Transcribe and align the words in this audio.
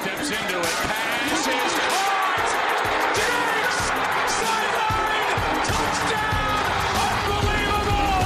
Steps 0.00 0.30
into 0.30 0.58
it. 0.58 0.64
Passes. 0.64 1.72
Caught! 1.76 2.50
Diggs! 3.16 3.78
Sideline! 4.38 5.62
Touchdown! 5.68 6.64
Unbelievable! 7.34 8.24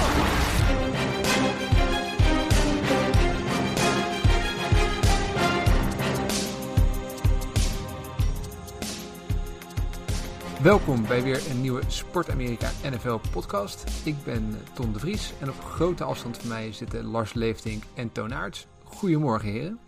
Welkom 10.63 11.07
bij 11.07 11.23
weer 11.23 11.51
een 11.51 11.61
nieuwe 11.61 11.83
Sport 11.87 12.31
Amerika 12.31 12.71
NFL 12.91 13.19
podcast. 13.33 13.85
Ik 14.05 14.25
ben 14.25 14.59
Ton 14.73 14.93
de 14.93 14.99
Vries 14.99 15.33
en 15.41 15.49
op 15.49 15.65
grote 15.65 16.05
afstand 16.05 16.39
van 16.39 16.49
mij 16.49 16.73
zitten 16.73 17.05
Lars 17.05 17.33
Leeftink 17.33 17.83
en 17.95 18.13
Toon 18.13 18.35
Aerts. 18.35 18.67
Goedemorgen 18.85 19.49
heren. 19.49 19.79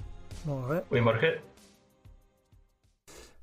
Morgen. 0.44 0.84
Goedemorgen. 0.88 1.54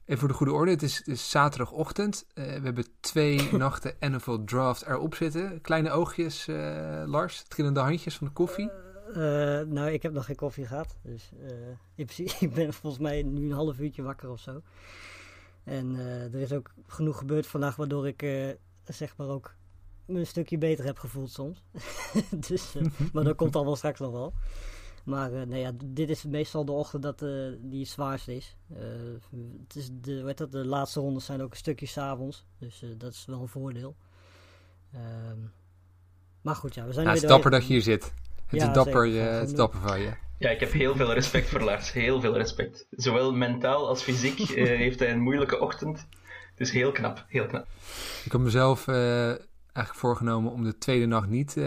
En 0.06 0.18
voor 0.18 0.28
de 0.28 0.34
goede 0.34 0.52
orde, 0.52 0.72
het 0.72 0.82
is, 0.82 0.98
het 0.98 1.08
is 1.08 1.30
zaterdagochtend. 1.30 2.26
Eh, 2.34 2.46
we 2.46 2.64
hebben 2.64 2.86
twee 3.00 3.52
nachten 3.58 3.96
NFL 4.00 4.44
Draft 4.46 4.86
erop 4.86 5.16
zitten. 5.16 5.62
Kleine 5.62 5.92
oogjes, 5.92 6.48
eh, 6.48 7.04
Lars, 7.06 7.44
trillende 7.48 7.80
handjes 7.80 8.18
van 8.18 8.28
de 8.28 8.34
koffie. 8.34 8.72
Eh, 9.08 9.14
nou, 9.62 9.92
ik 9.92 10.02
heb 10.02 10.14
nog 10.14 10.26
geen 10.26 10.36
koffie 10.36 10.66
gehad. 10.66 10.98
Dus 11.02 11.32
in 11.96 12.06
principe, 12.06 12.34
ik 12.46 12.54
ben 12.54 12.74
volgens 12.74 13.02
mij 13.02 13.24
nu 13.24 13.46
een 13.46 13.56
half 13.56 13.80
uurtje 13.80 14.02
wakker 14.02 14.30
of 14.30 14.40
zo. 14.40 14.62
En 15.64 15.96
er 16.34 16.40
is 16.40 16.54
ook 16.54 16.74
genoeg 16.88 17.18
gebeurd 17.18 17.48
vandaag, 17.48 17.76
waardoor 17.76 18.08
ik 18.08 18.26
zeg 18.84 19.18
maar 19.18 19.28
ook 19.28 19.56
me 20.06 20.20
een 20.20 20.28
stukje 20.28 20.58
beter 20.58 20.86
heb 20.86 21.00
gevoeld 21.00 21.32
soms. 21.32 21.64
dus, 22.48 22.76
maar 23.14 23.24
dat 23.24 23.36
komt 23.36 23.56
allemaal 23.56 23.76
straks 23.76 24.00
nog 24.00 24.12
wel. 24.12 24.34
Maar 25.04 25.34
eh, 25.34 25.48
nee, 25.48 25.62
ja, 25.62 25.72
dit 25.86 26.10
is 26.10 26.24
meestal 26.24 26.66
de 26.66 26.72
ochtend 26.72 27.04
dat, 27.04 27.22
eh, 27.22 27.30
die 27.60 27.80
het 27.80 27.90
zwaarst 27.90 28.28
is. 28.28 28.58
Eh, 28.74 28.78
het 29.68 29.76
is 29.76 29.90
de, 29.92 30.24
heet 30.26 30.38
dat, 30.38 30.52
de 30.52 30.66
laatste 30.66 31.00
rondes 31.00 31.26
zijn 31.26 31.42
ook 31.42 31.52
een 31.52 31.58
stukje 31.58 31.86
s'avonds. 31.86 32.46
Dus 32.60 32.82
eh, 32.82 32.90
dat 32.98 33.14
is 33.14 33.26
wel 33.26 33.42
een 33.42 33.48
voordeel. 33.48 33.96
Ehm, 34.94 35.38
maar 36.42 36.56
goed, 36.56 36.76
ja, 36.76 36.86
we 36.86 36.94
zijn 36.94 37.06
Ja, 37.06 37.12
het 37.12 37.22
weer 37.22 37.30
is 37.30 37.36
dapper 37.36 37.52
dat 37.52 37.68
je 37.68 37.74
hier 37.74 37.82
zit. 37.82 38.04
Het 38.46 38.62
Ja, 38.62 38.68
is 38.68 38.74
dapper, 38.74 39.06
het 39.06 39.50
is 39.50 39.56
dapper 39.56 39.80
van 39.80 40.00
je. 40.00 40.14
Ja, 40.44 40.50
ik 40.50 40.60
heb 40.60 40.72
heel 40.72 40.96
veel 40.96 41.14
respect 41.14 41.50
voor 41.50 41.62
Lars. 41.62 41.92
Heel 41.92 42.22
veel 42.22 42.38
respect. 42.38 42.86
Zowel 42.92 43.34
mentaal 43.34 43.88
als 43.88 44.04
fysiek 44.04 44.40
eh, 44.40 44.66
heeft 44.66 45.00
hij 45.00 45.12
een 45.12 45.22
moeilijke 45.22 45.60
ochtend. 45.60 46.08
Dus 46.56 46.72
heel 46.72 46.92
knap, 46.92 47.26
heel 47.28 47.46
knap. 47.46 47.68
Ik 48.26 48.32
had 48.32 48.42
mezelf 48.42 48.88
eh, 48.88 49.32
eigenlijk 49.74 50.06
voorgenomen 50.06 50.52
om 50.52 50.64
de 50.64 50.78
tweede 50.78 51.06
nacht 51.06 51.28
niet 51.28 51.50
eh, 51.50 51.64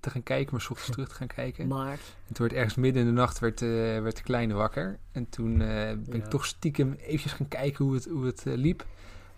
te 0.00 0.10
gaan 0.10 0.22
kijken, 0.22 0.52
maar 0.52 0.60
's 0.60 0.70
ochtends 0.70 0.90
terug 0.90 1.08
te 1.08 1.14
gaan 1.14 1.26
kijken. 1.26 1.68
Maar 1.68 1.98
En 2.28 2.34
toen 2.34 2.46
werd 2.46 2.52
ergens 2.52 2.74
midden 2.74 3.02
in 3.02 3.08
de 3.08 3.14
nacht 3.14 3.38
werd, 3.38 3.62
eh, 3.62 3.68
werd 4.02 4.16
de 4.16 4.22
kleine 4.22 4.54
wakker. 4.54 4.98
En 5.12 5.28
toen 5.28 5.60
eh, 5.60 5.68
ben 5.98 6.14
ik 6.16 6.24
toch 6.26 6.46
stiekem 6.46 6.92
eventjes 6.92 7.32
gaan 7.32 7.48
kijken 7.48 7.84
hoe 7.84 7.94
het, 7.94 8.04
hoe 8.04 8.26
het 8.26 8.42
liep. 8.44 8.84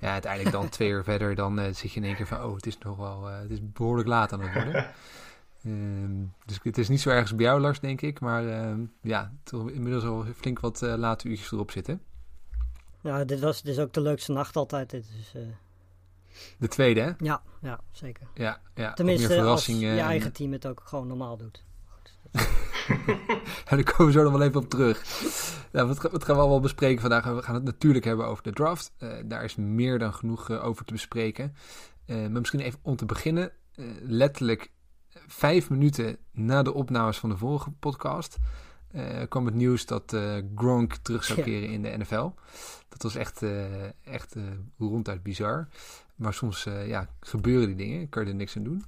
Ja, 0.03 0.13
uiteindelijk 0.13 0.53
dan 0.53 0.69
twee 0.79 0.89
uur 0.89 1.05
verder, 1.05 1.35
dan 1.35 1.59
eh, 1.59 1.75
zit 1.75 1.93
je 1.93 2.01
in 2.01 2.07
één 2.07 2.17
keer 2.17 2.27
van... 2.27 2.43
oh, 2.43 2.55
het 2.55 2.67
is 2.67 2.79
nog 2.79 2.97
wel, 2.97 3.29
eh, 3.29 3.39
het 3.39 3.51
is 3.51 3.59
behoorlijk 3.73 4.09
laat 4.09 4.33
aan 4.33 4.41
het 4.41 4.55
worden. 4.55 4.87
Ehm, 5.65 6.25
dus 6.45 6.59
het 6.63 6.79
is 6.79 6.89
niet 6.89 7.01
zo 7.01 7.11
ergens 7.11 7.35
bij 7.35 7.45
jou, 7.45 7.61
Lars, 7.61 7.81
denk 7.81 8.01
ik. 8.01 8.21
Maar 8.21 8.49
ehm, 8.49 8.81
ja, 9.01 9.33
toch 9.43 9.71
inmiddels 9.71 10.05
al 10.05 10.25
flink 10.37 10.61
wat 10.61 10.81
late 10.81 11.29
uurtjes 11.29 11.53
erop 11.53 11.71
zitten. 11.71 12.03
ja, 13.01 13.25
dit, 13.25 13.41
was, 13.41 13.63
dit 13.63 13.73
is 13.73 13.81
ook 13.81 13.93
de 13.93 14.01
leukste 14.01 14.33
nacht 14.33 14.57
altijd. 14.57 14.91
Dit, 14.91 15.05
dus, 15.17 15.43
eh, 15.43 15.49
De 16.59 16.69
tweede, 16.69 17.01
hè? 17.01 17.11
ja, 17.19 17.43
ja, 17.61 17.81
zeker. 17.91 18.27
Ja, 18.35 18.61
ja 18.75 18.93
Tenminste, 18.93 19.41
als 19.43 19.67
je 19.67 19.87
en- 19.89 19.99
eigen 19.99 20.33
team 20.33 20.53
het 20.53 20.67
ook 20.67 20.83
gewoon 20.85 21.07
normaal 21.07 21.37
doet. 21.37 21.65
Ja, 23.69 23.77
daar 23.77 23.83
komen 23.93 24.07
we 24.07 24.13
zo 24.19 24.23
nog 24.23 24.33
wel 24.33 24.43
even 24.43 24.61
op 24.61 24.69
terug. 24.71 25.03
Nou, 25.73 25.89
wat, 25.89 26.01
ga- 26.01 26.11
wat 26.11 26.25
gaan 26.25 26.35
we 26.35 26.41
allemaal 26.41 26.61
bespreken 26.61 27.01
vandaag? 27.01 27.25
We 27.25 27.43
gaan 27.43 27.55
het 27.55 27.65
natuurlijk 27.65 28.05
hebben 28.05 28.27
over 28.27 28.43
de 28.43 28.53
draft. 28.53 28.93
Eh, 28.99 29.09
daar 29.25 29.45
is 29.45 29.55
meer 29.57 29.99
dan 29.99 30.15
genoeg 30.15 30.51
eh, 30.51 30.65
over 30.65 30.85
te 30.85 30.93
bespreken. 30.93 31.55
Eh, 32.07 32.17
maar 32.17 32.31
misschien 32.31 32.61
even 32.61 32.79
om 32.83 32.97
te 32.97 33.07
beginnen. 33.07 33.53
letterlijk 34.03 34.71
vijf 35.27 35.71
minuten 35.71 36.17
na 36.33 36.63
de 36.63 36.75
opnames 36.75 37.19
van 37.19 37.29
de 37.31 37.37
vorige 37.37 37.71
podcast... 37.71 38.37
kwam 39.29 39.47
het 39.47 39.55
nieuws 39.55 39.87
dat 39.87 40.17
Gronk 40.55 40.95
terug 40.95 41.25
zou 41.25 41.39
Ja. 41.39 41.45
keren 41.45 41.69
in 41.69 41.83
de 41.83 41.97
NFL. 41.99 42.31
Dat 42.89 43.03
was 43.03 43.15
echt, 43.15 43.43
echt 44.05 44.35
ronduit 44.79 45.23
bizar. 45.23 45.69
Maar 46.23 46.35
soms 46.35 46.67
eh, 46.67 46.89
ja, 46.89 47.09
gebeuren 47.21 47.67
die 47.67 47.77
dingen. 47.77 48.09
Kan 48.09 48.25
je 48.25 48.31
er 48.31 48.35
niks 48.35 48.57
aan 48.57 48.63
doen. 48.65 48.85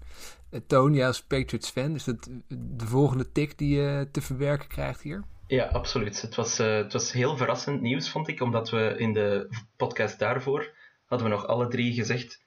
Eh, 0.51 0.61
Toon, 0.67 0.95
jij 0.95 1.07
als 1.07 1.23
Patriots 1.23 1.71
fan, 1.71 1.95
is 1.95 2.05
dat 2.05 2.31
de 2.49 2.87
volgende 2.87 3.33
tik 3.33 3.59
die 3.59 3.77
je 3.77 4.09
te 4.13 4.21
verwerken 4.21 4.69
krijgt 4.69 5.03
hier? 5.03 5.25
Ja, 5.47 5.65
absoluut. 5.65 6.23
Het 6.23 6.35
was, 6.35 6.59
eh, 6.59 6.77
het 6.77 6.93
was 6.93 7.13
heel 7.13 7.37
verrassend 7.37 7.81
nieuws, 7.81 8.11
vond 8.11 8.29
ik. 8.29 8.41
Omdat 8.41 8.71
we 8.71 8.95
in 8.99 9.13
de 9.13 9.49
podcast 9.77 10.19
daarvoor 10.19 10.75
hadden 11.05 11.29
we 11.29 11.35
nog 11.35 11.47
alle 11.47 11.69
drie 11.69 11.93
gezegd... 11.93 12.43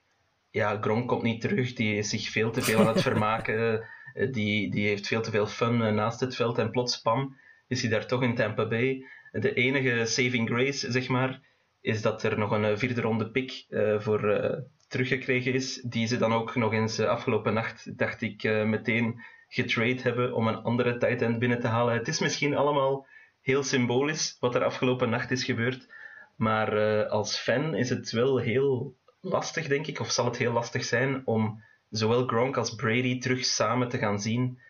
Ja, 0.50 0.78
Gronk 0.80 1.08
komt 1.08 1.22
niet 1.22 1.40
terug. 1.40 1.72
Die 1.72 1.96
is 1.96 2.08
zich 2.08 2.28
veel 2.28 2.50
te 2.50 2.62
veel 2.62 2.78
aan 2.78 2.86
het 2.86 3.02
vermaken. 3.10 3.84
Die, 4.30 4.70
die 4.70 4.86
heeft 4.86 5.06
veel 5.06 5.22
te 5.22 5.30
veel 5.30 5.46
fun 5.46 5.94
naast 5.94 6.20
het 6.20 6.36
veld. 6.36 6.58
En 6.58 6.70
plots, 6.70 7.00
pam, 7.00 7.36
is 7.66 7.80
hij 7.80 7.90
daar 7.90 8.06
toch 8.06 8.22
in 8.22 8.34
Tampa 8.34 8.68
Bay. 8.68 9.04
De 9.32 9.54
enige 9.54 10.06
saving 10.06 10.48
grace, 10.48 10.92
zeg 10.92 11.08
maar, 11.08 11.40
is 11.80 12.02
dat 12.02 12.22
er 12.22 12.38
nog 12.38 12.50
een 12.50 12.78
vierde 12.78 13.00
ronde 13.00 13.30
pick 13.30 13.66
voor 13.98 14.20
teruggekregen 14.88 15.52
is. 15.52 15.74
Die 15.74 16.06
ze 16.06 16.16
dan 16.16 16.32
ook 16.32 16.54
nog 16.54 16.72
eens 16.72 16.98
eh, 16.98 17.08
afgelopen 17.08 17.54
nacht, 17.54 17.98
dacht 17.98 18.22
ik, 18.22 18.42
eh, 18.42 18.64
meteen 18.64 19.20
getrade 19.48 20.02
hebben 20.02 20.34
om 20.34 20.48
een 20.48 20.62
andere 20.62 20.96
tight 20.96 21.22
end 21.22 21.38
binnen 21.38 21.60
te 21.60 21.66
halen. 21.66 21.94
Het 21.94 22.08
is 22.08 22.18
misschien 22.18 22.56
allemaal 22.56 23.06
heel 23.40 23.62
symbolisch 23.62 24.36
wat 24.40 24.54
er 24.54 24.64
afgelopen 24.64 25.10
nacht 25.10 25.30
is 25.30 25.44
gebeurd. 25.44 25.94
Maar 26.36 26.72
eh, 26.72 27.10
als 27.10 27.36
fan 27.36 27.74
is 27.74 27.88
het 27.88 28.10
wel 28.10 28.38
heel 28.38 28.96
lastig, 29.20 29.66
denk 29.66 29.86
ik, 29.86 30.00
of 30.00 30.10
zal 30.10 30.24
het 30.24 30.36
heel 30.36 30.52
lastig 30.52 30.84
zijn 30.84 31.26
om 31.26 31.62
zowel 31.90 32.26
Gronk 32.26 32.56
als 32.56 32.74
Brady 32.74 33.18
terug 33.18 33.44
samen 33.44 33.88
te 33.88 33.98
gaan 33.98 34.20
zien 34.20 34.60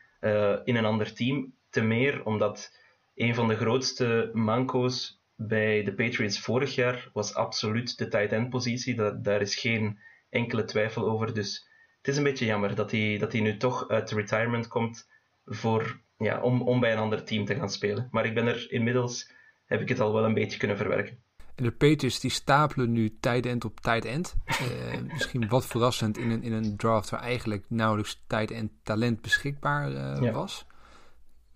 in 0.64 0.76
een 0.76 0.84
ander 0.84 1.14
team. 1.14 1.52
Te 1.70 1.80
meer 1.80 2.24
omdat 2.24 2.78
een 3.14 3.34
van 3.34 3.48
de 3.48 3.56
grootste 3.56 4.30
manco's 4.32 5.17
bij 5.40 5.84
de 5.84 5.94
Patriots 5.94 6.40
vorig 6.40 6.74
jaar 6.74 7.10
was 7.12 7.34
absoluut 7.34 7.98
de 7.98 8.08
tight 8.08 8.32
end 8.32 8.50
positie. 8.50 8.94
Daar, 8.94 9.22
daar 9.22 9.40
is 9.40 9.54
geen 9.56 9.98
enkele 10.30 10.64
twijfel 10.64 11.08
over. 11.08 11.34
Dus 11.34 11.68
het 11.96 12.08
is 12.08 12.16
een 12.16 12.22
beetje 12.22 12.44
jammer 12.46 12.74
dat 12.74 12.90
hij, 12.90 13.18
dat 13.18 13.32
hij 13.32 13.40
nu 13.40 13.56
toch 13.56 13.88
uit 13.88 14.10
retirement 14.10 14.68
komt 14.68 15.08
voor, 15.44 16.00
ja, 16.16 16.40
om, 16.40 16.62
om 16.62 16.80
bij 16.80 16.92
een 16.92 16.98
ander 16.98 17.24
team 17.24 17.44
te 17.44 17.54
gaan 17.54 17.70
spelen. 17.70 18.08
Maar 18.10 18.26
ik 18.26 18.34
ben 18.34 18.46
er 18.46 18.72
inmiddels, 18.72 19.32
heb 19.66 19.80
ik 19.80 19.88
het 19.88 20.00
al 20.00 20.12
wel 20.12 20.24
een 20.24 20.34
beetje 20.34 20.58
kunnen 20.58 20.76
verwerken. 20.76 21.18
En 21.54 21.64
de 21.64 21.72
Patriots 21.72 22.20
die 22.20 22.30
stapelen 22.30 22.92
nu 22.92 23.18
tight 23.20 23.46
end 23.46 23.64
op 23.64 23.80
tight 23.80 24.04
end. 24.04 24.34
Eh, 24.46 25.00
misschien 25.12 25.48
wat 25.48 25.66
verrassend 25.66 26.18
in 26.18 26.30
een, 26.30 26.42
in 26.42 26.52
een 26.52 26.76
draft 26.76 27.10
waar 27.10 27.20
eigenlijk 27.20 27.64
nauwelijks 27.68 28.24
tight 28.26 28.50
end 28.50 28.70
talent 28.82 29.20
beschikbaar 29.20 29.92
eh, 29.92 30.22
Ja. 30.22 30.32
was. 30.32 30.66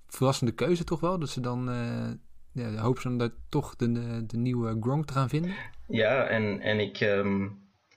Verrassende 0.07 0.53
keuze 0.53 0.85
toch 0.85 1.01
wel, 1.01 1.19
dat 1.19 1.29
ze 1.29 1.41
dan 1.41 1.71
eh 1.71 2.11
ja, 2.53 2.75
hopen 2.75 3.03
ze 3.03 3.09
dan 3.09 3.19
dat 3.19 3.33
toch 3.49 3.77
de, 3.77 4.23
de 4.27 4.37
nieuwe 4.37 4.77
Gronk 4.81 5.07
te 5.07 5.13
gaan 5.13 5.29
vinden. 5.29 5.55
Ja, 5.87 6.27
en, 6.27 6.61
en 6.61 6.81
ik, 6.81 7.01
ehm, 7.01 7.49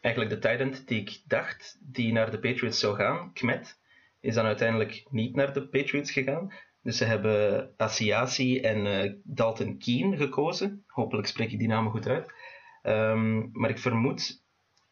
eigenlijk 0.02 0.34
de 0.34 0.40
tight 0.40 0.88
die 0.88 1.02
ik 1.02 1.22
dacht 1.28 1.78
die 1.82 2.14
naar 2.14 2.32
de 2.32 2.40
Patriots 2.40 2.80
zou 2.80 2.96
gaan, 2.96 3.34
Kmet, 3.34 3.80
is 4.20 4.36
dan 4.36 4.46
uiteindelijk 4.46 5.06
niet 5.10 5.36
naar 5.36 5.54
de 5.54 5.68
Patriots 5.68 6.12
gegaan. 6.12 6.54
Dus 6.82 6.98
ze 6.98 7.06
hebben 7.06 7.74
Asiasi 7.78 8.60
en 8.60 8.86
eh, 8.86 9.12
Dalton 9.24 9.78
Keen 9.78 10.18
gekozen. 10.18 10.84
Hopelijk 10.88 11.28
spreek 11.28 11.52
ik 11.52 11.60
die 11.60 11.68
namen 11.68 11.92
goed 11.92 12.08
uit. 12.08 12.34
Ehm, 12.82 13.52
maar 13.52 13.70
ik 13.70 13.80
vermoed, 13.80 14.44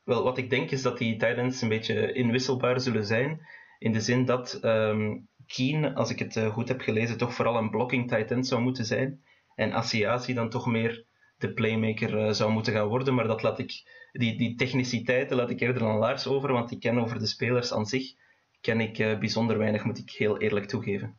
wel 0.03 0.23
wat 0.23 0.37
ik 0.37 0.49
denk 0.49 0.71
is 0.71 0.81
dat 0.81 0.97
die 0.97 1.17
tight 1.17 1.61
een 1.61 1.69
beetje 1.69 2.13
inwisselbaar 2.13 2.79
zullen 2.79 3.05
zijn. 3.05 3.41
In 3.79 3.91
de 3.91 4.01
zin 4.01 4.25
dat 4.25 4.53
ehm 4.53 5.17
Keen, 5.47 5.95
als 5.95 6.09
ik 6.09 6.19
het 6.19 6.35
eh, 6.35 6.53
goed 6.53 6.67
heb 6.67 6.81
gelezen, 6.81 7.17
toch 7.17 7.33
vooral 7.33 7.57
een 7.57 7.69
blocking 7.69 8.07
tight 8.07 8.47
zou 8.47 8.61
moeten 8.61 8.85
zijn. 8.85 9.23
En 9.55 9.73
Asiasi 9.73 10.33
dan 10.33 10.49
toch 10.49 10.65
meer 10.65 11.05
de 11.43 11.53
playmaker 11.53 12.17
eh, 12.17 12.31
zou 12.31 12.51
moeten 12.51 12.73
gaan 12.73 12.87
worden. 12.87 13.13
Maar 13.13 13.27
dat 13.27 13.43
laat 13.43 13.59
ik, 13.59 13.71
die, 14.11 14.37
die 14.37 14.55
techniciteiten 14.55 15.37
laat 15.37 15.49
ik 15.49 15.59
eerder 15.59 15.83
aan 15.83 15.97
Lars 15.97 16.27
over, 16.27 16.51
want 16.51 16.71
ik 16.71 16.79
ken 16.79 16.97
over 16.97 17.19
de 17.19 17.27
spelers 17.27 17.73
aan 17.73 17.85
zich 17.85 18.21
ken 18.61 18.79
ik 18.79 18.99
eh, 18.99 19.19
bijzonder 19.19 19.57
weinig, 19.57 19.83
moet 19.83 19.97
ik 19.97 20.09
heel 20.09 20.37
eerlijk 20.37 20.65
toegeven. 20.65 21.17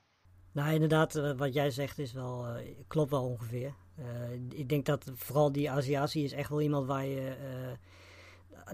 Nou, 0.53 0.73
inderdaad, 0.73 1.15
eh, 1.15 1.33
wat 1.37 1.55
jij 1.55 1.71
zegt 1.71 1.99
is 1.99 2.13
wel, 2.13 2.47
klopt 2.89 3.11
wel 3.11 3.25
ongeveer. 3.25 3.75
Ik 4.49 4.69
denk 4.69 4.87
dat 4.87 5.11
vooral 5.15 5.53
die 5.53 5.71
Aziatie 5.71 6.25
is 6.25 6.33
echt 6.33 6.49
wel 6.49 6.61
iemand 6.61 6.87
waar 6.87 7.05
je 7.05 7.33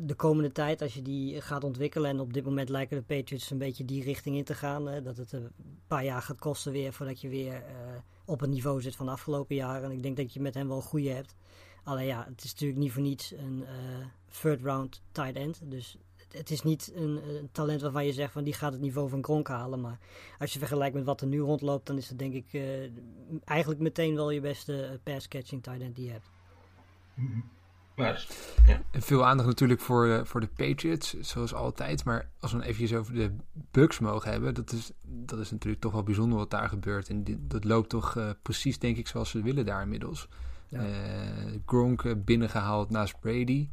de 0.02 0.14
komende 0.14 0.52
tijd, 0.52 0.82
als 0.82 0.94
je 0.94 1.02
die 1.02 1.40
gaat 1.40 1.64
ontwikkelen, 1.64 2.11
en 2.11 2.20
op 2.20 2.32
dit 2.32 2.44
moment 2.44 2.69
lijken 2.69 2.96
de 2.96 3.14
Patriots 3.14 3.50
een 3.50 3.58
beetje 3.58 3.85
die 3.85 4.02
richting 4.02 4.37
in 4.37 4.44
te 4.44 4.55
gaan, 4.55 5.02
dat 5.02 5.17
het 5.17 5.32
een 5.32 5.50
paar 5.87 6.05
jaar 6.05 6.23
gaat 6.23 6.38
kosten 6.38 6.73
weer 6.73 6.93
voordat 6.93 7.20
je 7.20 7.29
weer 7.29 7.62
op 8.31 8.41
het 8.41 8.50
niveau 8.50 8.81
zit 8.81 8.97
van 8.97 9.06
de 9.06 9.12
afgelopen 9.12 9.56
jaren. 9.56 9.85
En 9.85 9.97
ik 9.97 10.03
denk 10.03 10.17
dat 10.17 10.32
je 10.32 10.41
met 10.41 10.55
hem 10.55 10.69
wel 10.69 10.77
een 10.77 10.82
goede 10.82 11.11
hebt. 11.11 11.35
Alleen 11.85 12.06
ja, 12.06 12.27
het 12.29 12.44
is 12.44 12.53
natuurlijk 12.53 12.81
niet 12.81 12.93
voor 12.93 13.03
niets 13.03 13.32
een 13.32 13.65
eh, 13.67 13.75
third 14.41 14.62
round 14.62 15.03
tight 15.12 15.37
end. 15.37 15.61
Dus 15.65 15.97
het 16.29 16.50
is 16.50 16.62
niet 16.62 16.93
een, 16.94 17.49
talent 17.53 17.81
waarvan 17.81 18.06
je 18.06 18.12
zegt 18.12 18.32
van 18.32 18.44
die 18.44 18.53
gaat 18.53 18.73
het 18.73 18.81
niveau 18.81 19.09
van 19.09 19.25
Gronk 19.25 19.49
halen. 19.49 19.81
Maar 19.81 19.99
als 20.38 20.53
je 20.53 20.59
vergelijkt 20.59 20.94
met 20.94 21.05
wat 21.05 21.21
er 21.21 21.27
nu 21.27 21.41
rondloopt, 21.41 21.87
dan 21.87 21.97
is 21.97 22.09
het 22.09 22.19
denk 22.19 22.35
ik 22.35 22.62
eigenlijk 23.44 23.81
meteen 23.81 24.15
wel 24.15 24.31
je 24.31 24.41
beste 24.41 25.00
pass-catching 25.03 25.62
tight 25.62 25.81
end 25.81 25.97
die 25.97 26.05
je 26.05 26.11
hebt. 26.11 26.31
Mhm. 27.15 27.41
Maar, 27.96 28.26
ja. 28.66 28.82
Veel 28.92 29.26
aandacht 29.26 29.48
natuurlijk 29.48 29.81
voor, 29.81 30.06
uh, 30.06 30.25
voor 30.25 30.40
de 30.40 30.48
Patriots, 30.56 31.14
zoals 31.20 31.54
altijd. 31.54 32.04
Maar 32.04 32.31
als 32.40 32.52
we 32.52 32.58
dan 32.58 32.66
even 32.66 32.98
over 32.98 33.14
de 33.14 33.32
Bucks 33.70 33.98
mogen 33.98 34.31
hebben, 34.31 34.54
dat 34.54 34.72
is, 34.72 34.90
dat 35.02 35.38
is 35.38 35.50
natuurlijk 35.50 35.82
toch 35.82 35.92
wel 35.92 36.02
bijzonder 36.02 36.38
wat 36.38 36.50
daar 36.50 36.69
gebeurt. 36.69 37.08
En 37.08 37.25
dat 37.40 37.64
loopt 37.64 37.88
toch 37.88 38.14
uh, 38.14 38.31
precies, 38.42 38.78
denk 38.78 38.96
ik, 38.96 39.08
zoals 39.08 39.31
ze 39.31 39.42
willen 39.42 39.66
daar 39.66 39.82
inmiddels. 39.82 40.28
Ja. 40.69 40.81
Uh, 40.81 40.88
Gronk 41.66 42.25
binnengehaald 42.25 42.90
naast 42.90 43.20
Brady. 43.20 43.69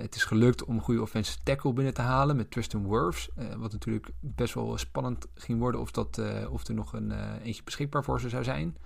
het 0.00 0.14
is 0.14 0.24
gelukt 0.24 0.64
om 0.64 0.74
een 0.74 0.82
goede 0.82 1.02
offensive 1.02 1.38
tackle 1.42 1.72
binnen 1.72 1.94
te 1.94 2.02
halen 2.02 2.36
met 2.36 2.50
Tristan 2.50 2.88
Wirfs. 2.88 3.28
wat 3.56 3.72
natuurlijk 3.72 4.10
best 4.20 4.54
wel 4.54 4.78
spannend 4.78 5.26
ging 5.34 5.58
worden 5.58 5.80
of, 5.80 5.90
dat, 5.90 6.20
of 6.50 6.66
er 6.66 6.74
nog 6.74 6.92
een 6.92 7.38
eentje 7.42 7.62
beschikbaar 7.62 8.04
voor 8.04 8.20
ze 8.20 8.28
zou 8.28 8.44
zijn. 8.44 8.76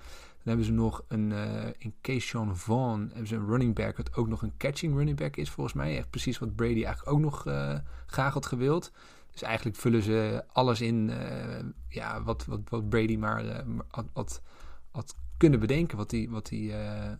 Dan 0.44 0.55
hebben 0.55 0.65
ze 0.65 0.73
nog 0.73 1.05
een, 1.09 1.31
uh, 1.31 1.67
in 1.79 1.94
Keyshawn 2.00 2.55
Vaughn, 2.55 3.06
hebben 3.09 3.27
ze 3.27 3.37
een 3.37 3.47
running 3.47 3.75
back, 3.75 3.97
wat 3.97 4.15
ook 4.15 4.29
nog 4.29 4.43
een 4.43 4.56
catching 4.56 4.94
running 4.94 5.17
back 5.17 5.37
is 5.37 5.50
volgens 5.50 5.77
mij. 5.77 5.97
Echt 5.97 6.11
precies 6.11 6.39
wat 6.39 6.55
Brady 6.55 6.85
eigenlijk 6.85 7.09
ook 7.09 7.21
nog 7.21 7.47
uh, 7.47 7.79
graag 8.06 8.33
had 8.33 8.47
gewild. 8.47 8.93
Dus 9.31 9.43
eigenlijk 9.43 9.77
vullen 9.77 10.03
ze 10.03 10.44
alles 10.53 10.81
in 10.81 11.09
uh, 11.09 11.59
ja, 11.89 12.23
wat, 12.23 12.44
wat, 12.44 12.61
wat 12.69 12.89
Brady 12.89 13.17
maar 13.17 13.65
had, 14.12 14.43
had, 14.91 15.15
kunnen 15.37 15.61
bedenken, 15.61 15.97
wat 15.97 16.11
hij 16.11 16.29
wat 16.31 16.49
hij 16.49 17.19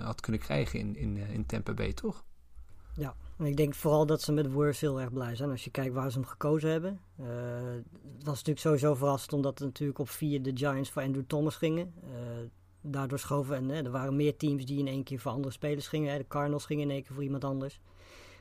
had 0.00 0.20
kunnen 0.20 0.40
krijgen 0.40 0.78
in, 0.78 0.96
in, 0.96 1.16
in 1.16 1.46
Tampa 1.46 1.74
Bay, 1.74 1.92
toch? 1.92 2.24
Ja, 2.94 3.14
ik 3.46 3.56
denk 3.56 3.74
vooral 3.74 4.06
dat 4.06 4.22
ze 4.22 4.32
met 4.32 4.52
Worth 4.52 4.80
heel 4.80 5.00
erg 5.00 5.12
blij 5.12 5.36
zijn. 5.36 5.50
Als 5.50 5.64
je 5.64 5.70
kijkt 5.70 5.94
waar 5.94 6.10
ze 6.10 6.18
hem 6.18 6.26
gekozen 6.26 6.70
hebben. 6.70 7.00
Uh, 7.20 7.26
het 8.16 8.24
was 8.24 8.36
natuurlijk 8.36 8.58
sowieso 8.58 8.94
verrassend 8.94 9.32
omdat 9.32 9.60
natuurlijk 9.60 9.98
op 9.98 10.08
vier 10.08 10.42
de 10.42 10.50
Giants 10.54 10.90
voor 10.90 11.02
Andrew 11.02 11.24
Thomas 11.26 11.56
gingen. 11.56 11.92
Uh, 12.04 12.10
daardoor 12.80 13.18
schoven 13.18 13.56
en 13.56 13.84
er 13.84 13.90
waren 13.90 14.16
meer 14.16 14.36
teams 14.36 14.64
die 14.64 14.78
in 14.78 14.86
één 14.86 15.04
keer 15.04 15.18
voor 15.18 15.32
andere 15.32 15.52
spelers 15.52 15.88
gingen. 15.88 16.18
De 16.18 16.26
Cardinals 16.28 16.64
gingen 16.64 16.84
in 16.84 16.90
één 16.90 17.02
keer 17.02 17.14
voor 17.14 17.22
iemand 17.22 17.44
anders. 17.44 17.80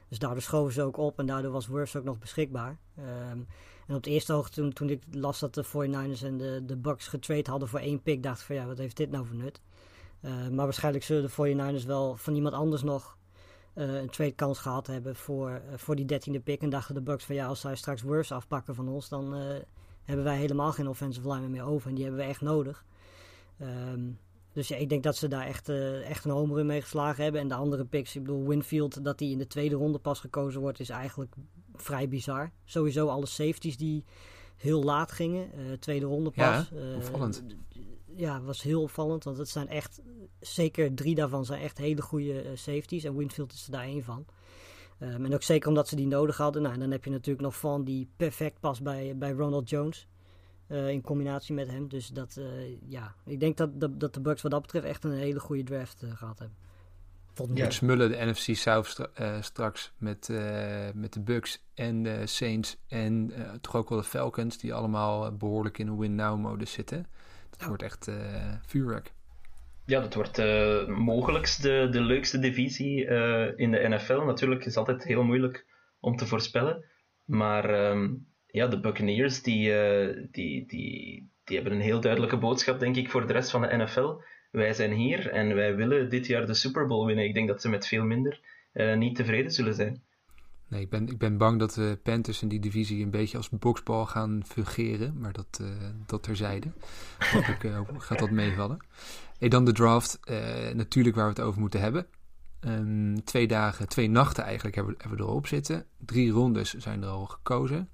Dus 0.08 0.20
daardoor 0.20 0.42
schoven 0.42 0.74
ze 0.74 0.82
ook 0.82 0.98
op 0.98 1.20
en 1.20 1.26
daardoor 1.26 1.52
was 1.52 1.68
Worth 1.68 1.96
ook 1.96 2.04
nog 2.04 2.20
beschikbaar. 2.20 2.78
Um, 3.00 3.48
en 3.88 3.96
op 3.96 4.04
het 4.04 4.06
eerste 4.06 4.34
oog, 4.34 4.50
toen, 4.50 4.74
toen 4.74 4.90
ik 4.90 5.04
las 5.12 5.40
dat 5.40 5.54
de 5.54 5.66
49ers 5.66 6.24
en 6.24 6.38
de, 6.38 6.64
de 6.66 6.78
Bucks 6.78 7.08
getrade 7.08 7.50
hadden 7.50 7.68
voor 7.68 7.80
één 7.80 8.02
pick, 8.02 8.24
dacht 8.24 8.40
ik 8.40 8.46
van 8.46 8.56
ja, 8.56 8.66
wat 8.66 8.78
heeft 8.78 8.98
dit 8.98 9.12
nou 9.12 9.26
voor 9.26 9.36
nut? 9.36 9.62
Uh, 10.22 10.32
maar 10.48 10.66
waarschijnlijk 10.66 11.04
zullen 11.04 11.30
de 11.36 11.82
49ers 11.82 11.86
wel 11.86 12.16
van 12.18 12.36
iemand 12.36 12.54
anders 12.54 12.84
nog 12.84 13.17
een 13.78 14.10
trade 14.10 14.32
kans 14.32 14.60
gehad 14.60 14.88
hebben 14.88 15.16
voor, 15.16 15.50
uh, 15.50 15.58
voor 15.76 15.96
die 15.96 16.06
dertiende 16.06 16.40
pick. 16.40 16.62
En 16.62 16.70
dachten 16.70 16.96
de 16.96 17.02
Bucks 17.02 17.26
van 17.26 17.36
ja, 17.36 17.48
als 17.48 17.60
zij 17.60 17.76
straks 17.76 18.02
worse 18.02 18.34
afpakken 18.34 18.76
van 18.76 18.88
ons, 18.88 19.10
dan 19.10 19.36
uh, 19.36 19.42
hebben 20.04 20.26
wij 20.26 20.38
helemaal 20.38 20.72
geen 20.72 20.88
offensive 20.88 21.34
line 21.34 21.48
meer 21.48 21.64
over. 21.64 21.90
En 21.90 21.96
die 21.96 22.04
hebben 22.04 22.22
we 22.22 22.30
echt 22.30 22.42
nodig. 22.42 22.86
Um, 23.62 24.20
dus 24.54 24.68
ja, 24.68 24.76
ik 24.76 24.90
denk 24.90 25.04
dat 25.04 25.16
ze 25.16 25.28
daar 25.28 25.46
echt, 25.46 25.70
echt 26.04 26.26
een 26.26 26.32
home 26.32 26.54
run 26.54 26.66
mee 26.66 26.82
geslagen 26.82 27.24
hebben. 27.24 27.42
En 27.42 27.48
de 27.48 27.54
andere 27.54 27.86
picks, 27.86 28.16
ik 28.16 28.24
bedoel 28.24 28.48
Winfield, 28.48 29.04
dat 29.04 29.18
die 29.18 29.32
in 29.32 29.38
de 29.38 29.48
tweede 29.48 29.76
ronde 29.76 29.98
pas 29.98 30.20
gekozen 30.20 30.62
wordt, 30.62 30.80
is 30.80 30.90
eigenlijk 30.90 31.36
vrij 31.76 32.10
bizar. 32.10 32.52
Sowieso 32.66 33.08
alle 33.08 33.26
safeties 33.26 33.78
die 33.78 34.04
heel 34.56 34.84
laat 34.84 35.12
gingen, 35.12 35.50
tweede 35.80 36.06
ronde 36.06 36.32
pas. 36.32 36.70
Ja, 36.74 36.96
opvallend 36.96 37.44
ja, 38.18 38.42
was 38.42 38.62
heel 38.62 38.82
opvallend. 38.82 39.24
Want 39.24 39.38
het 39.38 39.50
zijn 39.50 39.68
echt, 39.68 40.02
zeker 40.40 40.94
drie 40.94 41.16
daarvan 41.16 41.46
zijn 41.46 41.62
echt 41.62 41.78
hele 41.78 42.02
goede 42.02 42.44
uh, 42.44 42.50
safeties. 42.54 43.04
En 43.04 43.18
Winfield 43.18 43.54
is 43.54 43.66
er 43.66 43.72
daar 43.72 43.84
één 43.84 44.04
van. 44.04 44.26
Um, 45.00 45.26
en 45.26 45.34
ook 45.34 45.44
zeker 45.44 45.70
omdat 45.70 45.88
ze 45.88 45.96
die 45.96 46.08
nodig 46.08 46.38
hadden. 46.38 46.62
Nou, 46.62 46.78
dan 46.78 46.92
heb 46.92 47.04
je 47.04 47.10
natuurlijk 47.10 47.46
nog 47.46 47.58
Van 47.58 47.84
die 47.84 48.10
perfect 48.16 48.60
past 48.60 48.84
bij, 48.84 49.18
bij 49.18 49.32
Ronald 49.32 49.70
Jones. 49.70 50.08
Uh, 50.68 50.90
in 50.90 51.02
combinatie 51.02 51.56
met 51.56 51.68
hem. 51.68 51.88
Dus 51.88 52.08
dat, 52.08 52.36
uh, 52.40 52.46
ja, 52.88 53.16
ik 53.26 53.40
denk 53.40 53.58
dat, 53.58 53.80
dat, 53.80 54.00
dat, 54.00 54.14
de 54.14 54.22
Bucks 54.22 54.42
wat 54.42 54.52
dat 54.52 54.62
betreft 54.62 54.86
echt 54.86 55.04
een 55.04 55.12
hele 55.12 55.40
goede 55.40 55.64
draft 55.64 56.04
gehad 56.14 56.40
hebben. 56.40 56.58
Volgens 57.34 57.60
ja. 57.60 57.70
smullen 57.70 58.10
de 58.10 58.26
NFC 58.26 58.56
South 58.56 58.88
stra 58.88 59.42
straks 59.42 59.92
met, 59.98 60.30
met 60.94 61.14
de 61.14 61.20
Bucks 61.20 61.62
en 61.74 62.04
de 62.04 62.28
Saints 62.28 62.78
en 62.88 63.34
toch 63.62 63.76
ook 63.76 63.90
wel 63.90 63.98
de 63.98 64.04
Falcons, 64.04 64.58
die 64.58 64.74
allemaal 64.74 65.32
behoorlijk 65.32 65.78
in 65.78 65.88
een 65.88 65.98
win-now-modus 65.98 66.72
zitten. 66.72 67.06
Het 67.58 67.68
wordt 67.68 67.84
echt 67.84 68.08
uh, 68.08 68.54
vuurwerk. 68.66 69.12
Ja, 69.86 70.02
dat 70.02 70.14
wordt 70.14 70.40
uh, 70.40 70.88
mogelijk 70.88 71.58
de, 71.62 71.88
de 71.92 72.02
leukste 72.02 72.40
divisie 72.40 73.06
uh, 73.06 73.58
in 73.60 73.72
de 73.72 73.88
NFL. 73.88 74.22
Natuurlijk 74.22 74.60
is 74.60 74.66
het 74.66 74.78
altijd 74.78 75.04
heel 75.04 75.24
moeilijk 75.24 75.66
om 76.00 76.16
te 76.16 76.26
voorspellen. 76.26 76.86
Maar 77.26 77.90
um, 77.90 78.28
ja, 78.48 78.68
de 78.68 78.80
Buccaneers 78.80 79.42
die, 79.42 79.72
die, 80.32 80.68
die, 80.68 81.30
die 81.44 81.56
hebben 81.56 81.74
een 81.74 81.82
heel 81.82 82.02
duidelijke 82.02 82.38
boodschap, 82.38 82.80
denk 82.80 82.96
ik, 82.96 83.10
voor 83.10 83.28
de 83.28 83.34
rest 83.34 83.52
van 83.52 83.62
de 83.62 83.78
NFL. 83.78 84.22
Wij 84.52 84.74
zijn 84.74 84.92
hier 84.92 85.30
en 85.30 85.56
wij 85.56 85.76
willen 85.76 86.10
dit 86.10 86.28
jaar 86.28 86.46
de 86.46 86.54
Super 86.54 86.88
Bowl 86.88 87.06
winnen. 87.06 87.26
Ik 87.26 87.34
denk 87.34 87.48
dat 87.48 87.62
ze 87.62 87.70
met 87.70 87.88
veel 87.88 88.04
minder 88.04 88.40
niet 88.96 89.16
tevreden 89.16 89.52
zullen 89.52 89.74
zijn. 89.74 90.04
Nee, 90.68 90.82
ik 90.82 90.90
ben, 90.90 91.08
ik 91.08 91.18
ben 91.18 91.38
bang 91.38 91.60
dat 91.60 91.74
de 91.74 92.00
Panthers 92.04 92.42
in 92.42 92.48
die 92.48 92.60
divisie 92.60 93.04
een 93.04 93.10
beetje 93.10 93.38
als 93.38 93.50
boksbal 93.50 94.06
gaan 94.06 94.42
fungeren. 94.46 95.20
Maar 95.20 95.34
dat, 95.34 95.60
uh, 95.62 95.68
dat 96.06 96.24
terzijde. 96.24 96.72
Hopelijk 97.32 97.64
uh, 97.64 97.80
gaat 97.98 98.20
dat 98.20 98.32
meevallen. 98.32 98.78
En 99.40 99.50
dan 99.50 99.66
de 99.66 99.72
draft, 99.72 100.20
uh, 100.30 100.38
natuurlijk 100.74 101.16
waar 101.16 101.26
we 101.26 101.34
het 101.34 101.42
over 101.42 101.60
moeten 101.60 101.80
hebben. 101.80 102.08
Um, 102.60 103.24
twee 103.24 103.48
dagen, 103.48 103.88
twee 103.88 104.10
nachten 104.10 104.44
eigenlijk 104.44 104.76
hebben, 104.76 104.96
hebben 104.98 105.18
we 105.18 105.24
erop 105.24 105.48
zitten. 105.48 105.86
Drie 106.06 106.32
rondes 106.32 106.74
zijn 106.74 107.04
er 107.04 107.10
al 107.10 107.26
gekozen. 107.26 107.90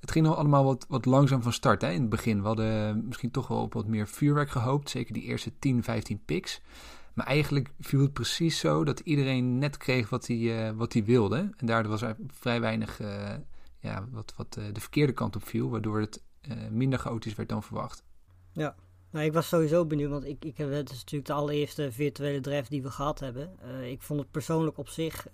Het 0.00 0.10
ging 0.10 0.26
al 0.26 0.36
allemaal 0.36 0.64
wat, 0.64 0.86
wat 0.88 1.04
langzaam 1.04 1.42
van 1.42 1.52
start 1.52 1.82
hè, 1.82 1.90
in 1.90 2.00
het 2.00 2.08
begin. 2.08 2.40
We 2.40 2.46
hadden 2.46 3.04
misschien 3.06 3.30
toch 3.30 3.48
wel 3.48 3.58
op 3.58 3.72
wat 3.72 3.86
meer 3.86 4.08
vuurwerk 4.08 4.50
gehoopt. 4.50 4.90
Zeker 4.90 5.14
die 5.14 5.22
eerste 5.22 5.52
10, 5.58 5.82
15 5.82 6.20
picks. 6.24 6.60
Maar 7.16 7.26
eigenlijk 7.26 7.70
viel 7.80 8.00
het 8.00 8.12
precies 8.12 8.58
zo 8.58 8.84
dat 8.84 9.00
iedereen 9.00 9.58
net 9.58 9.76
kreeg 9.76 10.08
wat 10.08 10.26
hij, 10.26 10.36
uh, 10.36 10.70
wat 10.70 10.92
hij 10.92 11.04
wilde. 11.04 11.50
En 11.56 11.66
daardoor 11.66 11.90
was 11.90 12.02
er 12.02 12.16
vrij 12.26 12.60
weinig 12.60 13.00
uh, 13.00 13.34
ja, 13.78 14.08
wat, 14.10 14.34
wat 14.36 14.56
uh, 14.58 14.64
de 14.72 14.80
verkeerde 14.80 15.12
kant 15.12 15.36
op 15.36 15.44
viel, 15.44 15.70
waardoor 15.70 16.00
het 16.00 16.22
minder 16.70 16.98
chaotisch 16.98 17.34
werd 17.34 17.48
dan 17.48 17.62
verwacht. 17.62 18.04
Ja, 18.52 18.74
nou, 19.10 19.26
ik 19.26 19.32
was 19.32 19.48
sowieso 19.48 19.84
benieuwd, 19.84 20.10
want 20.10 20.24
ik, 20.24 20.44
ik 20.44 20.56
heb, 20.56 20.70
het 20.70 20.90
is 20.90 20.98
natuurlijk 20.98 21.26
de 21.26 21.32
allereerste 21.32 21.92
virtuele 21.92 22.40
draft 22.40 22.70
die 22.70 22.82
we 22.82 22.90
gehad 22.90 23.20
hebben. 23.20 23.50
ik 23.84 24.02
vond 24.02 24.20
het 24.20 24.30
persoonlijk 24.30 24.78
op 24.78 24.88
zich 24.88 25.26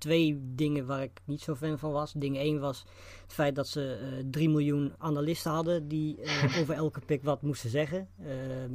twee 0.00 0.40
dingen 0.54 0.86
waar 0.86 1.02
ik 1.02 1.20
niet 1.24 1.40
zo 1.40 1.54
fan 1.54 1.78
van 1.78 1.92
was. 1.92 2.12
Ding 2.12 2.36
één 2.36 2.60
was 2.60 2.84
het 3.22 3.32
feit 3.32 3.54
dat 3.54 3.68
ze 3.68 3.98
uh, 4.18 4.24
3 4.30 4.48
miljoen 4.48 4.92
analisten 4.98 5.50
hadden 5.50 5.88
die 5.88 6.18
uh, 6.20 6.58
over 6.60 6.74
elke 6.74 7.00
pick 7.00 7.22
wat 7.22 7.42
moesten 7.42 7.70
zeggen. 7.70 8.08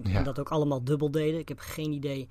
Ja. 0.04 0.18
En 0.18 0.24
dat 0.24 0.40
ook 0.40 0.50
allemaal 0.50 0.84
dubbel 0.84 1.12
deden. 1.12 1.40
Ik 1.40 1.48
heb 1.48 1.60
geen 1.60 1.92
idee 1.92 2.30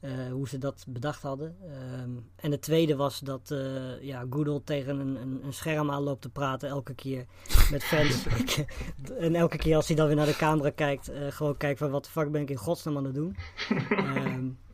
uh, 0.00 0.10
hoe 0.32 0.48
ze 0.48 0.58
dat 0.58 0.84
bedacht 0.88 1.22
hadden. 1.22 1.56
Um, 2.02 2.30
en 2.36 2.50
het 2.50 2.62
tweede 2.62 2.96
was 2.96 3.20
dat 3.20 3.54
ja, 4.00 4.26
Google 4.30 4.62
tegen 4.64 4.98
een, 4.98 5.16
een, 5.16 5.40
een, 5.44 5.52
scherm 5.52 5.90
aan 5.90 6.02
loopt 6.02 6.22
te 6.22 6.28
praten 6.28 6.68
elke 6.68 6.94
keer 6.94 7.26
met 7.70 7.84
fans. 7.84 8.26
en 9.18 9.34
elke 9.34 9.56
keer 9.56 9.76
als 9.76 9.86
hij 9.86 9.96
dan 9.96 10.06
weer 10.06 10.16
naar 10.16 10.26
de 10.26 10.36
camera 10.36 10.70
kijkt, 10.70 11.10
gewoon 11.28 11.56
kijkt 11.56 11.78
van 11.78 11.90
wat 11.90 12.04
de 12.04 12.10
fuck 12.10 12.30
ben 12.30 12.42
ik 12.42 12.50
in 12.50 12.56
godsnaam 12.56 12.96
aan 12.96 13.04
het 13.04 13.14
doen. 13.14 13.36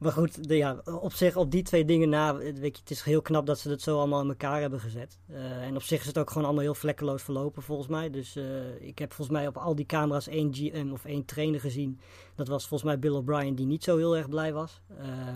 Maar 0.00 0.12
goed, 0.12 0.48
de, 0.48 0.56
ja, 0.56 0.82
op 0.84 1.12
zich, 1.12 1.36
op 1.36 1.50
die 1.50 1.62
twee 1.62 1.84
dingen 1.84 2.08
na, 2.08 2.36
weet 2.36 2.76
je, 2.76 2.80
het 2.80 2.90
is 2.90 3.02
heel 3.02 3.22
knap 3.22 3.46
dat 3.46 3.58
ze 3.58 3.70
het 3.70 3.82
zo 3.82 3.98
allemaal 3.98 4.22
in 4.22 4.28
elkaar 4.28 4.60
hebben 4.60 4.80
gezet. 4.80 5.18
Uh, 5.30 5.62
en 5.62 5.76
op 5.76 5.82
zich 5.82 6.00
is 6.00 6.06
het 6.06 6.18
ook 6.18 6.28
gewoon 6.28 6.44
allemaal 6.44 6.62
heel 6.62 6.74
vlekkeloos 6.74 7.22
verlopen, 7.22 7.62
volgens 7.62 7.88
mij. 7.88 8.10
Dus 8.10 8.36
uh, 8.36 8.80
ik 8.80 8.98
heb 8.98 9.12
volgens 9.12 9.38
mij 9.38 9.46
op 9.46 9.56
al 9.56 9.74
die 9.74 9.86
camera's 9.86 10.28
één 10.28 10.54
GM 10.54 10.88
of 10.92 11.04
één 11.04 11.24
trainer 11.24 11.60
gezien. 11.60 12.00
Dat 12.34 12.48
was 12.48 12.68
volgens 12.68 12.90
mij 12.90 12.98
Bill 12.98 13.14
O'Brien, 13.14 13.54
die 13.54 13.66
niet 13.66 13.84
zo 13.84 13.96
heel 13.96 14.16
erg 14.16 14.28
blij 14.28 14.52
was. 14.52 14.80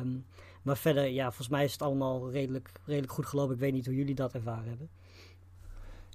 Um, 0.00 0.24
maar 0.62 0.76
verder, 0.76 1.06
ja, 1.06 1.24
volgens 1.24 1.48
mij 1.48 1.64
is 1.64 1.72
het 1.72 1.82
allemaal 1.82 2.30
redelijk, 2.30 2.70
redelijk 2.84 3.12
goed 3.12 3.26
gelopen. 3.26 3.54
Ik 3.54 3.60
weet 3.60 3.72
niet 3.72 3.86
hoe 3.86 3.94
jullie 3.94 4.14
dat 4.14 4.32
ervaren 4.32 4.68
hebben. 4.68 4.88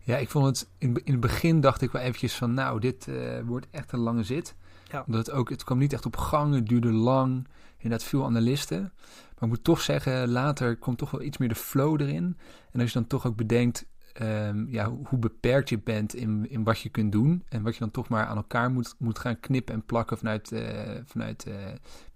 Ja, 0.04 0.18
ik 0.18 0.30
vond 0.30 0.46
het 0.46 0.70
in, 0.78 1.02
in 1.04 1.12
het 1.12 1.22
begin 1.22 1.62
dacht 1.62 1.82
ik 1.82 1.92
wel 1.92 2.02
eventjes 2.02 2.36
van, 2.36 2.54
nou, 2.54 2.80
dit 2.80 3.08
uh, 3.08 3.40
wordt 3.46 3.68
echt 3.72 3.92
een 3.92 4.00
lange 4.00 4.24
zit. 4.24 4.56
Ja. 4.92 5.04
Omdat 5.06 5.26
het 5.26 5.36
ook, 5.36 5.50
het 5.50 5.64
kwam 5.64 5.78
niet 5.78 5.94
echt 5.94 6.06
op 6.06 6.18
gang, 6.18 6.54
het 6.54 6.68
duurde 6.68 6.92
lang 6.92 7.48
inderdaad 7.80 8.08
veel 8.08 8.26
analisten. 8.26 8.82
Maar 8.82 9.50
ik 9.50 9.56
moet 9.56 9.64
toch 9.64 9.82
zeggen, 9.82 10.30
later 10.30 10.78
komt 10.78 10.98
toch 10.98 11.12
wel 11.12 11.22
iets 11.22 11.38
meer 11.38 11.50
de 11.50 11.56
flow 11.56 12.02
erin. 12.02 12.38
En 12.72 12.80
als 12.80 12.92
je 12.92 13.00
dan 13.00 13.08
toch 13.08 13.26
ook 13.28 13.36
bedenkt 13.36 13.86
um, 14.22 14.68
ja, 14.70 14.92
hoe 15.04 15.20
beperkt 15.20 15.70
je 15.70 15.80
bent 15.80 16.16
in, 16.16 16.50
in 16.50 16.64
wat 16.64 16.80
je 16.80 16.90
kunt 16.90 17.12
doen. 17.12 17.44
En 17.50 17.64
wat 17.64 17.74
je 17.74 17.80
dan 17.80 17.92
toch 17.92 18.10
maar 18.10 18.26
aan 18.26 18.38
elkaar 18.38 18.72
moet, 18.72 18.96
moet 18.98 19.20
gaan 19.20 19.40
knippen 19.40 19.74
en 19.74 19.86
plakken 19.86 20.18
vanuit, 20.18 20.52
uh, 20.52 20.62
vanuit 21.06 21.46
uh, 21.48 21.56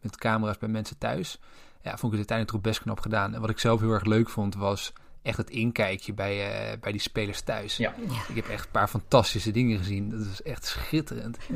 met 0.01 0.17
camera's 0.17 0.57
bij 0.57 0.69
mensen 0.69 0.97
thuis. 0.97 1.39
Ja, 1.81 1.97
vond 1.97 2.13
ik 2.13 2.19
het 2.19 2.29
uiteindelijk 2.29 2.49
toch 2.49 2.71
best 2.71 2.81
knap 2.81 2.99
gedaan. 2.99 3.33
En 3.33 3.41
wat 3.41 3.49
ik 3.49 3.59
zelf 3.59 3.79
heel 3.79 3.91
erg 3.91 4.05
leuk 4.05 4.29
vond 4.29 4.55
was 4.55 4.93
echt 5.23 5.37
het 5.37 5.49
inkijkje 5.49 6.13
bij, 6.13 6.51
eh, 6.51 6.79
bij 6.79 6.91
die 6.91 7.01
spelers 7.01 7.41
thuis. 7.41 7.77
Ja. 7.77 7.93
Ik 8.29 8.35
heb 8.35 8.47
echt 8.47 8.65
een 8.65 8.71
paar 8.71 8.87
fantastische 8.87 9.51
dingen 9.51 9.77
gezien. 9.77 10.09
Dat 10.09 10.19
is 10.19 10.41
echt 10.41 10.65
schitterend. 10.65 11.37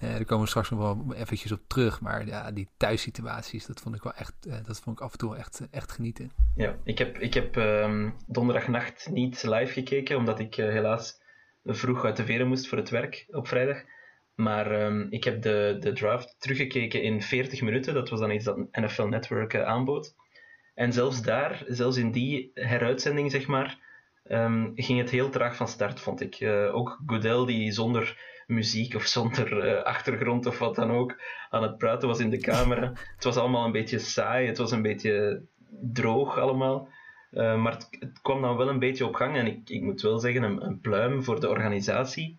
Eh 0.00 0.10
daar 0.12 0.24
komen 0.24 0.44
we 0.44 0.50
straks 0.50 0.70
nog 0.70 0.78
wel 0.78 1.14
eventjes 1.14 1.52
op 1.52 1.60
terug. 1.66 2.00
Maar 2.00 2.26
ja, 2.26 2.52
die 2.52 2.68
thuissituaties, 2.76 3.66
dat 3.66 3.80
vond 3.80 3.94
ik 3.94 4.02
wel 4.02 4.12
echt, 4.12 4.34
eh, 4.46 4.54
dat 4.66 4.80
vond 4.80 4.98
ik 4.98 5.04
af 5.04 5.12
en 5.12 5.18
toe 5.18 5.30
wel 5.30 5.38
echt, 5.38 5.68
echt 5.70 5.92
genieten. 5.92 6.32
Ja, 6.56 6.76
ik 6.84 6.98
heb, 6.98 7.18
ik 7.18 7.34
heb 7.34 7.56
ehm, 7.56 8.10
donderdagnacht 8.26 9.08
niet 9.10 9.42
live 9.42 9.72
gekeken, 9.72 10.16
omdat 10.16 10.38
ik 10.38 10.54
helaas 10.54 11.20
vroeg 11.64 12.04
uit 12.04 12.16
de 12.16 12.24
veren 12.24 12.48
moest 12.48 12.68
voor 12.68 12.78
het 12.78 12.90
werk 12.90 13.26
op 13.30 13.48
vrijdag. 13.48 13.82
Maar 14.34 14.70
ehm, 14.70 15.06
ik 15.10 15.24
heb 15.24 15.42
de, 15.42 15.76
de 15.80 15.92
draft 15.92 16.36
teruggekeken 16.38 17.02
in 17.02 17.22
40 17.22 17.60
minuten. 17.60 17.94
Dat 17.94 18.08
was 18.08 18.20
dan 18.20 18.30
iets 18.30 18.44
dat 18.44 18.56
NFL 18.72 19.02
Network 19.02 19.56
aanbood. 19.56 20.14
En 20.76 20.92
zelfs 20.92 21.22
daar, 21.22 21.64
zelfs 21.66 21.96
in 21.96 22.10
die 22.10 22.50
heruitzending, 22.54 23.30
zeg 23.30 23.46
maar, 23.46 23.78
ehm, 24.24 24.70
ging 24.74 24.98
het 24.98 25.10
heel 25.10 25.30
traag 25.30 25.56
van 25.56 25.68
start, 25.68 26.00
vond 26.00 26.20
ik. 26.20 26.34
Eh, 26.34 26.74
ook 26.74 27.00
Goodell, 27.06 27.46
die 27.46 27.72
zonder 27.72 28.18
muziek 28.46 28.94
of 28.94 29.04
zonder 29.06 29.58
eh, 29.58 29.82
achtergrond 29.82 30.46
of 30.46 30.58
wat 30.58 30.74
dan 30.74 30.90
ook 30.90 31.20
aan 31.50 31.62
het 31.62 31.78
praten 31.78 32.08
was 32.08 32.20
in 32.20 32.30
de 32.30 32.38
camera. 32.38 32.92
het 33.14 33.24
was 33.24 33.36
allemaal 33.36 33.64
een 33.64 33.72
beetje 33.72 33.98
saai, 33.98 34.46
het 34.46 34.58
was 34.58 34.70
een 34.70 34.82
beetje 34.82 35.42
droog 35.92 36.38
allemaal. 36.38 36.88
Uh, 37.32 37.62
maar 37.62 37.72
het, 37.72 37.88
het, 37.90 38.20
kwam 38.22 38.42
dan 38.42 38.56
wel 38.56 38.68
een 38.68 38.78
beetje 38.78 39.06
op 39.06 39.14
gang 39.14 39.36
en 39.36 39.46
ik, 39.46 39.70
ik 39.70 39.82
moet 39.82 40.00
wel 40.00 40.18
zeggen, 40.18 40.42
een, 40.42 40.64
een 40.64 40.80
pluim 40.80 41.24
voor 41.24 41.40
de 41.40 41.48
organisatie. 41.48 42.38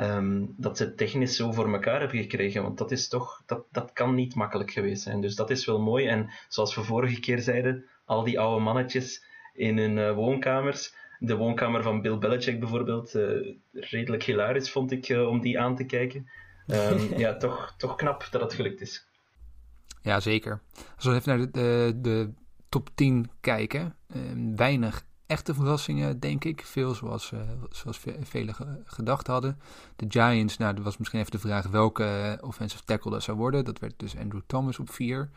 Um, 0.00 0.54
dat 0.56 0.76
ze 0.76 0.84
het 0.84 0.96
technisch 0.96 1.36
zo 1.36 1.52
voor 1.52 1.72
elkaar 1.72 2.00
hebben 2.00 2.18
gekregen, 2.18 2.62
want 2.62 2.78
dat 2.78 2.90
is 2.90 3.08
toch, 3.08 3.42
dat, 3.46 3.64
dat 3.70 3.92
kan 3.92 4.14
niet 4.14 4.34
makkelijk 4.34 4.70
geweest 4.70 5.02
zijn. 5.02 5.20
Dus 5.20 5.34
dat 5.34 5.50
is 5.50 5.64
wel 5.64 5.80
mooi. 5.80 6.06
En 6.06 6.30
zoals 6.48 6.74
we 6.74 6.82
vorige 6.82 7.20
keer 7.20 7.38
zeiden, 7.38 7.84
al 8.04 8.24
die 8.24 8.40
oude 8.40 8.64
mannetjes 8.64 9.24
in 9.52 9.78
hun 9.78 9.96
uh, 9.96 10.12
woonkamers. 10.12 10.94
De 11.18 11.36
woonkamer 11.36 11.82
van 11.82 12.00
Bill 12.00 12.18
Belichick 12.18 12.60
bijvoorbeeld, 12.60 13.14
uh, 13.14 13.54
redelijk 13.72 14.22
hilarisch 14.22 14.70
vond 14.70 14.90
ik 14.92 15.08
uh, 15.08 15.28
om 15.28 15.40
die 15.40 15.60
aan 15.60 15.76
te 15.76 15.84
kijken. 15.84 16.28
Um, 16.66 17.14
ja, 17.24 17.36
toch, 17.36 17.74
toch 17.76 17.94
knap 17.94 18.28
dat 18.30 18.40
het 18.40 18.54
gelukt 18.54 18.80
is. 18.80 19.06
Ja, 20.02 20.20
zeker. 20.20 20.60
Als 20.96 21.04
we 21.04 21.14
even 21.14 21.38
naar 21.38 21.46
de, 21.46 21.50
de, 21.50 21.98
de 22.00 22.32
top 22.68 22.90
10 22.94 23.30
kijken, 23.40 23.96
um, 24.16 24.56
weinig 24.56 25.04
echte 25.26 25.54
verrassingen, 25.54 26.20
denk 26.20 26.44
ik. 26.44 26.64
Veel 26.64 26.94
zoals, 26.94 27.30
uh, 27.30 27.40
zoals 27.70 28.00
velen 28.20 28.54
ge 28.54 28.80
gedacht 28.84 29.26
hadden. 29.26 29.58
De 29.96 30.06
Giants, 30.08 30.56
nou, 30.56 30.74
dat 30.74 30.84
was 30.84 30.96
misschien 30.96 31.20
even 31.20 31.32
de 31.32 31.38
vraag 31.38 31.66
welke 31.66 32.38
offensive 32.40 32.84
tackle 32.84 33.10
dat 33.10 33.22
zou 33.22 33.36
worden. 33.36 33.64
Dat 33.64 33.78
werd 33.78 33.94
dus 33.96 34.16
Andrew 34.16 34.40
Thomas 34.46 34.78
op 34.78 34.90
4. 34.90 35.30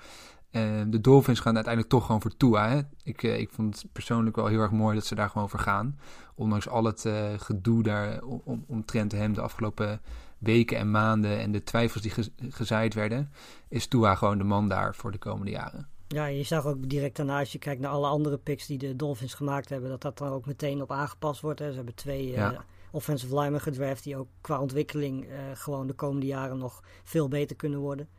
Uh, 0.52 0.62
de 0.88 1.02
Dolphins 1.02 1.40
gaan 1.40 1.56
uiteindelijk 1.56 1.94
toch 1.94 2.06
gewoon 2.06 2.22
voor 2.22 2.38
Tua. 2.38 2.70
Hè? 2.70 2.82
Ik, 3.04 3.24
ik 3.24 3.50
vond 3.50 3.82
het 3.82 3.92
persoonlijk 3.92 4.36
wel 4.36 4.48
heel 4.48 4.62
erg 4.62 4.72
mooi 4.72 4.96
dat 4.96 5.06
ze 5.06 5.16
daar 5.16 5.30
gewoon 5.30 5.50
voor 5.50 5.60
gaan. 5.60 6.00
Ondanks 6.36 6.68
al 6.68 6.84
het 6.84 7.10
gedoe 7.38 7.84
daar 7.84 8.22
om, 8.22 8.64
omtrent 8.68 9.12
hem 9.12 9.34
de 9.34 9.42
afgelopen 9.42 10.02
weken 10.38 10.78
en 10.78 10.92
maanden 10.92 11.40
en 11.40 11.52
de 11.52 11.64
twijfels 11.64 12.02
die 12.02 12.12
ge 12.12 12.32
gezaaid 12.50 12.94
werden, 12.94 13.32
is 13.68 13.88
Tua 13.88 14.16
gewoon 14.16 14.38
de 14.38 14.44
man 14.44 14.68
daar 14.68 14.96
voor 14.96 15.12
de 15.12 15.18
komende 15.18 15.52
jaren. 15.52 15.88
Ja, 16.08 16.26
je 16.26 16.44
zag 16.44 16.66
ook 16.66 16.90
direct 16.90 17.16
daarna, 17.16 17.40
als 17.40 17.52
je 17.52 17.58
kijkt 17.58 17.82
naar 17.82 17.92
alle 17.92 18.08
andere 18.08 18.38
picks 18.38 18.66
die 18.66 18.78
de 18.78 18.96
Dolphins 18.96 19.34
gemaakt 19.34 19.70
hebben, 19.70 19.90
dat 19.90 20.02
dat 20.02 20.18
dan 20.18 20.32
ook 20.32 20.46
meteen 20.46 20.82
op 20.82 20.92
aangepast 20.92 21.42
wordt. 21.42 21.60
Hè. 21.60 21.70
Ze 21.70 21.76
hebben 21.76 21.96
twee 21.96 22.28
ja. 22.28 22.52
uh, 22.52 22.60
offensive 22.92 23.36
linemen 23.36 23.62
gedraft 23.62 24.04
die 24.04 24.18
ook 24.18 24.28
qua 24.42 24.62
ontwikkeling 24.62 25.26
uh, 25.26 25.38
gewoon 25.54 25.88
de 25.88 25.94
komende 25.94 26.26
jaren 26.26 26.58
nog 26.58 26.84
veel 27.04 27.28
beter 27.28 27.56
kunnen 27.56 27.80
worden. 27.80 28.10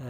Uh, 0.00 0.06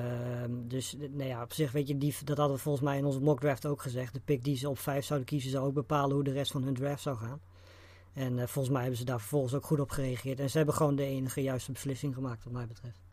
dus 0.49 0.97
nou 0.99 1.29
ja, 1.29 1.43
op 1.43 1.53
zich 1.53 1.73
weet 1.73 1.89
je, 1.89 1.99
die, 1.99 2.15
dat 2.25 2.37
hadden 2.37 2.57
we 2.57 2.62
volgens 2.62 2.85
mij 2.85 2.99
in 2.99 3.05
onze 3.05 3.21
mock 3.21 3.41
draft 3.41 3.67
ook 3.67 3.83
gezegd. 3.83 4.15
De 4.15 4.21
pick 4.21 4.45
die 4.45 4.57
ze 4.57 4.69
op 4.69 4.79
vijf 4.79 5.05
zouden 5.05 5.29
kiezen 5.29 5.50
zou 5.50 5.67
ook 5.67 5.75
bepalen 5.75 6.15
hoe 6.15 6.25
de 6.25 6.33
rest 6.33 6.53
van 6.53 6.62
hun 6.62 6.75
draft 6.75 7.03
zou 7.03 7.17
gaan. 7.17 7.41
En 8.12 8.49
volgens 8.49 8.69
mij 8.69 8.81
hebben 8.81 8.99
ze 8.99 9.05
daar 9.05 9.21
vervolgens 9.21 9.55
ook 9.55 9.65
goed 9.65 9.81
op 9.81 9.91
gereageerd. 9.91 10.41
En 10.41 10.50
ze 10.50 10.57
hebben 10.57 10.75
gewoon 10.75 10.97
de 10.97 11.05
enige 11.05 11.43
juiste 11.43 11.73
beslissing 11.73 12.15
gemaakt 12.15 12.45
wat 12.45 12.53
mij 12.53 12.67
betreft. 12.67 13.10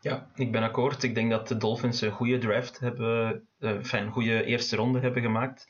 Ja, 0.00 0.30
ik 0.34 0.52
ben 0.52 0.62
akkoord. 0.62 1.02
Ik 1.02 1.14
denk 1.14 1.30
dat 1.30 1.48
de 1.48 1.56
Dolphins 1.56 2.00
een 2.00 2.10
goede 2.10 2.38
draft 2.38 2.78
hebben, 2.78 3.48
uh, 3.58 3.82
een 3.90 4.10
goede 4.10 4.44
eerste 4.44 4.76
ronde 4.76 5.00
hebben 5.00 5.22
gemaakt. 5.22 5.68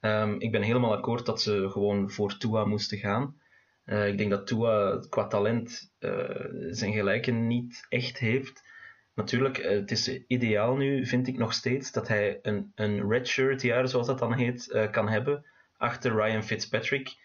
Um, 0.00 0.40
ik 0.40 0.50
ben 0.50 0.62
helemaal 0.62 0.96
akkoord 0.96 1.26
dat 1.26 1.42
ze 1.42 1.68
gewoon 1.70 2.10
voor 2.10 2.36
Tua 2.36 2.64
moesten 2.64 2.98
gaan. 2.98 3.40
Uh, 3.84 4.08
ik 4.08 4.18
denk 4.18 4.30
dat 4.30 4.46
Tua 4.46 5.04
qua 5.08 5.26
talent 5.26 5.92
uh, 5.98 6.44
zijn 6.70 6.92
gelijken 6.92 7.46
niet 7.46 7.86
echt 7.88 8.18
heeft. 8.18 8.68
Natuurlijk, 9.14 9.56
het 9.56 9.90
is 9.90 10.24
ideaal 10.26 10.76
nu, 10.76 11.06
vind 11.06 11.28
ik 11.28 11.38
nog 11.38 11.52
steeds, 11.52 11.92
dat 11.92 12.08
hij 12.08 12.38
een, 12.42 12.72
een 12.74 13.08
redshirt 13.08 13.62
jaar, 13.62 13.88
zoals 13.88 14.06
dat 14.06 14.18
dan 14.18 14.34
heet, 14.34 14.88
kan 14.90 15.08
hebben. 15.08 15.46
Achter 15.76 16.14
Ryan 16.14 16.42
Fitzpatrick, 16.42 17.16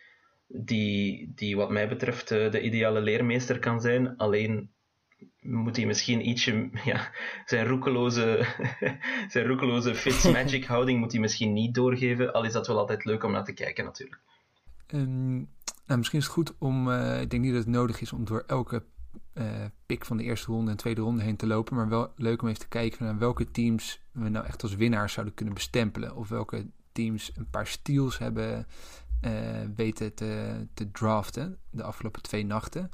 die, 0.48 1.32
die 1.36 1.56
wat 1.56 1.70
mij 1.70 1.88
betreft 1.88 2.28
de 2.28 2.62
ideale 2.62 3.02
leermeester 3.02 3.60
kan 3.60 3.82
zijn. 3.82 4.18
Alleen 4.18 4.72
moet 5.42 5.76
hij 5.76 5.86
misschien 5.86 6.30
ietsje, 6.30 6.70
ja, 6.92 7.12
zijn 7.46 7.68
roekeloze, 7.68 8.48
zijn 9.34 9.48
roekeloze 9.48 9.96
Fitzmagic 9.96 10.66
houding 10.66 11.00
moet 11.00 11.12
hij 11.12 11.22
misschien 11.22 11.54
niet 11.54 11.74
doorgeven, 11.74 12.34
al 12.34 12.44
is 12.44 12.54
dat 12.54 12.68
wel 12.68 12.78
altijd 12.78 13.06
leuk 13.06 13.24
om 13.24 13.32
naar 13.32 13.46
te 13.46 13.54
kijken 13.54 13.84
natuurlijk. 13.84 14.22
Um, 14.88 15.50
nou, 15.86 15.98
misschien 15.98 16.20
is 16.20 16.26
het 16.26 16.34
goed 16.34 16.54
om, 16.58 16.88
uh, 16.88 17.22
ik 17.22 17.30
denk 17.30 17.44
niet 17.44 17.54
dat 17.54 17.64
het 17.64 17.74
nodig 17.74 18.02
is 18.02 18.14
om 18.14 18.26
door 18.26 18.44
elke 18.48 18.84
uh, 19.34 19.46
pick 19.86 20.06
van 20.06 20.18
de 20.18 20.24
eerste 20.24 20.52
ronde 20.52 20.72
en 20.72 20.78
tweede 20.78 21.02
ronde 21.02 21.24
heen 21.24 21.36
te 21.36 21.48
lopen, 21.48 21.76
maar 21.76 21.90
wel 21.90 22.12
leuk 22.16 22.42
om 22.42 22.48
even 22.48 22.60
te 22.60 22.68
kijken 22.68 23.06
naar 23.06 23.18
welke 23.18 23.52
teams 23.52 24.02
we 24.12 24.30
nou 24.30 24.46
echt 24.46 24.64
als 24.64 24.76
winnaars 24.76 25.14
zouden 25.14 25.36
kunnen 25.36 25.54
bestempelen, 25.54 26.16
of 26.16 26.30
welke 26.30 26.66
teams 26.92 27.32
een 27.36 27.50
paar 27.50 27.68
steals 27.68 28.18
hebben 28.18 28.68
uh, 29.22 29.32
weten 29.76 30.14
te, 30.14 30.68
te 30.74 30.92
draften 30.92 31.58
de 31.70 31.84
afgelopen 31.84 32.22
twee 32.22 32.46
nachten. 32.46 32.90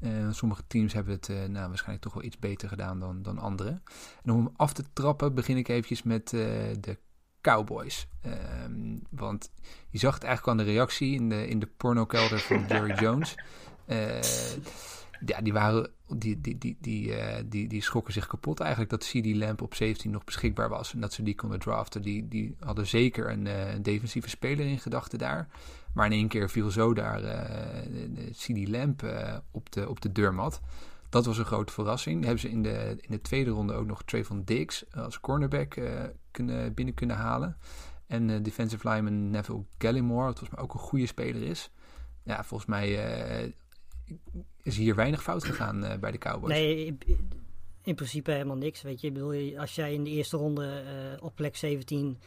Uh, 0.00 0.32
sommige 0.32 0.62
teams 0.66 0.92
hebben 0.92 1.14
het 1.14 1.28
uh, 1.28 1.36
nou, 1.36 1.68
waarschijnlijk 1.68 2.02
toch 2.02 2.14
wel 2.14 2.22
iets 2.22 2.38
beter 2.38 2.68
gedaan 2.68 3.00
dan, 3.00 3.22
dan 3.22 3.38
andere. 3.38 3.80
En 4.22 4.32
om 4.32 4.52
af 4.56 4.72
te 4.72 4.84
trappen 4.92 5.34
begin 5.34 5.56
ik 5.56 5.68
eventjes 5.68 6.02
met 6.02 6.28
de 6.30 6.98
Cowboys. 7.40 8.08
Um, 8.64 9.02
want 9.10 9.50
je 9.88 9.98
zag 9.98 10.14
het 10.14 10.24
eigenlijk 10.24 10.58
aan 10.58 10.66
de 10.66 10.72
reactie 10.72 11.14
in 11.14 11.28
de, 11.28 11.48
in 11.48 11.58
de 11.58 11.68
pornokelder 11.76 12.38
van 12.38 12.66
Jerry 12.66 12.94
Jones. 13.02 13.34
Ja, 15.26 15.40
die 15.40 15.52
waren 15.52 15.90
die, 16.08 16.40
die, 16.40 16.58
die, 16.58 16.76
die, 16.80 17.08
uh, 17.08 17.34
die, 17.46 17.68
die 17.68 17.82
schrokken 17.82 18.12
zich 18.12 18.26
kapot 18.26 18.60
eigenlijk 18.60 18.90
dat 18.90 19.04
CD 19.04 19.34
Lamp 19.34 19.62
op 19.62 19.74
17 19.74 20.10
nog 20.10 20.24
beschikbaar 20.24 20.68
was 20.68 20.94
en 20.94 21.00
dat 21.00 21.12
ze 21.12 21.22
die 21.22 21.34
konden 21.34 21.58
draften. 21.58 22.02
Die, 22.02 22.28
die 22.28 22.56
hadden 22.60 22.86
zeker 22.86 23.30
een, 23.30 23.46
een 23.46 23.82
defensieve 23.82 24.28
speler 24.28 24.66
in 24.66 24.78
gedachten 24.78 25.18
daar. 25.18 25.48
Maar 25.94 26.06
in 26.06 26.12
één 26.12 26.28
keer 26.28 26.50
viel 26.50 26.70
zo 26.70 26.94
daar 26.94 27.22
uh, 27.24 28.30
CD 28.32 28.68
Lamp 28.68 29.02
op, 29.50 29.72
de, 29.72 29.88
op 29.88 30.00
de 30.00 30.12
deurmat. 30.12 30.60
Dat 31.08 31.26
was 31.26 31.38
een 31.38 31.44
grote 31.44 31.72
verrassing. 31.72 32.22
Hebben 32.22 32.40
ze 32.40 32.50
in 32.50 32.62
de, 32.62 32.96
in 33.00 33.10
de 33.10 33.20
tweede 33.20 33.50
ronde 33.50 33.72
ook 33.72 33.86
nog 33.86 34.02
Trayvon 34.02 34.42
Diggs 34.44 34.84
als 34.94 35.20
cornerback 35.20 35.80
kunnen, 36.30 36.74
binnen 36.74 36.94
kunnen 36.94 37.16
halen. 37.16 37.56
En 38.06 38.42
defensive 38.42 38.88
lineman 38.88 39.30
Neville 39.30 39.64
Gallimore, 39.78 40.24
wat 40.24 40.38
volgens 40.38 40.50
mij 40.50 40.64
ook 40.64 40.74
een 40.74 40.80
goede 40.80 41.06
speler 41.06 41.42
is. 41.42 41.70
Ja, 42.22 42.44
volgens 42.44 42.68
mij 42.68 42.96
is 44.62 44.76
hier 44.76 44.94
weinig 44.94 45.22
fout 45.22 45.44
gegaan 45.44 45.84
uh, 45.84 45.96
bij 45.96 46.10
de 46.10 46.18
Cowboys. 46.18 46.52
Nee, 46.52 46.86
in, 46.86 46.98
in, 47.82 47.94
principe 47.94 48.30
helemaal 48.30 48.56
niks. 48.56 48.82
Weet 48.82 49.00
je, 49.00 49.06
ik 49.06 49.12
bedoel, 49.12 49.58
als 49.58 49.74
jij 49.74 49.94
in 49.94 50.04
de 50.04 50.10
eerste 50.10 50.36
ronde 50.36 50.82
uh, 51.16 51.24
op 51.24 51.34
plek 51.34 51.56
17 51.56 52.18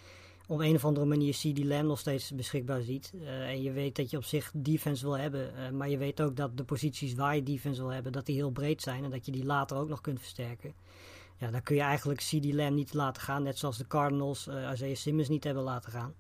op 0.48 0.60
een 0.60 0.76
of 0.76 0.86
andere 0.86 1.06
manier 1.06 1.34
CD 1.34 1.64
Lamb 1.64 1.88
nog 1.88 2.00
steeds 2.00 2.32
beschikbaar 2.32 2.82
ziet. 2.82 3.12
Uh, 3.16 3.50
en 3.50 3.62
je 3.62 3.72
weet 3.72 3.96
dat 3.96 4.10
je 4.10 4.18
op 4.18 4.24
zich 4.24 4.52
defense 4.56 5.06
wil 5.06 5.18
hebben. 5.18 5.78
maar 5.78 5.90
je 5.90 5.98
weet 5.98 6.22
ook 6.22 6.36
dat 6.36 6.58
de 6.58 6.64
posities 6.64 7.14
waar 7.14 7.36
je 7.36 7.44
defense 7.44 7.82
wil 7.82 7.92
hebben, 7.92 8.12
dat 8.12 8.26
die 8.26 8.36
heel 8.36 8.52
breed 8.52 8.82
zijn. 8.82 9.04
En 9.04 9.10
dat 9.10 9.26
je 9.26 9.32
die 9.32 9.46
later 9.46 9.78
ook 9.78 9.90
nog 9.90 10.02
kunt 10.02 10.20
versterken. 10.20 10.74
Ja, 11.38 11.52
dan 11.52 11.64
kun 11.64 11.76
je 11.76 11.82
eigenlijk 11.82 12.20
CD 12.20 12.54
Lamb 12.54 12.76
niet 12.76 12.94
laten 12.94 13.22
gaan. 13.22 13.44
Net 13.44 13.58
zoals 13.58 13.78
de 13.78 13.88
Cardinals 13.88 14.48
Isaiah 14.48 14.96
Simmons 14.96 15.30
niet 15.30 15.44
hebben 15.44 15.64
laten 15.64 15.92
gaan. 15.92 16.14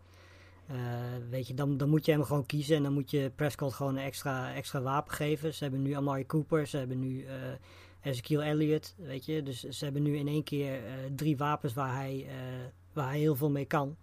Uh, 0.72 0.77
weet 1.29 1.48
je, 1.48 1.53
dan, 1.53 1.77
dan 1.77 1.89
moet 1.89 2.05
je 2.05 2.12
hem 2.12 2.24
gewoon 2.24 2.45
kiezen 2.45 2.75
en 2.75 2.84
dan 2.84 2.93
moet 2.93 3.12
je 3.12 3.31
Prescott 3.36 3.74
gewoon 3.74 3.95
een 3.95 4.03
extra, 4.03 4.53
extra 4.53 4.81
wapen 4.81 5.13
geven. 5.13 5.53
Ze 5.53 5.63
hebben 5.63 5.81
nu 5.81 5.93
Amari 5.93 6.25
Cooper, 6.25 6.67
ze 6.67 6.77
hebben 6.77 7.00
nu 7.00 7.24
uh, 7.24 7.29
Ezekiel 8.01 8.43
Elliott, 8.43 8.95
weet 8.98 9.25
je. 9.25 9.43
Dus 9.43 9.63
ze 9.63 9.84
hebben 9.84 10.01
nu 10.01 10.17
in 10.17 10.27
één 10.27 10.43
keer 10.43 10.75
uh, 10.75 10.91
drie 11.15 11.38
wapens 11.38 11.74
waar 11.74 11.95
hij, 11.95 12.25
waar 12.93 13.07
hij 13.07 13.19
heel 13.19 13.36
veel 13.36 13.50
mee 13.50 13.65
kan. 13.65 13.95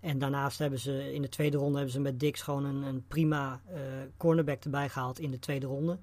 En 0.00 0.18
daarnaast 0.18 0.58
hebben 0.58 0.78
ze 0.78 1.14
in 1.14 1.22
de 1.22 1.28
tweede 1.28 1.56
ronde 1.56 1.74
hebben 1.74 1.92
ze 1.92 2.00
met 2.00 2.20
Dix 2.20 2.42
gewoon 2.42 2.64
een, 2.64 2.82
een 2.82 3.04
prima 3.08 3.60
cornerback 4.16 4.64
erbij 4.64 4.88
gehaald 4.88 5.18
in 5.18 5.30
de 5.30 5.38
tweede 5.38 5.66
ronde. 5.66 5.98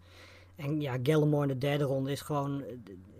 En 0.55 0.81
ja, 0.81 0.97
Gallimore 1.03 1.41
in 1.41 1.47
de 1.47 1.57
derde 1.57 1.83
ronde 1.83 2.11
is 2.11 2.21
gewoon, 2.21 2.63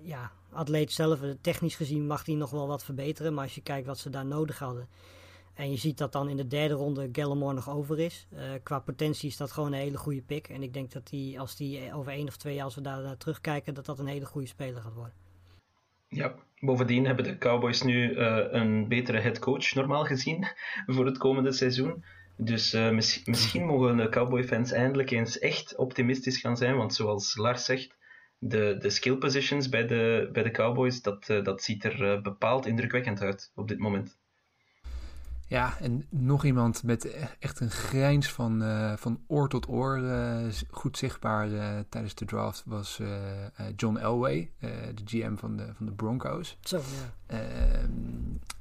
ja, 0.02 0.32
atleet 0.52 0.92
zelf. 0.92 1.20
Technisch 1.42 1.76
gezien 1.76 2.08
mag 2.08 2.26
hij 2.26 2.36
nog 2.36 2.50
wel 2.50 2.68
wat 2.68 2.84
verbeteren, 2.84 3.34
maar 3.34 3.44
als 3.44 3.56
je 3.56 3.62
kijkt 3.62 3.88
wat 3.88 3.98
ze 3.98 4.10
daar 4.10 4.26
nodig 4.26 4.60
hadden 4.60 4.88
en 5.54 5.72
je 5.72 5.78
ziet 5.78 5.98
dat 5.98 6.12
dan 6.12 6.30
in 6.30 6.38
de 6.38 6.48
derde 6.48 6.74
ronde 6.74 7.10
Gallimore 7.12 7.54
nog 7.54 7.70
over 7.70 8.00
is. 8.00 8.28
Uh, 8.34 8.40
qua 8.64 8.80
potentie 8.80 9.30
is 9.30 9.38
dat 9.38 9.52
gewoon 9.52 9.74
een 9.74 9.80
hele 9.80 9.98
goede 9.98 10.22
pick. 10.22 10.48
En 10.48 10.64
ik 10.64 10.74
denk 10.74 10.92
dat 10.92 11.08
die, 11.08 11.40
als 11.40 11.56
die 11.56 11.94
over 11.94 12.12
één 12.12 12.28
of 12.28 12.38
twee 12.38 12.56
jaar, 12.56 12.64
als 12.64 12.76
we 12.76 12.82
daar 12.82 13.02
naar 13.02 13.18
terugkijken, 13.18 13.74
dat 13.74 13.86
dat 13.86 14.00
een 14.00 14.08
hele 14.08 14.26
goede 14.26 14.48
speler 14.48 14.82
gaat 14.82 14.94
worden. 14.94 15.14
Ja, 16.08 16.36
bovendien 16.60 17.06
hebben 17.06 17.26
de 17.26 17.38
Cowboys 17.38 17.82
nu 17.82 18.12
uh, 18.12 18.38
een 18.50 18.88
betere 18.88 19.20
head 19.20 19.40
coach 19.40 19.74
normaal 19.74 20.06
gezien 20.06 20.48
voor 20.94 21.06
het 21.06 21.18
komende 21.18 21.52
seizoen. 21.52 22.04
Dus 22.38 22.72
mis 22.72 23.22
misschien 23.26 23.66
mogen 23.66 23.98
de 23.98 24.10
Cowboy-fans 24.10 24.72
eindelijk 24.72 25.12
eens 25.12 25.40
echt 25.40 25.76
optimistisch 25.76 26.38
gaan 26.38 26.58
zijn, 26.58 26.76
want 26.76 26.94
zoals 26.94 27.36
Lars 27.36 27.66
zegt, 27.66 27.98
de, 28.38 28.76
de 28.80 28.90
skill 28.90 29.16
positions 29.16 29.70
bij 29.70 29.88
de, 29.88 30.30
bij 30.32 30.44
de 30.44 30.52
Cowboys, 30.52 31.02
dat, 31.02 31.26
dat 31.26 31.64
ziet 31.64 31.84
er 31.84 32.22
bepaald 32.22 32.66
indrukwekkend 32.66 33.22
uit 33.22 33.52
op 33.56 33.68
dit 33.68 33.80
moment. 33.80 34.18
Ja, 35.48 35.78
en 35.80 36.06
nog 36.10 36.46
iemand 36.46 36.84
met 36.84 37.18
echt 37.40 37.60
een 37.60 37.72
grijns 37.72 38.32
van, 38.32 38.64
uh, 38.64 38.94
van 38.96 39.20
oor 39.28 39.50
tot 39.50 39.68
oor 39.68 40.00
uh, 40.00 40.46
goed 40.70 40.98
zichtbaar 40.98 41.50
uh, 41.50 41.80
tijdens 41.90 42.16
de 42.16 42.26
draft 42.26 42.64
was 42.66 43.02
John 43.76 43.98
Elway, 43.98 44.52
de 44.94 45.02
GM 45.06 45.36
van 45.36 45.58
de, 45.58 45.66
van 45.74 45.86
de 45.86 45.92
Broncos. 45.92 46.58
Zo, 46.62 46.78
ja. 46.78 47.14
Ehm, 47.26 47.92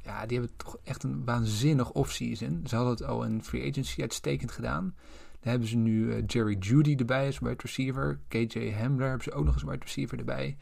ja, 0.04 0.26
die 0.26 0.38
hebben 0.38 0.56
toch 0.56 0.76
echt 0.84 1.02
een 1.02 1.24
waanzinnig 1.24 1.90
offseason. 1.90 2.60
Ze 2.66 2.76
hadden 2.76 2.94
het 2.94 3.04
al 3.04 3.24
in 3.24 3.44
free 3.44 3.70
agency 3.70 4.00
uitstekend 4.00 4.50
gedaan. 4.50 4.94
Daar 5.40 5.50
hebben 5.50 5.68
ze 5.68 5.76
nu 5.76 6.22
Jerry 6.26 6.56
Judy 6.58 6.94
erbij 6.98 7.26
als 7.26 7.38
wide 7.38 7.62
receiver. 7.62 8.18
KJ 8.28 8.72
Hamler 8.72 9.08
hebben 9.08 9.24
ze 9.24 9.32
ook 9.32 9.44
nog 9.44 9.54
als 9.54 9.62
wide 9.62 9.84
receiver 9.84 10.18
erbij. 10.18 10.56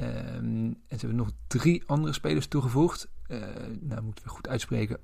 Um, 0.00 0.06
en 0.06 0.78
ze 0.88 0.96
hebben 0.96 1.16
nog 1.16 1.30
drie 1.46 1.82
andere 1.86 2.12
spelers 2.12 2.46
toegevoegd. 2.46 3.08
nou, 3.80 4.02
moeten 4.02 4.24
we 4.24 4.30
goed 4.30 4.48
uitspreken. 4.48 4.98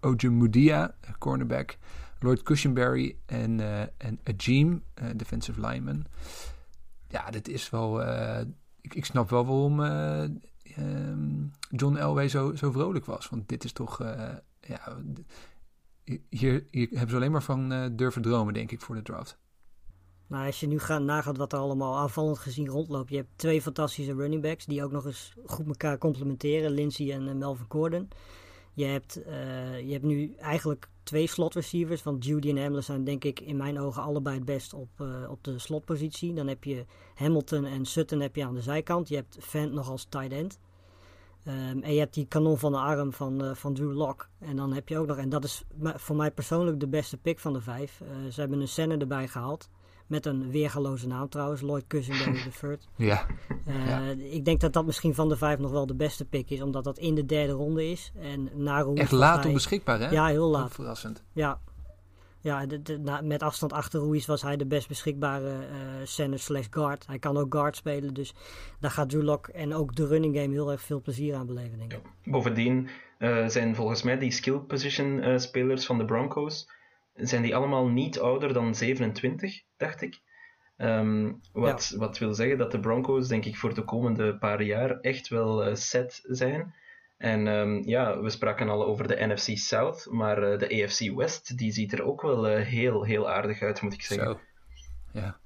Oje 0.00 0.30
Mudia, 0.30 0.94
cornerback. 1.18 1.76
Lloyd 2.18 2.42
Cushenberry 2.42 3.16
en, 3.26 3.58
uh, 3.58 3.80
en 3.80 4.20
Ajim, 4.24 4.82
uh, 5.02 5.08
defensive 5.16 5.60
lineman. 5.60 6.04
Ja, 7.08 7.30
dit 7.30 7.48
is 7.48 7.70
wel... 7.70 8.02
Ik, 8.80 8.94
ik, 8.94 9.04
snap 9.04 9.30
wel 9.30 9.46
waarom 9.46 9.80
um, 10.78 11.52
John 11.70 11.96
Elway 11.96 12.28
zo, 12.28 12.54
zo 12.54 12.70
vrolijk 12.70 13.04
was. 13.04 13.28
Want 13.28 13.48
dit 13.48 13.64
is 13.64 13.72
toch... 13.72 13.98
ja, 14.60 14.96
hier, 16.28 16.64
hebben 16.70 17.08
ze 17.08 17.16
alleen 17.16 17.32
maar 17.32 17.42
van 17.42 17.92
durven 17.96 18.22
dromen, 18.22 18.54
denk 18.54 18.70
ik, 18.70 18.80
voor 18.80 18.94
de 18.94 19.02
draft. 19.02 19.38
Nou, 20.26 20.46
als 20.46 20.60
je 20.60 20.66
nu 20.66 20.78
gaat 20.78 21.02
nagaat 21.02 21.36
wat 21.36 21.52
er 21.52 21.58
allemaal 21.58 21.96
aanvallend 21.96 22.38
gezien 22.38 22.68
rondloopt. 22.68 23.10
Je 23.10 23.16
hebt 23.16 23.28
twee 23.36 23.62
fantastische 23.62 24.14
running 24.14 24.42
backs 24.42 24.64
die 24.64 24.84
ook 24.84 24.92
nog 24.92 25.06
eens 25.06 25.34
goed 25.46 25.66
elkaar 25.66 25.98
complementeren. 25.98 26.70
Lindsay 26.70 27.12
en 27.12 27.38
Melvin 27.38 27.66
Gordon. 27.68 28.08
Je 28.74 28.84
hebt, 28.84 29.18
uh, 29.26 29.80
je 29.80 29.92
hebt 29.92 30.04
nu 30.04 30.34
eigenlijk 30.34 30.88
twee 31.02 31.26
slot 31.26 31.54
receivers. 31.54 32.02
Want 32.02 32.24
Judy 32.24 32.48
en 32.48 32.62
Hamler 32.62 32.82
zijn 32.82 33.04
denk 33.04 33.24
ik 33.24 33.40
in 33.40 33.56
mijn 33.56 33.80
ogen 33.80 34.02
allebei 34.02 34.36
het 34.36 34.44
best 34.44 34.74
op, 34.74 34.88
uh, 35.00 35.30
op 35.30 35.44
de 35.44 35.58
slotpositie. 35.58 36.34
Dan 36.34 36.46
heb 36.46 36.64
je 36.64 36.84
Hamilton 37.14 37.64
en 37.64 37.84
Sutton 37.84 38.20
heb 38.20 38.36
je 38.36 38.44
aan 38.44 38.54
de 38.54 38.62
zijkant. 38.62 39.08
Je 39.08 39.14
hebt 39.14 39.36
Fant 39.40 39.72
nog 39.72 39.90
als 39.90 40.04
tight 40.04 40.32
end. 40.32 40.58
Um, 41.46 41.82
en 41.82 41.92
je 41.92 41.98
hebt 41.98 42.14
die 42.14 42.26
kanon 42.26 42.58
van 42.58 42.72
de 42.72 42.78
arm 42.78 43.12
van, 43.12 43.44
uh, 43.44 43.54
van 43.54 43.74
Drew 43.74 43.92
Lock. 43.92 44.28
En 44.38 44.56
dan 44.56 44.72
heb 44.72 44.88
je 44.88 44.98
ook 44.98 45.06
nog, 45.06 45.16
en 45.16 45.28
dat 45.28 45.44
is 45.44 45.64
voor 45.80 46.16
mij 46.16 46.30
persoonlijk 46.30 46.80
de 46.80 46.88
beste 46.88 47.16
pick 47.16 47.38
van 47.38 47.52
de 47.52 47.60
vijf. 47.60 48.02
ze 48.30 48.40
hebben 48.40 48.60
een 48.60 48.68
center 48.68 49.00
erbij 49.00 49.28
gehaald. 49.28 49.68
Met 50.06 50.26
een 50.26 50.50
weergaloze 50.50 51.06
naam 51.06 51.28
trouwens, 51.28 51.60
Lloyd 51.60 51.86
Cushenberry 51.86 52.52
III. 52.62 52.78
Ja. 53.08 53.26
Uh, 53.68 53.88
ja. 53.88 54.00
Ik 54.16 54.44
denk 54.44 54.60
dat 54.60 54.72
dat 54.72 54.86
misschien 54.86 55.14
van 55.14 55.28
de 55.28 55.36
vijf 55.36 55.58
nog 55.58 55.70
wel 55.70 55.86
de 55.86 55.94
beste 55.94 56.24
pick 56.24 56.50
is, 56.50 56.62
omdat 56.62 56.84
dat 56.84 56.98
in 56.98 57.14
de 57.14 57.24
derde 57.24 57.52
ronde 57.52 57.90
is. 57.90 58.12
En 58.20 58.50
na 58.54 58.82
Ruiz 58.82 58.98
Echt 58.98 59.12
laat 59.12 59.44
hij... 59.44 59.52
beschikbaar, 59.52 60.00
hè? 60.00 60.08
Ja, 60.10 60.26
heel 60.26 60.50
laat. 60.50 60.64
Ook 60.64 60.72
verrassend. 60.72 61.22
Ja. 61.32 61.60
Ja, 62.40 62.66
de, 62.66 62.82
de, 62.82 62.98
na, 62.98 63.20
met 63.20 63.42
afstand 63.42 63.72
achter 63.72 64.00
Ruiz 64.00 64.26
was 64.26 64.42
hij 64.42 64.56
de 64.56 64.66
best 64.66 64.88
beschikbare 64.88 65.48
uh, 65.48 65.76
center 66.02 66.38
slash 66.38 66.66
guard. 66.70 67.06
Hij 67.06 67.18
kan 67.18 67.36
ook 67.36 67.54
guard 67.54 67.76
spelen, 67.76 68.14
dus 68.14 68.34
daar 68.80 68.90
gaat 68.90 69.10
Drew 69.10 69.22
Lock 69.22 69.46
en 69.46 69.74
ook 69.74 69.94
de 69.94 70.06
running 70.06 70.36
game 70.36 70.52
heel 70.52 70.70
erg 70.70 70.80
veel 70.80 71.00
plezier 71.00 71.34
aan 71.34 71.46
beleven, 71.46 71.78
denk 71.78 71.92
ik. 71.92 72.00
Ja. 72.22 72.30
Bovendien 72.30 72.88
uh, 73.18 73.48
zijn 73.48 73.74
volgens 73.74 74.02
mij 74.02 74.18
die 74.18 74.30
skill 74.30 74.58
position 74.58 75.40
spelers 75.40 75.86
van 75.86 75.98
de 75.98 76.04
Broncos 76.04 76.68
zijn 77.14 77.42
die 77.42 77.56
allemaal 77.56 77.86
niet 77.88 78.20
ouder 78.20 78.52
dan 78.52 78.74
27, 78.74 79.62
dacht 79.76 80.02
ik. 80.02 80.20
Um, 80.76 81.40
wat, 81.52 81.88
ja. 81.92 81.98
wat 81.98 82.18
wil 82.18 82.34
zeggen 82.34 82.58
dat 82.58 82.70
de 82.70 82.80
Broncos, 82.80 83.28
denk 83.28 83.44
ik, 83.44 83.56
voor 83.56 83.74
de 83.74 83.84
komende 83.84 84.36
paar 84.38 84.62
jaar 84.62 85.00
echt 85.00 85.28
wel 85.28 85.68
uh, 85.68 85.74
set 85.74 86.20
zijn. 86.22 86.74
En 87.18 87.46
um, 87.46 87.82
ja, 87.86 88.20
we 88.20 88.30
spraken 88.30 88.68
al 88.68 88.84
over 88.84 89.08
de 89.08 89.26
NFC 89.26 89.58
South, 89.58 90.06
maar 90.10 90.52
uh, 90.52 90.58
de 90.58 90.82
AFC 90.82 91.14
West, 91.14 91.58
die 91.58 91.72
ziet 91.72 91.92
er 91.92 92.02
ook 92.02 92.22
wel 92.22 92.50
uh, 92.50 92.64
heel, 92.64 93.04
heel 93.04 93.30
aardig 93.30 93.62
uit, 93.62 93.80
moet 93.80 93.92
ik 93.92 94.02
zeggen. 94.02 94.26
Zo. 94.26 94.40
Ja. 95.20 95.36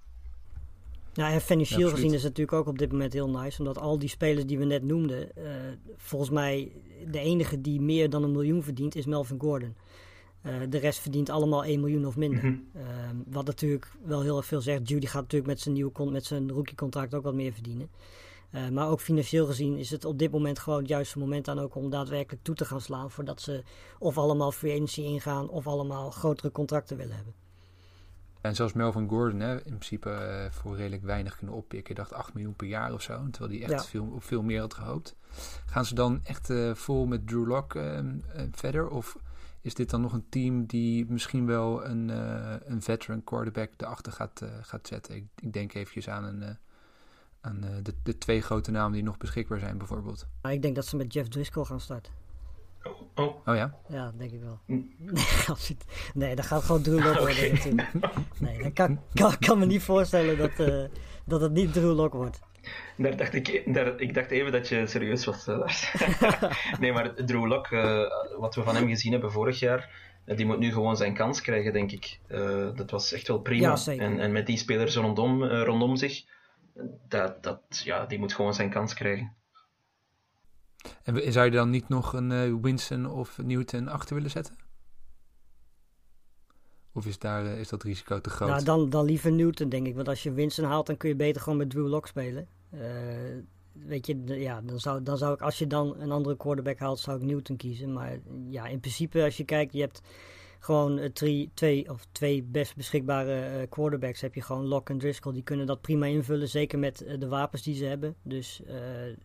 Ja, 1.13 1.33
en 1.33 1.41
financieel 1.41 1.89
ja, 1.89 1.95
gezien 1.95 2.13
is 2.13 2.23
het 2.23 2.37
natuurlijk 2.37 2.57
ook 2.57 2.67
op 2.67 2.79
dit 2.79 2.93
moment 2.93 3.13
heel 3.13 3.31
nice. 3.31 3.59
Omdat 3.59 3.79
al 3.79 3.99
die 3.99 4.09
spelers 4.09 4.47
die 4.47 4.59
we 4.59 4.65
net 4.65 4.83
noemden, 4.83 5.31
volgens 5.97 6.31
mij 6.31 6.73
de 7.07 7.19
enige 7.19 7.61
die 7.61 7.81
meer 7.81 8.11
dan 8.11 8.23
een 8.23 8.33
miljoen 8.33 8.63
verdient, 8.63 8.95
is 8.95 9.07
Melvin 9.07 9.41
Gordon. 9.41 9.77
Uh, 10.43 10.55
de 10.69 10.79
rest 10.79 10.99
verdient 10.99 11.31
allemaal 11.31 11.65
1 11.65 11.81
miljoen 11.81 12.07
of 12.07 12.17
minder. 12.17 12.45
Mm 12.45 12.69
-hmm. 12.73 12.81
uh, 12.83 12.87
wat 13.27 13.47
natuurlijk 13.47 13.91
wel 14.05 14.23
heel 14.23 14.37
erg 14.37 14.47
veel 14.47 14.61
zegt. 14.61 14.89
Judy 14.89 15.07
gaat 15.07 15.23
natuurlijk 15.23 15.51
met 15.51 15.61
zijn, 15.61 15.75
nieuwe 15.75 16.11
met 16.11 16.25
zijn 16.25 16.51
rookiecontract 16.51 17.15
ook 17.15 17.23
wat 17.23 17.35
meer 17.35 17.53
verdienen. 17.53 17.91
Uh, 18.55 18.69
maar 18.69 18.89
ook 18.89 19.01
financieel 19.01 19.47
gezien 19.47 19.77
is 19.77 19.91
het 19.91 20.05
op 20.05 20.19
dit 20.19 20.31
moment 20.31 20.59
gewoon 20.59 20.79
het 20.79 20.89
juiste 20.89 21.19
moment 21.19 21.49
aan 21.49 21.59
ook 21.59 21.75
om 21.75 21.91
daadwerkelijk 21.91 22.45
toe 22.45 22.55
te 22.55 22.65
gaan 22.65 22.81
slaan. 22.81 23.11
Voordat 23.11 23.41
ze 23.41 23.63
of 23.99 24.19
allemaal 24.19 24.53
free 24.53 24.75
agency 24.75 25.01
ingaan 25.01 25.49
of 25.49 25.67
allemaal 25.67 26.11
grotere 26.11 26.51
contracten 26.51 26.97
willen 26.97 27.17
hebben. 27.17 27.35
En 28.41 28.55
zoals 28.55 28.73
Melvin 28.73 29.09
Gordon 29.09 29.41
hè, 29.41 29.55
in 29.55 29.63
principe 29.63 30.49
voor 30.51 30.77
redelijk 30.77 31.03
weinig 31.03 31.37
kunnen 31.37 31.57
oppikken. 31.57 31.91
Ik 31.91 31.97
dacht 31.97 32.13
8 32.13 32.35
miljoen 32.35 32.55
per 32.55 32.67
jaar 32.67 32.93
of 32.93 33.03
zo. 33.03 33.31
Terwijl 33.31 33.61
hij 33.61 33.63
echt 33.63 33.83
ja. 33.83 33.89
veel, 33.89 34.11
op 34.15 34.25
veel 34.25 34.43
meer 34.43 34.61
had 34.61 34.75
gehoopt. 34.75 35.17
Gaan 35.67 35.85
ze 35.85 35.95
dan 35.95 36.21
echt 36.25 36.53
vol 36.73 37.07
met 37.07 37.27
Drew 37.27 37.49
Lock 37.49 37.79
verder? 38.53 38.89
Of 38.89 39.17
is 39.61 39.75
dit 39.75 39.91
dan 39.91 40.01
nog 40.01 40.13
een 40.13 40.29
team 40.29 40.67
die 40.67 41.07
misschien 41.09 41.47
wel 41.47 41.85
een, 41.85 42.09
uh, 42.09 42.55
een 42.65 42.83
veteran 42.83 43.25
quarterback 43.25 43.71
erachter 43.77 44.13
gaat, 44.13 44.41
uh, 44.43 44.49
gaat 44.61 44.87
zetten? 44.87 45.17
Ik, 45.17 45.25
ik, 45.43 45.53
denk 45.53 45.75
eventjes 45.75 46.09
aan, 46.09 46.25
een, 46.25 46.43
uh, 46.43 46.49
aan 47.41 47.61
de, 47.83 47.95
de, 48.03 48.19
twee 48.19 48.43
grote 48.43 48.71
namen 48.71 48.93
die 48.93 49.03
nog 49.03 49.17
beschikbaar 49.17 49.59
zijn, 49.59 49.79
bijvoorbeeld. 49.79 50.27
Nou, 50.43 50.55
ik 50.55 50.63
denk 50.63 50.75
dat 50.75 50.87
ze 50.87 50.97
met 50.97 51.13
Jeff 51.13 51.29
Driscoll 51.29 51.65
gaan 51.65 51.81
starten. 51.81 52.13
Oh, 53.15 53.49
oh 53.49 53.55
ja? 53.55 53.75
Ja, 53.89 54.13
denk 54.17 54.33
ik 54.33 54.41
wel. 54.41 54.61
nee, 56.15 56.37
dat 56.37 56.47
gaat 56.47 56.65
gewoon 56.65 56.83
Drew 56.89 57.05
Lock 57.05 57.19
worden 57.19 57.37
okay. 57.37 57.51
natuurlijk. 57.51 57.93
Nee, 58.39 58.63
dat 58.63 58.73
kan, 58.73 59.01
kan, 59.15 59.39
kan 59.39 59.59
me 59.59 59.67
niet 59.67 59.83
voorstellen 59.83 60.39
dat, 60.39 60.91
dat 61.25 61.41
het 61.41 61.53
niet 61.53 61.73
Drew 61.73 61.95
Lock 61.95 62.13
wordt. 62.13 62.41
Daar 62.97 63.17
dacht 63.17 63.35
ik, 63.35 63.75
daar, 63.75 64.01
ik 64.01 64.15
dacht 64.15 64.31
even 64.31 64.53
dat 64.53 64.69
je 64.69 64.87
serieus 64.87 65.25
was, 65.25 65.47
Lars. 65.47 65.95
nee, 66.81 66.93
maar 66.93 67.15
Drew 67.15 67.47
Lock, 67.47 67.71
uh, 67.71 68.11
wat 68.39 68.55
we 68.55 68.63
van 68.63 68.77
hem 68.77 68.89
gezien 68.89 69.13
hebben 69.13 69.33
vorig 69.33 69.59
jaar, 69.59 69.91
uh, 70.27 70.37
die 70.37 70.47
moet 70.47 70.59
nu 70.59 70.73
gewoon 70.73 70.97
zijn 70.97 71.15
kans 71.15 71.41
krijgen, 71.41 71.73
denk 71.73 71.93
ik. 71.93 72.19
Uh, 72.29 72.69
dat 72.75 72.91
was 72.91 73.13
echt 73.13 73.29
wel 73.29 73.41
prima. 73.41 73.77
Ja, 73.85 73.93
en, 73.93 74.21
en 74.21 74.33
met 74.33 74.47
die 74.47 74.57
spelers 74.57 74.97
rondom, 74.97 75.45
rondom 75.45 75.97
zich, 75.97 76.25
dat, 77.09 77.43
dat, 77.43 77.61
ja, 77.85 78.07
die 78.07 78.19
moet 78.19 78.35
gewoon 78.35 78.55
zijn 78.55 78.71
kans 78.71 78.95
krijgen. 78.95 79.37
En 81.03 81.33
zou 81.33 81.45
je 81.45 81.53
dan 81.53 81.71
niet 81.71 81.89
nog 81.89 82.13
een 82.13 82.63
Winston 82.63 83.07
of 83.07 83.39
Newton 83.39 83.89
achter 83.89 84.15
willen 84.15 84.31
zetten? 84.31 84.57
Of 86.93 87.07
is, 87.07 87.19
daar, 87.19 87.45
is 87.45 87.69
dat 87.69 87.83
risico 87.83 88.21
te 88.21 88.31
groot? 88.31 88.49
Nou, 88.49 88.65
dan, 88.65 88.91
dan 88.91 89.05
liever 89.05 89.33
Newton, 89.33 89.69
denk 89.69 89.87
ik. 89.87 89.95
Want 89.95 90.09
als 90.09 90.23
je 90.23 90.33
Winston 90.33 90.65
haalt, 90.65 90.87
dan 90.87 90.97
kun 90.97 91.09
je 91.09 91.17
beter 91.17 91.43
gewoon 91.43 91.59
met 91.59 91.71
Drew 91.71 91.89
Lock 91.89 92.07
spelen. 92.07 92.49
Uh, 92.75 92.81
weet 93.73 94.07
je, 94.07 94.25
ja, 94.25 94.61
dan 94.61 94.81
zou, 94.81 95.03
dan 95.03 95.19
zou 95.19 95.35
ik, 95.35 95.41
als 95.41 95.59
je 95.59 95.67
dan 95.67 96.01
een 96.01 96.11
andere 96.11 96.37
quarterback 96.37 96.79
haalt, 96.79 96.99
zou 96.99 97.17
ik 97.17 97.23
Newton 97.27 97.57
kiezen. 97.57 97.93
Maar 97.93 98.19
ja, 98.51 98.67
in 98.67 98.81
principe, 98.81 99.23
als 99.23 99.37
je 99.37 99.45
kijkt, 99.45 99.73
je 99.73 99.81
hebt 99.81 100.01
gewoon 100.61 100.99
uh, 100.99 101.05
drie, 101.05 101.51
twee 101.55 101.91
of 101.91 102.07
twee 102.13 102.43
best 102.43 102.77
beschikbare 102.77 103.61
uh, 103.61 103.69
quarterbacks. 103.69 104.21
Heb 104.21 104.35
je 104.35 104.43
gewoon 104.43 104.65
Lock 104.67 104.91
en 104.91 104.99
Driscoll. 104.99 105.33
Die 105.33 105.43
kunnen 105.43 105.67
dat 105.67 105.81
prima 105.81 106.07
invullen. 106.07 106.49
Zeker 106.49 106.79
met 106.79 107.05
de 107.19 107.29
wapens 107.29 107.63
die 107.63 107.75
ze 107.75 107.85
hebben. 107.85 108.15
Dus 108.23 108.63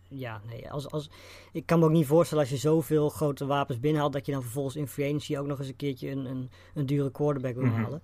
ja, 0.08 0.40
nee. 0.48 0.70
Als, 0.70 0.90
als, 0.90 1.10
ik 1.52 1.66
kan 1.66 1.78
me 1.78 1.84
ook 1.84 1.90
niet 1.90 2.06
voorstellen 2.06 2.42
als 2.42 2.52
je 2.52 2.58
zoveel 2.58 3.08
grote 3.08 3.46
wapens 3.46 3.80
binnenhaalt. 3.80 4.12
Dat 4.12 4.26
je 4.26 4.32
dan 4.32 4.42
vervolgens 4.42 4.76
in 4.76 4.88
free 4.88 5.06
agency 5.06 5.36
ook 5.36 5.46
nog 5.46 5.58
eens 5.58 5.68
een 5.68 5.76
keertje 5.76 6.10
een, 6.10 6.24
een, 6.24 6.50
een 6.74 6.86
dure 6.86 7.10
quarterback 7.10 7.54
wil 7.54 7.64
Mhm. 7.64 7.82
halen. 7.82 8.02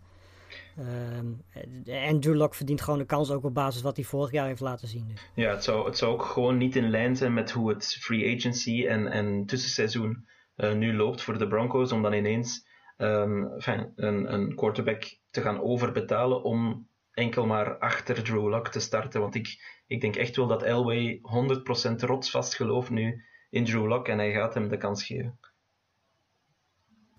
Um, 0.81 1.43
en 1.85 2.21
Drew 2.21 2.35
Lock 2.35 2.55
verdient 2.55 2.81
gewoon 2.81 2.99
de 2.99 3.05
kans 3.05 3.31
ook 3.31 3.45
op 3.45 3.55
basis 3.55 3.83
wat 3.83 3.97
hij 3.97 4.05
vorig 4.05 4.31
jaar 4.31 4.47
heeft 4.47 4.61
laten 4.61 4.89
zien. 4.89 5.09
Dus. 5.09 5.31
Ja, 5.35 5.51
het 5.51 5.65
zou, 5.65 5.87
het 5.87 5.99
zou 5.99 6.13
ook 6.13 6.25
gewoon 6.25 6.57
niet 6.57 6.77
in 6.77 6.91
lijn 6.91 7.17
zijn 7.17 7.35
met 7.35 7.51
hoe 7.51 7.69
het 7.69 7.97
free 8.01 8.37
agency 8.37 8.87
en, 8.87 9.07
en 9.07 9.47
tussenseizoen 9.47 10.27
uh, 10.57 10.73
nu 10.73 10.97
loopt 10.97 11.23
voor 11.23 11.39
de 11.39 11.49
Broncos. 11.49 11.93
Om 11.93 12.03
dan 12.03 12.13
ineens 12.13 12.67
enfin, 12.97 13.93
een, 13.97 14.33
een 14.33 14.55
quarterback 14.55 15.19
te 15.31 15.41
gaan 15.41 15.61
overbetalen 15.61 16.43
om 16.43 16.89
enkel 17.13 17.47
maar 17.47 17.79
achter 17.79 18.23
Drew 18.23 18.49
Lock 18.49 18.69
te 18.69 18.81
starten. 18.81 19.21
Want 19.21 19.35
ik, 19.35 19.83
ik 19.87 20.01
denk 20.01 20.17
echt 20.17 20.37
wel 20.37 20.47
dat 20.47 20.63
Elway 20.63 21.21
100% 21.91 21.93
rotsvast 21.97 22.55
gelooft 22.55 22.91
nu 22.91 23.25
in 23.51 23.65
Drew 23.65 23.87
Lock 23.87 24.09
en 24.09 24.19
hij 24.19 24.33
gaat 24.33 24.55
hem 24.55 24.69
de 24.69 24.77
kans 24.77 25.05
geven. 25.05 25.39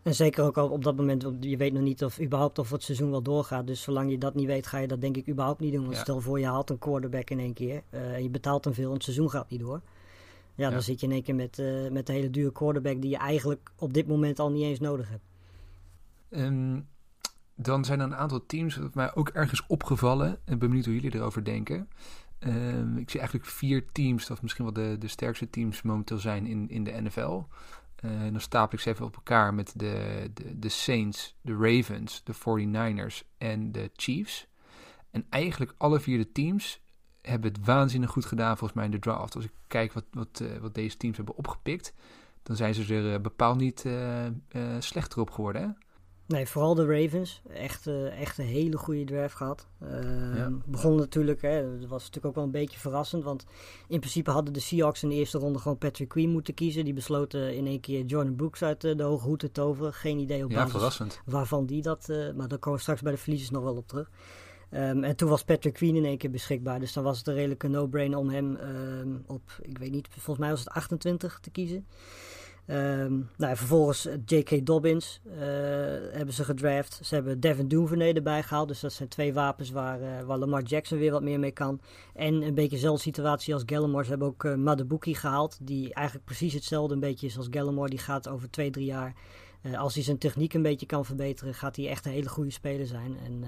En 0.04 0.16
zeker 0.16 0.44
ook 0.44 0.58
al 0.58 0.70
op 0.70 0.84
dat 0.84 0.96
moment, 0.96 1.26
je 1.40 1.58
weet 1.58 1.74
nog 1.74 1.84
niet 1.84 2.04
of 2.04 2.22
überhaupt 2.22 2.60
of 2.60 2.70
het 2.70 2.84
seizoen 2.84 3.12
wel 3.12 3.22
doorgaat. 3.22 3.68
Dus 3.68 3.82
zolang 3.82 4.12
je 4.12 4.18
dat 4.18 4.36
niet 4.36 4.46
weet, 4.46 4.68
ga 4.68 4.78
je 4.78 4.88
dat 4.88 5.02
denk 5.02 5.18
ik 5.18 5.30
überhaupt 5.30 5.60
niet 5.60 5.74
doen. 5.74 5.84
Want 5.84 5.96
Ja. 5.96 6.02
stel 6.02 6.20
voor, 6.22 6.40
je 6.40 6.46
haalt 6.46 6.70
een 6.70 6.80
quarterback 6.80 7.30
in 7.30 7.40
één 7.40 7.54
keer 7.54 7.84
eh, 7.90 8.14
en 8.14 8.24
je 8.24 8.30
betaalt 8.30 8.64
hem 8.64 8.74
veel 8.74 8.88
en 8.88 8.94
het 8.94 9.04
seizoen 9.04 9.30
gaat 9.30 9.50
niet 9.50 9.60
door. 9.60 9.82
Ja, 10.56 10.70
dan 10.70 10.82
zit 10.82 11.00
je 11.00 11.06
in 11.06 11.12
één 11.12 11.24
keer 11.24 11.36
met, 11.36 11.60
eh 11.60 11.90
met 11.92 12.10
een 12.10 12.16
hele 12.16 12.30
dure 12.30 12.52
quarterback 12.52 13.02
die 13.02 13.10
je 13.10 13.18
eigenlijk 13.18 13.72
op 13.76 13.94
dit 13.94 14.08
moment 14.08 14.40
al 14.40 14.52
niet 14.52 14.64
eens 14.64 14.80
nodig 14.80 15.10
hebt. 15.10 15.24
Ehm, 16.30 16.80
dan 17.56 17.86
zijn 17.86 18.00
er 18.00 18.06
een 18.06 18.16
aantal 18.16 18.46
teams 18.46 18.76
dat 18.76 18.96
mij 18.96 19.16
ook 19.16 19.30
ergens 19.30 19.64
opgevallen. 19.68 20.30
En 20.46 20.60
ben 20.60 20.68
benieuwd 20.68 20.86
hoe 20.86 20.94
jullie 20.94 21.16
erover 21.16 21.44
denken. 21.44 21.90
Ehm, 22.40 22.98
ik 22.98 23.10
zie 23.10 23.20
eigenlijk 23.20 23.50
vier 23.50 23.86
teams, 23.92 24.28
dat 24.28 24.42
misschien 24.42 24.64
wel 24.66 24.74
de, 24.74 24.96
de 25.00 25.08
sterkste 25.08 25.50
teams 25.50 25.82
momenteel 25.82 26.18
zijn 26.18 26.46
in, 26.46 26.70
in 26.70 26.84
de 26.84 27.02
NFL. 27.02 27.42
Uh, 28.02 28.22
dan 28.22 28.42
stapel 28.42 28.78
ik 28.78 28.84
ze 28.84 28.90
even 28.90 29.06
op 29.06 29.16
elkaar 29.16 29.54
met 29.54 29.74
de, 29.76 30.30
de, 30.34 30.60
de 30.60 30.70
Saints, 30.70 31.36
de 31.42 31.56
Ravens, 31.56 32.24
de 32.24 32.34
49ers 32.34 33.28
en 33.38 33.72
de 33.72 33.90
Chiefs. 33.96 34.48
En 35.12 35.26
eigenlijk 35.30 35.74
alle 35.78 36.00
vier 36.00 36.18
de 36.18 36.32
teams 36.32 36.82
hebben 37.22 37.52
het 37.52 37.66
waanzinnig 37.66 38.10
goed 38.10 38.26
gedaan 38.26 38.58
volgens 38.58 38.74
mij 38.74 38.86
in 38.86 38.92
de 38.92 39.00
draft. 39.00 39.36
Als 39.36 39.44
ik 39.44 39.52
kijk 39.68 39.94
wat, 39.94 40.06
wat, 40.12 40.40
uh, 40.42 40.58
wat 40.58 40.74
deze 40.74 40.98
teams 40.98 41.18
hebben 41.18 41.36
opgepikt, 41.36 41.94
dan 42.44 42.56
zijn 42.56 42.74
ze 42.74 42.96
er 42.96 43.14
uh, 43.14 43.20
bepaald 43.20 43.58
niet 43.58 43.86
slechter 44.80 45.20
op 45.20 45.32
geworden. 45.32 45.62
Hè? 45.62 45.68
Nee, 46.32 46.48
vooral 46.48 46.76
de 46.76 46.86
Ravens. 46.86 47.42
Echt, 47.54 47.88
echt 48.20 48.38
een 48.38 48.46
hele 48.46 48.78
goede 48.78 49.04
draft 49.04 49.36
gehad. 49.36 49.68
Uh, 49.84 50.36
ja. 50.36 50.52
Begon 50.66 50.96
natuurlijk, 50.96 51.42
hè, 51.42 51.80
dat 51.80 51.90
was 51.90 52.00
natuurlijk 52.00 52.26
ook 52.26 52.36
wel 52.36 52.44
een 52.44 52.52
beetje 52.52 52.80
verrassend. 52.80 53.24
Want 53.24 53.46
in 53.88 54.00
principe 54.00 54.32
hadden 54.32 54.54
de 54.54 54.60
Seahawks 54.60 55.04
in 55.04 55.10
de 55.10 55.16
eerste 55.16 55.38
ronde 55.38 55.60
gewoon 55.60 55.78
Patrick 55.78 56.08
Queen 56.10 56.30
moeten 56.30 56.54
kiezen. 56.54 56.86
Die 56.86 56.94
besloten 56.94 57.56
in 57.56 57.68
één 57.68 57.80
keer 57.80 58.06
Jordan 58.06 58.36
Brooks 58.36 58.64
uit 58.64 58.82
de 58.82 59.04
hoge 59.04 59.28
hoed 59.28 59.40
te 59.40 59.52
toveren. 59.52 59.94
Geen 59.94 60.20
idee 60.20 60.44
op 60.44 60.52
ja, 60.52 60.56
basis 60.56 60.72
verrassend. 60.72 61.22
waarvan 61.26 61.66
die 61.66 61.82
dat... 61.82 62.08
Uh, 62.10 62.34
maar 62.34 62.48
daar 62.48 62.60
komen 62.60 62.78
we 62.78 62.84
straks 62.84 63.02
bij 63.02 63.12
de 63.12 63.18
verliezers 63.18 63.50
nog 63.50 63.64
wel 63.64 63.76
op 63.76 63.88
terug. 63.88 64.10
Um, 64.74 65.04
en 65.04 65.16
toen 65.16 65.30
was 65.30 65.44
Patrick 65.44 65.74
Queen 65.74 65.96
in 65.96 66.06
één 66.06 66.18
keer 66.18 66.32
beschikbaar. 66.32 66.80
Dus 66.80 66.94
dan 66.94 67.04
was 67.04 67.18
het 67.18 67.28
een 67.28 67.34
redelijke 67.34 67.68
no-brainer 67.68 68.18
om 68.18 68.30
hem 68.30 68.56
um, 68.56 69.24
op, 69.28 69.42
ik 69.62 69.78
weet 69.78 69.92
niet, 69.92 70.08
volgens 70.10 70.38
mij 70.38 70.50
was 70.50 70.60
het 70.60 70.70
28 70.70 71.40
te 71.42 71.50
kiezen. 71.50 71.86
Um, 72.68 73.30
nou, 73.38 73.56
vervolgens 73.56 74.08
J.K. 74.26 74.66
Dobbins 74.66 75.22
uh, 75.26 75.34
hebben 76.12 76.34
ze 76.34 76.44
gedraft. 76.44 77.00
Ze 77.04 77.16
hebben 77.16 77.40
Devin 77.40 77.68
Duvernay 77.68 78.14
erbij 78.14 78.44
gehaald. 78.44 78.68
Dus 78.68 78.80
dat 78.80 78.94
zijn 78.94 79.10
twee 79.10 79.34
wapens 79.34 79.70
waar, 79.70 80.02
uh, 80.02 80.22
waar 80.22 80.38
Lamar 80.38 80.64
Jackson 80.64 80.98
weer 80.98 81.12
wat 81.12 81.22
meer 81.22 81.40
mee 81.40 81.52
kan. 81.52 81.82
En 82.14 82.42
een 82.42 82.54
beetje 82.54 82.76
dezelfde 82.76 83.02
situatie 83.02 83.54
als 83.54 83.64
Gallimore. 83.66 84.04
Ze 84.04 84.10
hebben 84.10 84.28
ook 84.28 84.44
uh, 84.44 84.56
Madubuki 84.56 85.16
gehaald. 85.16 85.58
Die 85.62 85.94
eigenlijk 85.94 86.26
precies 86.26 86.54
hetzelfde 86.54 86.94
een 86.94 87.00
beetje 87.00 87.28
is 87.28 87.38
als 87.38 87.48
Gallimore. 87.50 87.90
Die 87.90 88.00
gaat 88.00 88.28
over 88.28 88.50
twee, 88.50 88.72
drie 88.72 88.86
jaar. 88.86 89.14
als 89.76 89.94
hij 89.94 90.04
zijn 90.04 90.18
techniek 90.18 90.54
een 90.54 90.62
beetje 90.62 90.86
kan 90.86 91.06
verbeteren, 91.06 91.54
gaat 91.54 91.76
hij 91.76 91.90
echt 91.90 92.06
een 92.06 92.12
hele 92.12 92.30
goede 92.30 92.52
speler 92.52 92.88
zijn. 92.88 93.18
En, 93.26 93.44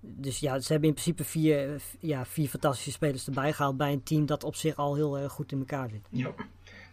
dus 0.00 0.38
ja, 0.38 0.60
ze 0.60 0.72
hebben 0.72 0.88
in 0.88 0.94
principe 0.94 1.24
vier, 1.24 1.82
ja, 1.98 2.24
vier 2.24 2.48
fantastische 2.48 2.90
spelers 2.90 3.26
erbij 3.26 3.52
gehaald. 3.52 3.76
Bij 3.76 3.92
een 3.92 4.02
team 4.02 4.26
dat 4.26 4.44
op 4.44 4.54
zich 4.54 4.76
al 4.76 4.94
heel 4.94 5.18
erg 5.18 5.32
goed 5.32 5.52
in 5.52 5.58
elkaar 5.58 5.88
zit. 5.88 6.06
Ja. 6.10 6.34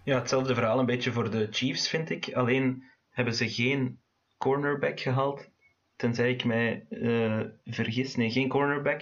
Ja, 0.08 0.20
hetzelfde 0.20 0.54
verhaal 0.54 0.80
een 0.80 0.86
beetje 0.86 1.12
voor 1.12 1.30
de 1.30 1.48
Chiefs, 1.52 1.90
vind 1.90 2.10
ik. 2.10 2.34
Alleen 2.34 2.84
hebben 3.10 3.34
ze 3.34 3.50
geen 3.50 4.00
cornerback 4.38 5.00
gehaald. 5.00 5.50
Tenzij 5.96 6.32
ik 6.32 6.44
mij 6.44 6.86
uh, 6.90 7.42
vergis. 7.64 8.16
Nee, 8.16 8.32
geen 8.32 8.48
cornerback. 8.48 9.02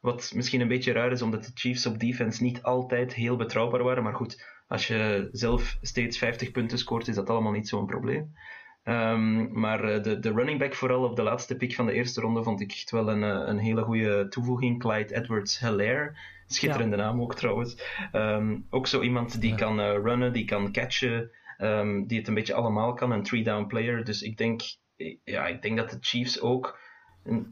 Wat 0.00 0.32
misschien 0.34 0.60
een 0.60 0.68
beetje 0.68 0.92
raar 0.92 1.12
is, 1.12 1.22
omdat 1.22 1.44
de 1.44 1.50
Chiefs 1.54 1.86
op 1.86 1.98
defense 1.98 2.42
niet 2.42 2.62
altijd 2.62 3.14
heel 3.14 3.36
betrouwbaar 3.36 3.82
waren. 3.82 4.02
Maar 4.02 4.14
goed, 4.14 4.44
als 4.66 4.86
je 4.86 5.28
zelf 5.30 5.78
steeds 5.80 6.18
50 6.18 6.50
punten 6.50 6.78
scoort, 6.78 7.08
is 7.08 7.14
dat 7.14 7.30
allemaal 7.30 7.52
niet 7.52 7.68
zo'n 7.68 7.86
probleem. 7.86 8.32
Um, 8.84 9.60
maar 9.60 10.02
de, 10.02 10.18
de 10.18 10.32
running 10.32 10.58
back, 10.58 10.74
vooral 10.74 11.04
op 11.04 11.16
de 11.16 11.22
laatste 11.22 11.56
pick 11.56 11.74
van 11.74 11.86
de 11.86 11.92
eerste 11.92 12.20
ronde, 12.20 12.42
vond 12.42 12.60
ik 12.60 12.70
echt 12.70 12.90
wel 12.90 13.08
een, 13.08 13.22
een 13.22 13.58
hele 13.58 13.82
goede 13.82 14.28
toevoeging. 14.28 14.78
Clyde 14.78 15.14
Edwards-Helaire. 15.14 16.16
Schitterende 16.46 16.96
ja. 16.96 17.02
naam 17.02 17.20
ook 17.20 17.34
trouwens. 17.34 17.82
Um, 18.12 18.66
ook 18.70 18.86
zo 18.86 19.00
iemand 19.00 19.40
die 19.40 19.50
ja. 19.50 19.56
kan 19.56 19.80
uh, 19.80 19.92
runnen, 19.92 20.32
die 20.32 20.44
kan 20.44 20.72
catchen, 20.72 21.30
um, 21.58 22.06
die 22.06 22.18
het 22.18 22.28
een 22.28 22.34
beetje 22.34 22.54
allemaal 22.54 22.94
kan, 22.94 23.10
een 23.10 23.22
three-down 23.22 23.66
player. 23.66 24.04
Dus 24.04 24.22
ik 24.22 24.36
denk, 24.36 24.62
ja, 25.24 25.46
ik 25.46 25.62
denk 25.62 25.76
dat 25.76 25.90
de 25.90 25.96
Chiefs 26.00 26.40
ook. 26.40 26.78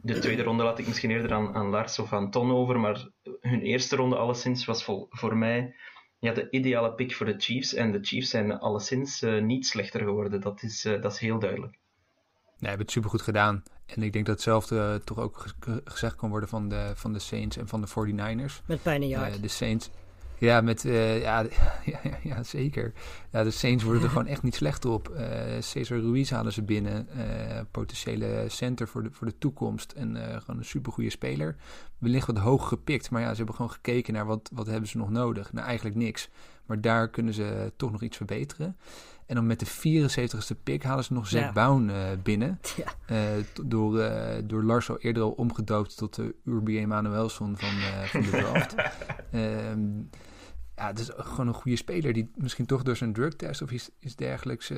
De 0.03 0.19
tweede 0.19 0.43
ronde 0.43 0.63
laat 0.63 0.79
ik 0.79 0.87
misschien 0.87 1.11
eerder 1.11 1.33
aan, 1.33 1.55
aan 1.55 1.69
Lars 1.69 1.99
of 1.99 2.13
aan 2.13 2.31
Ton 2.31 2.53
over, 2.53 2.81
maar 2.81 3.09
hun 3.41 3.61
eerste 3.61 3.97
ronde 3.97 4.17
alleszins 4.17 4.65
was 4.65 4.85
vol, 4.85 5.07
voor 5.11 5.37
mij 5.37 5.75
ja, 6.21 6.33
de 6.33 6.51
ideale 6.51 6.95
pick 6.95 7.15
voor 7.15 7.27
de 7.27 7.35
Chiefs. 7.39 7.75
En 7.75 7.93
de 7.93 7.99
Chiefs 8.03 8.31
zijn 8.31 8.59
alleszins 8.59 9.23
uh, 9.23 9.43
niet 9.43 9.67
slechter 9.67 10.01
geworden, 10.01 10.41
dat 10.41 10.63
is, 10.63 10.85
uh, 10.85 11.03
dat 11.03 11.13
is 11.13 11.19
heel 11.19 11.39
duidelijk. 11.39 11.79
Nee, 12.59 12.69
hebben 12.69 12.87
het 12.87 12.91
supergoed 12.91 13.23
gedaan. 13.23 13.63
En 13.87 14.03
ik 14.03 14.13
denk 14.13 14.27
dat 14.27 14.35
hetzelfde 14.35 14.77
uh, 14.77 14.95
toch 14.95 15.19
ook 15.19 15.47
gezegd 15.85 16.17
kan 16.17 16.31
worden 16.31 16.49
van 16.49 16.69
de, 16.69 16.93
van 16.95 17.13
de 17.13 17.19
Saints 17.19 17.57
en 17.57 17.69
van 17.69 17.81
de 17.81 17.89
49ers. 17.89 18.67
Met 18.67 18.83
pijn 18.83 19.03
in 19.03 19.11
uh, 19.11 19.27
De 19.41 19.49
Saints. 19.49 19.91
Ja, 20.41 20.61
met, 20.61 20.85
uh, 20.85 21.23
ja, 21.23 21.47
ja, 21.85 22.01
ja, 22.23 22.43
zeker. 22.43 22.93
Ja, 23.33 23.43
de 23.43 23.51
Saints 23.51 23.85
worden 23.85 24.03
er 24.03 24.09
gewoon 24.09 24.27
echt 24.27 24.43
niet 24.43 24.55
slecht 24.55 24.85
op. 24.85 25.13
Cesar 25.59 26.01
Ruiz 26.01 26.31
halen 26.31 26.53
ze 26.53 26.63
binnen. 26.63 27.09
potentiële 27.71 28.45
center 28.49 28.89
voor 28.89 29.03
de, 29.03 29.09
voor 29.13 29.27
de 29.27 29.39
toekomst. 29.39 29.93
En 29.93 30.17
gewoon 30.17 30.59
een 30.59 30.65
supergoeie 30.65 31.11
speler. 31.11 31.57
Wellicht 31.99 32.27
wat 32.27 32.39
hoog 32.39 32.69
gepikt. 32.69 33.11
Maar 33.11 33.21
ja, 33.21 33.31
ze 33.31 33.37
hebben 33.37 33.55
gewoon 33.55 33.71
gekeken 33.71 34.13
naar 34.15 34.27
wat, 34.27 34.51
wat 34.53 34.67
hebben 34.67 34.89
ze 34.89 34.99
nog 34.99 35.11
nodig. 35.11 35.53
Nou, 35.53 35.67
eigenlijk 35.67 35.97
niks. 35.97 36.29
Maar 36.67 36.81
daar 36.81 37.09
kunnen 37.09 37.35
ze 37.35 37.73
toch 37.77 37.93
nog 37.93 38.03
iets 38.03 38.17
verbeteren. 38.17 38.77
En 39.27 39.35
dan 39.35 39.47
met 39.47 39.61
de 39.61 39.67
74ste 39.67 40.63
pick 40.63 40.83
halen 40.83 41.05
ze 41.05 41.13
nog 41.13 41.29
Zack 41.29 41.43
ja. 41.43 41.53
Bown 41.53 41.91
binnen. 42.23 42.61
Ja. 43.07 43.27
Door, 43.65 44.11
door 44.45 44.63
Lars 44.63 44.91
al 44.91 44.99
eerder 44.99 45.23
al 45.23 45.31
omgedoopt 45.31 45.97
tot 45.97 46.15
de 46.15 46.35
Urbi 46.45 46.79
Emanuelson 46.79 47.57
van, 47.57 47.71
van 48.07 48.21
de 48.21 48.31
draft. 48.31 48.75
um, 49.35 50.11
ja, 50.81 50.87
het 50.87 50.99
is 50.99 51.11
gewoon 51.17 51.49
een 51.49 51.55
goede 51.55 51.77
speler 51.77 52.13
die 52.13 52.31
misschien 52.35 52.67
toch 52.67 52.83
door 52.83 52.97
zijn 52.97 53.13
drugtest 53.13 53.63
of 53.63 53.71
iets, 53.71 53.91
iets 53.99 54.17
dergelijks 54.17 54.73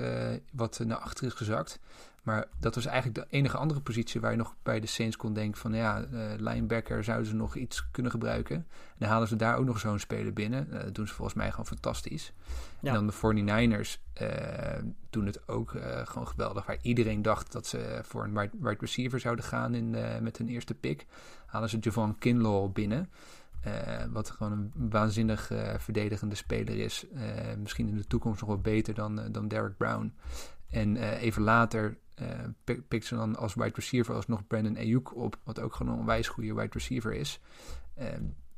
wat 0.52 0.80
naar 0.84 0.98
achter 0.98 1.26
is 1.26 1.32
gezakt. 1.32 1.80
Maar 2.22 2.48
dat 2.58 2.74
was 2.74 2.86
eigenlijk 2.86 3.14
de 3.14 3.36
enige 3.36 3.56
andere 3.56 3.80
positie 3.80 4.20
waar 4.20 4.30
je 4.30 4.36
nog 4.36 4.54
bij 4.62 4.80
de 4.80 4.86
Saints 4.86 5.16
kon 5.16 5.32
denken 5.32 5.60
van 5.60 5.74
ja, 5.74 6.00
uh, 6.00 6.20
linebacker 6.36 7.04
zouden 7.04 7.26
ze 7.26 7.34
nog 7.34 7.56
iets 7.56 7.90
kunnen 7.90 8.12
gebruiken. 8.12 8.56
En 8.56 8.96
dan 8.98 9.08
halen 9.08 9.28
ze 9.28 9.36
daar 9.36 9.56
ook 9.56 9.64
nog 9.64 9.78
zo'n 9.78 9.98
speler 9.98 10.32
binnen. 10.32 10.68
Uh, 10.70 10.80
dat 10.80 10.94
doen 10.94 11.06
ze 11.06 11.14
volgens 11.14 11.36
mij 11.36 11.50
gewoon 11.50 11.66
fantastisch. 11.66 12.32
Ja. 12.80 12.88
En 12.88 12.94
dan 12.94 13.06
de 13.06 13.84
49ers 13.84 14.20
uh, 14.22 14.28
doen 15.10 15.26
het 15.26 15.48
ook 15.48 15.70
gewoon 16.04 16.28
geweldig. 16.28 16.66
Waar 16.66 16.78
iedereen 16.82 17.22
dacht 17.22 17.52
dat 17.52 17.66
ze 17.66 18.00
voor 18.02 18.24
een 18.24 18.38
wide, 18.38 18.56
wide 18.60 18.80
receiver 18.80 19.20
zouden 19.20 19.44
gaan 19.44 19.74
in, 19.74 19.90
met 20.22 20.38
hun 20.38 20.48
eerste 20.48 20.74
pick. 20.74 21.06
Halen 21.46 21.68
ze 21.68 21.78
Javon 21.78 22.18
Kinlaw 22.18 22.72
binnen. 22.72 23.10
Wat 24.12 24.30
gewoon 24.30 24.52
een 24.52 24.90
waanzinnig 24.90 25.50
verdedigende 25.78 26.34
speler 26.34 26.78
is. 26.78 27.06
misschien 27.58 27.88
in 27.88 27.96
de 27.96 28.06
toekomst 28.06 28.40
nog 28.40 28.48
wel 28.48 28.60
beter 28.60 28.94
dan, 28.94 29.32
dan 29.32 29.48
Derek 29.48 29.76
Brown. 29.76 30.12
En 30.72 30.96
uh, 30.96 31.22
even 31.22 31.42
later 31.42 31.98
uh, 32.68 32.76
pikt 32.88 33.06
ze 33.06 33.14
dan 33.14 33.36
als 33.36 33.54
wide 33.54 33.74
receiver 33.74 34.14
alsnog 34.14 34.46
Brandon 34.46 34.76
Ayuk 34.76 35.16
op, 35.16 35.36
wat 35.44 35.60
ook 35.60 35.74
gewoon 35.74 35.92
een 35.92 35.98
onwijs 35.98 36.28
goede 36.28 36.54
wide 36.54 36.72
receiver 36.72 37.12
is. 37.12 37.40
Uh, 37.98 38.06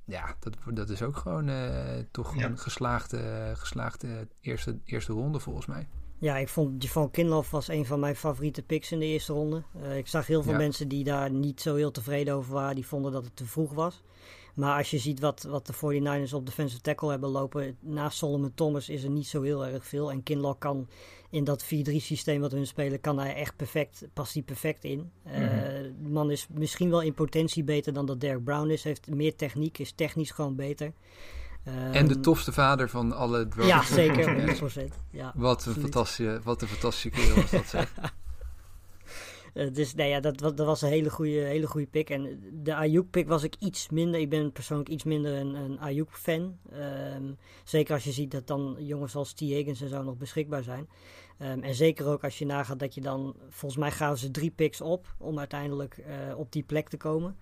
ja, 0.04 0.36
dat, 0.40 0.56
dat 0.76 0.88
is 0.90 1.02
ook 1.02 1.16
gewoon 1.16 1.48
uh, 1.48 1.80
toch 2.10 2.36
ja. 2.36 2.44
een 2.44 2.58
geslaagde, 2.58 3.52
geslaagde 3.54 4.28
eerste, 4.40 4.78
eerste 4.84 5.12
ronde 5.12 5.40
volgens 5.40 5.66
mij. 5.66 5.88
Ja, 6.18 6.36
ik 6.36 6.48
vond 6.48 6.82
Javon 6.82 7.10
Kinlof 7.10 7.50
was 7.50 7.68
een 7.68 7.86
van 7.86 8.00
mijn 8.00 8.16
favoriete 8.16 8.62
picks 8.62 8.92
in 8.92 8.98
de 8.98 9.04
eerste 9.04 9.32
ronde. 9.32 9.62
ik 9.96 10.06
zag 10.06 10.26
heel 10.26 10.42
veel 10.42 10.52
ja. 10.52 10.58
mensen 10.58 10.88
die 10.88 11.04
daar 11.04 11.30
niet 11.30 11.60
zo 11.60 11.74
heel 11.74 11.90
tevreden 11.90 12.34
over 12.34 12.52
waren. 12.52 12.74
Die 12.74 12.86
vonden 12.86 13.12
dat 13.12 13.24
het 13.24 13.36
te 13.36 13.46
vroeg 13.46 13.72
was. 13.72 14.02
Maar 14.54 14.78
als 14.78 14.90
je 14.90 14.98
ziet 14.98 15.20
wat, 15.20 15.42
wat 15.42 15.66
de 15.66 15.74
49ers 15.74 16.34
op 16.34 16.46
defensive 16.46 16.80
tackle 16.80 17.10
hebben 17.10 17.30
lopen, 17.30 17.76
naast 17.80 18.18
Solomon 18.18 18.54
Thomas 18.54 18.88
is 18.88 19.02
er 19.02 19.10
niet 19.10 19.26
zo 19.26 19.42
heel 19.42 19.66
erg 19.66 19.86
veel. 19.86 20.10
En 20.10 20.22
Kinlaw 20.22 20.58
kan 20.58 20.88
in 21.30 21.44
dat 21.44 21.64
4-3 21.64 21.68
systeem 21.96 22.40
wat 22.40 22.52
hun 22.52 22.66
spelen, 22.66 23.00
kan 23.00 23.18
hij 23.18 23.34
echt 23.34 23.56
perfect, 23.56 24.06
past 24.12 24.34
hij 24.34 24.42
perfect 24.42 24.84
in. 24.84 24.98
Mm 24.98 25.32
-hmm. 25.32 25.42
uh, 25.42 25.48
de 26.02 26.08
man 26.08 26.30
is 26.30 26.46
misschien 26.50 26.90
wel 26.90 27.00
in 27.00 27.14
potentie 27.14 27.64
beter 27.64 27.92
dan 27.92 28.06
dat 28.06 28.20
Derek 28.20 28.44
Brown 28.44 28.70
is. 28.70 28.84
Heeft 28.84 29.08
meer 29.08 29.36
techniek, 29.36 29.78
is 29.78 29.92
technisch 29.92 30.30
gewoon 30.30 30.56
beter. 30.56 30.92
En 31.92 32.08
de 32.08 32.20
tofste 32.20 32.52
vader 32.52 32.88
van 32.88 33.12
alle. 33.12 33.48
Ja, 33.56 33.82
zeker, 33.82 34.56
100%. 34.90 34.94
Ja, 35.10 35.32
wat, 35.34 35.66
een 35.66 35.74
fantastische, 35.74 36.40
wat 36.42 36.62
een 36.62 36.68
fantastische 36.68 37.10
kerel 37.10 37.34
was 37.34 37.50
dat 37.50 37.66
zeg. 37.66 37.94
Uh, 39.54 39.72
dus 39.72 39.94
nee, 39.94 40.08
ja, 40.08 40.20
dat, 40.20 40.38
dat 40.38 40.58
was 40.58 40.82
een 40.82 40.88
hele 40.88 41.10
goede, 41.10 41.30
hele 41.30 41.66
goede 41.66 41.86
pick. 41.86 42.10
En 42.10 42.42
de 42.52 42.74
Ayuk-pick 42.74 43.28
was 43.28 43.42
ik 43.42 43.54
iets 43.58 43.88
minder. 43.88 44.20
Ik 44.20 44.28
ben 44.28 44.52
persoonlijk 44.52 44.88
iets 44.88 45.04
minder 45.04 45.34
een, 45.34 45.54
een 45.54 45.80
Ayuk-fan. 45.80 46.58
Um, 47.16 47.36
zeker 47.64 47.94
als 47.94 48.04
je 48.04 48.12
ziet 48.12 48.30
dat 48.30 48.46
dan 48.46 48.76
jongens 48.78 49.14
als 49.14 49.32
T. 49.32 49.40
Higgins 49.40 49.80
en 49.80 49.88
zo 49.88 50.02
nog 50.02 50.16
beschikbaar 50.16 50.62
zijn. 50.62 50.88
Um, 51.38 51.62
en 51.62 51.74
zeker 51.74 52.06
ook 52.06 52.24
als 52.24 52.38
je 52.38 52.46
nagaat 52.46 52.78
dat 52.78 52.94
je 52.94 53.00
dan... 53.00 53.34
Volgens 53.48 53.80
mij 53.80 53.90
gaven 53.90 54.18
ze 54.18 54.30
drie 54.30 54.50
picks 54.50 54.80
op 54.80 55.14
om 55.18 55.38
uiteindelijk 55.38 55.96
uh, 55.98 56.38
op 56.38 56.52
die 56.52 56.62
plek 56.62 56.88
te 56.88 56.96
komen. 56.96 57.36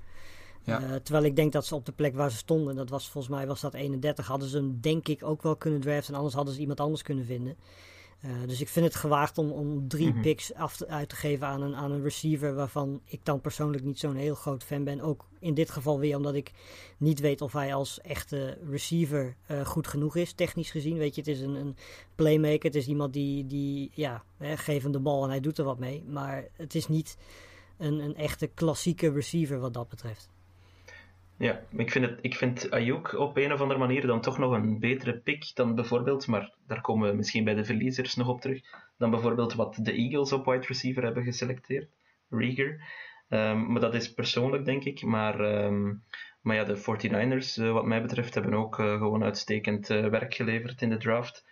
Ja. 0.65 0.83
Uh, 0.83 0.95
terwijl 0.95 1.25
ik 1.25 1.37
denk 1.37 1.53
dat 1.53 1.67
ze 1.67 1.75
op 1.75 1.87
de 1.87 1.93
plek 1.93 2.15
waar 2.15 2.31
ze 2.31 2.37
stonden, 2.37 2.77
dat 2.77 2.89
was 2.89 3.11
volgens 3.11 3.35
mij 3.35 3.47
was 3.47 3.61
dat 3.61 3.75
31, 3.75 4.27
hadden 4.27 4.49
ze 4.49 4.57
hem 4.57 4.81
denk 4.81 5.09
ik 5.09 5.25
ook 5.25 5.43
wel 5.43 5.57
kunnen 5.57 5.81
draften. 5.81 6.13
En 6.13 6.17
anders 6.17 6.35
hadden 6.35 6.55
ze 6.55 6.61
iemand 6.61 6.81
anders 6.81 7.03
kunnen 7.03 7.25
vinden. 7.25 7.57
Uh, 8.25 8.31
dus 8.47 8.61
ik 8.61 8.69
vind 8.69 8.87
het 8.87 8.95
gewaagd 8.95 9.39
om, 9.39 9.51
om 9.51 9.89
drie 9.89 10.13
Mhm. 10.13 10.21
picks 10.21 10.55
af 10.55 10.77
te, 10.77 10.89
uit 10.89 11.09
te 11.09 11.17
geven 11.17 11.47
aan 11.47 11.63
een, 11.63 11.75
aan 11.75 11.91
een 11.93 12.03
receiver 12.03 12.55
waarvan 12.55 13.01
ik 13.05 13.21
dan 13.23 13.41
persoonlijk 13.41 13.85
niet 13.85 13.99
zo'n 13.99 14.17
heel 14.17 14.35
groot 14.35 14.65
fan 14.65 14.85
ben. 14.85 15.01
Ook 15.01 15.29
in 15.39 15.55
dit 15.55 15.71
geval 15.71 15.99
weer 15.99 16.17
omdat 16.17 16.35
ik 16.35 16.53
niet 16.99 17.21
weet 17.21 17.41
of 17.41 17.53
hij 17.53 17.75
als 17.75 18.01
echte 18.01 18.59
receiver 18.71 19.37
uh, 19.51 19.67
goed 19.67 19.87
genoeg 19.87 20.17
is, 20.17 20.33
technisch 20.33 20.71
gezien. 20.71 20.99
Weet 20.99 21.15
je, 21.15 21.21
het 21.21 21.31
is 21.31 21.41
een, 21.41 21.55
een 21.55 21.77
playmaker, 22.15 22.65
het 22.65 22.75
is 22.75 22.87
iemand 22.87 23.13
die, 23.13 23.47
die 23.47 23.91
ja, 23.95 24.25
hè, 24.37 24.57
geef 24.57 24.83
hem 24.83 24.93
de 24.93 25.01
bal 25.01 25.25
en 25.25 25.31
hij 25.31 25.41
doet 25.41 25.59
er 25.59 25.65
wat 25.65 25.79
mee. 25.79 26.05
Maar 26.07 26.49
het 26.57 26.75
is 26.75 26.89
niet 26.89 27.17
een, 27.79 27.99
een 27.99 28.17
echte 28.17 28.47
klassieke 28.47 29.11
receiver 29.13 29.59
wat 29.59 29.75
dat 29.75 29.89
betreft. 29.89 30.29
Ja, 31.43 31.61
ik 31.77 31.91
vind, 31.91 32.05
het, 32.05 32.19
ik 32.21 32.35
vind 32.35 32.71
Ayuk 32.71 33.13
op 33.19 33.37
een 33.37 33.53
of 33.53 33.61
andere 33.61 33.79
manier 33.79 34.07
dan 34.07 34.21
toch 34.21 34.39
nog 34.39 34.53
een 34.53 34.79
betere 34.79 35.19
pick 35.19 35.51
dan 35.55 35.75
bijvoorbeeld, 35.75 36.27
maar 36.27 36.55
daar 36.67 36.81
komen 36.81 37.11
we 37.11 37.17
misschien 37.17 37.45
bij 37.45 37.55
de 37.55 37.65
verliezers 37.65 38.15
nog 38.15 38.29
op 38.29 38.41
terug, 38.41 38.61
dan 38.99 39.11
bijvoorbeeld 39.11 39.55
wat 39.55 39.79
de 39.83 39.93
Eagles 39.93 40.33
op 40.33 40.45
wide 40.45 40.67
receiver 40.67 41.03
hebben 41.03 41.25
geselecteerd, 41.25 41.91
Rieger. 42.29 42.81
Um, 43.29 43.73
maar 43.73 43.81
dat 43.81 43.95
is 43.95 44.13
persoonlijk, 44.13 44.65
denk 44.65 44.85
ik. 44.85 45.03
Maar, 45.03 45.65
um, 45.65 46.05
maar 46.41 46.57
ja, 46.57 46.65
de 46.65 46.77
49ers, 46.77 47.63
uh, 47.63 47.73
wat 47.73 47.85
mij 47.85 48.03
betreft, 48.03 48.35
hebben 48.35 48.55
ook 48.55 48.79
uh, 48.79 48.97
gewoon 48.97 49.25
uitstekend 49.25 49.91
uh, 49.91 50.07
werk 50.07 50.35
geleverd 50.35 50.83
in 50.83 50.91
de 50.91 50.97
draft. 50.97 51.47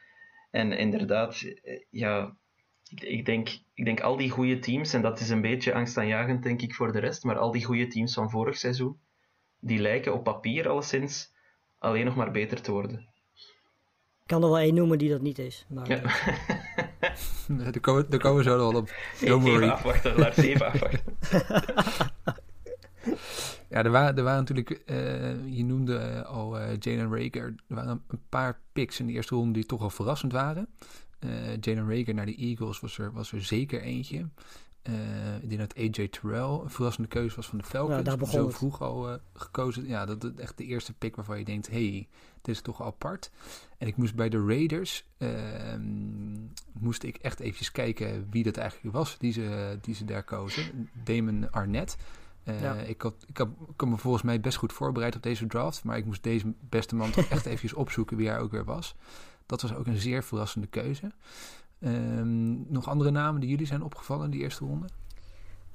En 0.51 0.73
inderdaad, 0.73 1.45
ja, 1.91 2.37
ik, 2.89 3.03
ik, 3.03 3.25
denk, 3.25 3.49
ik 3.75 3.85
denk 3.85 4.01
al 4.01 4.17
die 4.17 4.31
goede 4.31 4.59
teams, 4.59 4.93
en 4.93 5.03
dat 5.03 5.21
is 5.21 5.31
een 5.31 5.41
beetje 5.41 5.75
angstaanjagend, 5.75 6.43
denk 6.43 6.63
ik, 6.63 6.75
voor 6.75 6.93
de 6.93 7.01
rest, 7.01 7.25
maar 7.25 7.39
al 7.39 7.51
die 7.51 7.65
goede 7.65 7.87
teams 7.87 8.15
van 8.15 8.31
vorig 8.31 8.57
seizoen, 8.57 8.99
die 9.61 9.79
lijken 9.79 10.15
op 10.15 10.25
papier 10.25 10.69
alleszins 10.69 11.33
alleen 11.79 12.05
nog 12.05 12.17
maar 12.17 12.31
beter 12.31 12.61
te 12.61 12.73
worden. 12.73 13.09
Ik 14.23 14.37
kan 14.37 14.43
er 14.43 14.49
wel 14.49 14.59
één 14.59 14.75
noemen 14.75 14.99
die 14.99 15.11
dat 15.11 15.21
niet 15.21 15.39
is. 15.39 15.67
Maar... 15.69 15.89
Ja. 15.89 16.01
daar, 17.65 17.81
komen, 17.81 18.11
daar 18.11 18.21
komen 18.21 18.45
we 18.45 18.51
zo 18.51 18.57
nog 18.57 18.73
wel 18.73 18.81
op. 18.81 18.91
Don't 19.21 19.43
even 19.43 19.53
worry. 19.53 19.69
afwachten, 19.69 20.19
laat 20.19 20.37
even 20.37 20.67
afwachten. 20.67 21.03
ja, 23.71 23.83
er 23.85 23.91
waren, 23.91 24.17
er 24.17 24.23
waren 24.23 24.39
natuurlijk, 24.39 24.83
uh, 24.87 25.57
je 25.57 25.65
noemde 25.65 26.13
uh, 26.15 26.23
al 26.23 26.61
uh, 26.61 26.77
Jalen 26.79 27.17
Rager. 27.17 27.55
Er 27.69 27.75
waren 27.75 28.03
een 28.09 28.23
paar 28.29 28.61
picks 28.73 29.01
in 29.01 29.07
de 29.07 29.13
eerste 29.13 29.35
ronde 29.35 29.53
die 29.53 29.67
toch 29.67 29.83
al 29.83 29.91
verrassend 29.91 30.33
waren. 30.33 30.69
Jalen 31.61 31.91
Rager 31.91 32.15
naar 32.15 32.27
de 32.27 32.37
Eagles 32.37 32.81
was 32.81 32.99
er, 32.99 33.13
was 33.13 33.33
er 33.33 33.43
zeker 33.43 33.81
eentje. 33.81 34.29
Uh, 34.89 35.43
ik 35.43 35.49
denk 35.49 35.61
dat 35.61 35.77
AJ 35.77 36.09
Terrell 36.09 36.61
een 36.63 36.71
verrassende 36.71 37.09
keuze 37.09 37.37
was 37.37 37.47
van 37.47 37.59
de 37.59 37.65
Falcons. 37.65 38.05
Ja, 38.05 38.25
zo 38.25 38.47
het. 38.47 38.55
vroeg 38.55 38.81
al 38.81 39.11
uh, 39.11 39.15
gekozen. 39.35 39.87
Ja, 39.87 40.07
dat 40.07 40.25
is 40.25 40.31
echt 40.37 40.59
de 40.59 40.65
eerste 40.65 40.93
pick 40.93 41.17
waarvan 41.17 41.39
je 41.39 41.45
denkt: 41.45 41.71
hey, 41.71 42.09
dit 42.43 42.55
is 42.55 42.61
toch 42.61 42.83
apart. 42.83 43.31
En 43.79 43.87
ik 43.87 43.97
moest 43.97 44.15
bij 44.15 44.29
de 44.29 44.45
Raiders 44.47 45.05
uh, 45.19 45.29
moest 46.73 47.03
ik 47.03 47.17
echt 47.17 47.41
eventjes 47.41 47.73
kijken 47.73 48.27
wie 48.31 48.43
dat 48.43 48.57
eigenlijk 48.57 48.97
was 48.97 49.19
die 49.19 49.33
ze, 49.33 49.79
die 49.81 49.95
ze 49.95 50.05
daar 50.05 50.25
kozen. 50.25 50.89
Damon 51.05 51.53
Arnett. 51.53 51.97
Ja. 52.45 52.75
ik, 52.75 53.03
had, 53.03 53.25
ik, 53.27 53.37
had, 53.37 53.49
ik 53.49 53.81
had 53.81 53.89
me 53.89 53.97
volgens 53.97 54.23
mij 54.23 54.41
best 54.41 54.57
goed 54.57 54.73
voorbereid 54.73 55.17
op 55.17 55.23
deze 55.23 55.47
draft, 55.47 55.85
maar 55.85 55.97
ik 55.97 56.05
moest 56.05 56.23
deze 56.23 56.53
beste 56.69 56.95
man 56.95 57.11
toch 57.11 57.25
echt 57.35 57.47
eventjes 57.47 57.73
opzoeken 57.73 58.17
wie 58.17 58.29
hij 58.29 58.39
ook 58.39 58.51
weer 58.51 58.65
was. 58.65 58.95
Dat 59.47 59.63
was 59.63 59.75
ook 59.75 59.87
een 59.87 59.97
zeer 59.97 60.25
verrassende 60.25 60.67
keuze. 60.67 61.13
Um, 61.85 62.67
nog 62.73 62.89
andere 62.89 63.11
namen 63.11 63.41
die 63.41 63.51
jullie 63.51 63.67
zijn 63.67 63.83
opgevallen 63.83 64.25
in 64.25 64.31
die 64.31 64.41
eerste 64.41 64.65
ronde? 64.65 64.87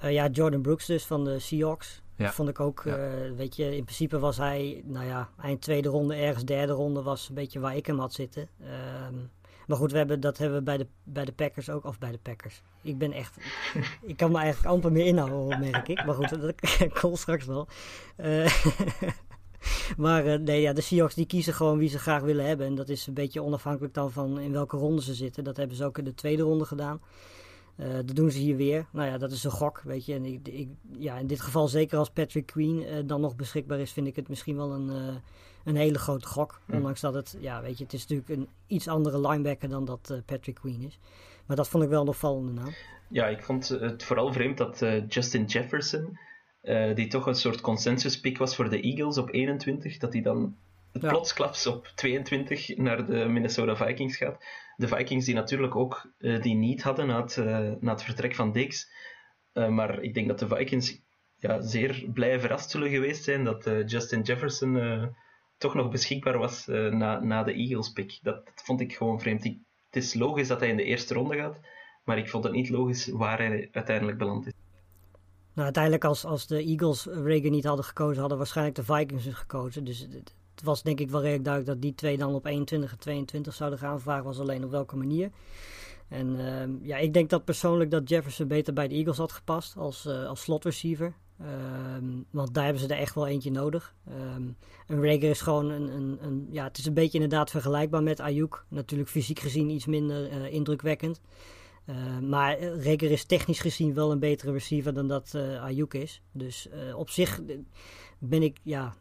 Uh, 0.03 0.11
ja, 0.13 0.27
Jordan 0.27 0.61
Brooks 0.61 0.85
dus 0.85 1.05
van 1.05 1.23
de 1.23 1.39
Seahawks. 1.39 2.01
Ja. 2.15 2.31
Vond 2.31 2.49
ik 2.49 2.59
ook, 2.59 2.81
Ja. 2.85 2.97
uh, 2.97 3.31
weet 3.35 3.55
je, 3.55 3.75
in 3.75 3.83
principe 3.83 4.19
was 4.19 4.37
hij, 4.37 4.81
nou 4.85 5.05
ja, 5.05 5.29
eind 5.41 5.61
tweede 5.61 5.89
ronde, 5.89 6.15
ergens 6.15 6.45
derde 6.45 6.73
ronde 6.73 7.01
was 7.01 7.29
een 7.29 7.35
beetje 7.35 7.59
waar 7.59 7.75
ik 7.75 7.85
hem 7.85 7.99
had 7.99 8.13
zitten. 8.13 8.47
Um, 9.09 9.29
maar 9.67 9.77
goed, 9.77 9.91
we 9.91 9.97
hebben, 9.97 10.19
dat 10.19 10.37
hebben 10.37 10.57
we 10.57 10.63
bij 10.63 10.77
de, 10.77 10.87
bij 11.03 11.25
de 11.25 11.31
Packers 11.31 11.69
ook, 11.69 11.85
of 11.85 11.99
bij 11.99 12.11
de 12.11 12.17
Packers. 12.17 12.61
Ik 12.81 12.97
ben 12.97 13.11
echt, 13.11 13.37
ik 14.01 14.17
kan 14.17 14.31
me 14.31 14.37
eigenlijk 14.37 14.73
amper 14.73 14.91
meer 14.91 15.05
inhouden, 15.05 15.59
merk 15.59 15.87
ik. 15.87 16.05
Maar 16.05 16.15
goed, 16.15 16.29
dat 16.41 16.53
komt 17.01 17.17
straks 17.17 17.45
wel. 17.45 17.67
Uh, 18.17 18.45
maar 19.97 20.25
uh, 20.25 20.39
nee, 20.39 20.61
ja, 20.61 20.73
de 20.73 20.81
Seahawks 20.81 21.15
die 21.15 21.25
kiezen 21.25 21.53
gewoon 21.53 21.77
wie 21.77 21.89
ze 21.89 21.99
graag 21.99 22.21
willen 22.21 22.45
hebben. 22.45 22.65
En 22.65 22.75
dat 22.75 22.89
is 22.89 23.07
een 23.07 23.13
beetje 23.13 23.43
onafhankelijk 23.43 23.93
dan 23.93 24.11
van 24.11 24.39
in 24.39 24.51
welke 24.51 24.77
ronde 24.77 25.01
ze 25.01 25.13
zitten. 25.13 25.43
Dat 25.43 25.57
hebben 25.57 25.77
ze 25.77 25.85
ook 25.85 25.97
in 25.97 26.03
de 26.03 26.13
tweede 26.13 26.43
ronde 26.43 26.65
gedaan. 26.65 27.01
Uh, 27.77 27.93
dat 27.93 28.15
doen 28.15 28.31
ze 28.31 28.39
hier 28.39 28.55
weer. 28.55 28.85
Nou 28.91 29.09
ja, 29.09 29.17
dat 29.17 29.31
is 29.31 29.43
een 29.43 29.51
gok, 29.51 29.81
weet 29.81 30.05
je. 30.05 30.13
En 30.13 30.25
ik, 30.25 30.47
ik, 30.47 30.69
ja, 30.97 31.17
in 31.17 31.27
dit 31.27 31.41
geval, 31.41 31.67
zeker 31.67 31.97
als 31.97 32.09
Patrick 32.09 32.45
Queen 32.45 32.81
uh, 32.81 32.93
dan 33.05 33.21
nog 33.21 33.35
beschikbaar 33.35 33.79
is, 33.79 33.91
vind 33.91 34.07
ik 34.07 34.15
het 34.15 34.29
misschien 34.29 34.55
wel 34.55 34.71
een, 34.71 34.89
uh, 34.89 35.15
een 35.63 35.75
hele 35.75 35.99
grote 35.99 36.27
gok. 36.27 36.59
Hm. 36.65 36.75
Ondanks 36.75 37.01
dat 37.01 37.13
het, 37.13 37.37
ja, 37.39 37.61
weet 37.61 37.77
je, 37.77 37.83
het 37.83 37.93
is 37.93 38.07
natuurlijk 38.07 38.29
een 38.29 38.47
iets 38.67 38.87
andere 38.87 39.27
linebacker 39.27 39.69
dan 39.69 39.85
dat 39.85 40.21
Patrick 40.25 40.55
Queen 40.55 40.81
is. 40.81 40.99
Maar 41.45 41.55
dat 41.55 41.67
vond 41.67 41.83
ik 41.83 41.89
wel 41.89 42.01
een 42.01 42.07
opvallende 42.07 42.51
naam. 42.51 42.73
Ja, 43.09 43.27
ik 43.27 43.43
vond 43.43 43.67
het 43.67 44.03
vooral 44.03 44.33
vreemd 44.33 44.57
dat 44.57 44.85
Justin 45.07 45.45
Jefferson, 45.45 46.17
uh, 46.65 46.95
die 46.95 47.07
toch 47.07 47.25
een 47.25 47.35
soort 47.35 47.61
consensus 47.61 48.19
pick 48.19 48.37
was 48.37 48.55
voor 48.55 48.69
de 48.69 48.81
Eagles 48.81 49.17
op 49.17 49.33
21, 49.33 49.97
dat 49.97 50.13
hij 50.13 50.21
dan 50.21 50.55
Ja. 50.91 51.09
plotsklaps 51.09 51.67
op 51.67 51.91
22 51.95 52.77
naar 52.77 53.05
de 53.05 53.25
Minnesota 53.25 53.75
Vikings 53.75 54.17
gaat. 54.17 54.45
De 54.75 54.87
Vikings 54.87 55.25
die 55.25 55.35
natuurlijk 55.35 55.75
ook 55.75 56.11
uh, 56.19 56.41
die 56.41 56.55
niet 56.55 56.83
hadden 56.83 57.07
na 57.07 57.21
het, 57.21 57.37
uh, 57.37 57.71
na 57.79 57.91
het 57.91 58.03
vertrek 58.03 58.35
van. 58.35 58.55
Uh, 58.57 59.67
maar 59.67 60.01
ik 60.01 60.13
denk 60.13 60.27
dat 60.27 60.39
de 60.39 60.47
Vikings 60.47 61.01
ja, 61.39 61.61
zeer 61.61 62.05
blij 62.13 62.39
verrast 62.39 62.69
zullen 62.69 62.89
geweest 62.89 63.23
zijn 63.23 63.43
dat 63.43 63.69
Justin 63.85 64.21
Jefferson 64.21 65.11
toch 65.57 65.73
nog 65.73 65.89
beschikbaar 65.89 66.37
was 66.37 66.65
na, 66.67 67.19
na 67.19 67.43
de 67.43 67.53
Eagles 67.53 67.89
pick. 67.91 68.19
Dat, 68.21 68.45
dat 68.45 68.61
vond 68.65 68.81
ik 68.81 68.95
gewoon 68.95 69.19
vreemd. 69.21 69.43
Ik, 69.45 69.57
het 69.89 70.03
is 70.03 70.13
logisch 70.13 70.47
dat 70.47 70.59
hij 70.59 70.69
in 70.69 70.77
de 70.77 70.83
eerste 70.83 71.13
ronde 71.13 71.35
gaat, 71.35 71.59
maar 72.03 72.17
ik 72.17 72.29
vond 72.29 72.43
het 72.43 72.53
niet 72.53 72.69
logisch 72.69 73.07
waar 73.07 73.37
hij 73.37 73.69
uiteindelijk 73.71 74.17
beland 74.17 74.45
is. 74.47 74.53
Nou, 75.55 75.67
uiteindelijk 75.67 76.03
als, 76.03 76.25
als 76.25 76.47
de 76.47 76.63
Eagles 76.63 77.05
Reagan 77.05 77.51
niet 77.51 77.65
hadden 77.65 77.85
gekozen, 77.85 78.19
hadden 78.19 78.37
waarschijnlijk 78.37 78.75
de 78.75 78.83
Vikings 78.83 79.23
dus 79.23 79.33
gekozen. 79.33 79.83
Dus 79.83 79.99
het, 79.99 80.33
was 80.63 80.83
denk 80.83 80.99
ik 80.99 81.09
wel 81.09 81.21
redelijk 81.21 81.45
duidelijk 81.45 81.73
dat 81.73 81.81
die 81.81 81.95
twee 81.95 82.17
dan 82.17 82.33
op 82.33 82.45
21 82.45 82.91
en 82.91 82.99
22 82.99 83.53
zouden 83.53 83.79
gaan. 83.79 84.01
Vraag 84.01 84.23
was 84.23 84.39
alleen 84.39 84.63
op 84.63 84.71
welke 84.71 84.95
manier. 84.95 85.31
En 86.07 86.35
uh, 86.35 86.87
ja, 86.87 86.97
ik 86.97 87.13
denk 87.13 87.29
dat 87.29 87.45
persoonlijk 87.45 87.91
dat 87.91 88.09
Jefferson 88.09 88.47
beter 88.47 88.73
bij 88.73 88.87
de 88.87 88.95
Eagles 88.95 89.17
had 89.17 89.31
gepast 89.31 89.77
als, 89.77 90.05
uh, 90.05 90.27
als 90.27 90.41
slot 90.41 90.63
receiver. 90.63 91.13
Um, 91.41 92.25
want 92.29 92.53
daar 92.53 92.63
hebben 92.63 92.81
ze 92.81 92.87
er 92.87 92.99
echt 92.99 93.15
wel 93.15 93.27
eentje 93.27 93.51
nodig. 93.51 93.93
Een 94.87 95.03
Rager 95.03 95.29
is 95.29 95.41
gewoon 95.41 95.69
een, 95.69 95.87
een, 95.95 96.17
een, 96.21 96.47
Ja, 96.51 96.63
het 96.63 96.77
is 96.77 96.85
een 96.85 96.93
beetje 96.93 97.19
inderdaad 97.19 97.49
vergelijkbaar 97.51 98.03
met 98.03 98.19
Ayuk. 98.19 98.63
Natuurlijk 98.67 99.09
fysiek 99.09 99.39
gezien 99.39 99.69
iets 99.69 99.85
minder 99.85 100.31
uh, 100.31 100.53
indrukwekkend. 100.53 101.21
Uh, 101.89 102.19
maar 102.19 102.59
Rager 102.59 103.11
is 103.11 103.25
technisch 103.25 103.59
gezien 103.59 103.93
wel 103.93 104.11
een 104.11 104.19
betere 104.19 104.51
receiver 104.51 104.93
dan 104.93 105.07
dat 105.07 105.33
uh, 105.35 105.63
Ayuk 105.63 105.93
is. 105.93 106.21
Dus 106.31 106.69
op 106.95 107.09
zich 107.09 107.41
ben 108.19 108.43
ik, 108.43 108.57
ja, 108.63 108.95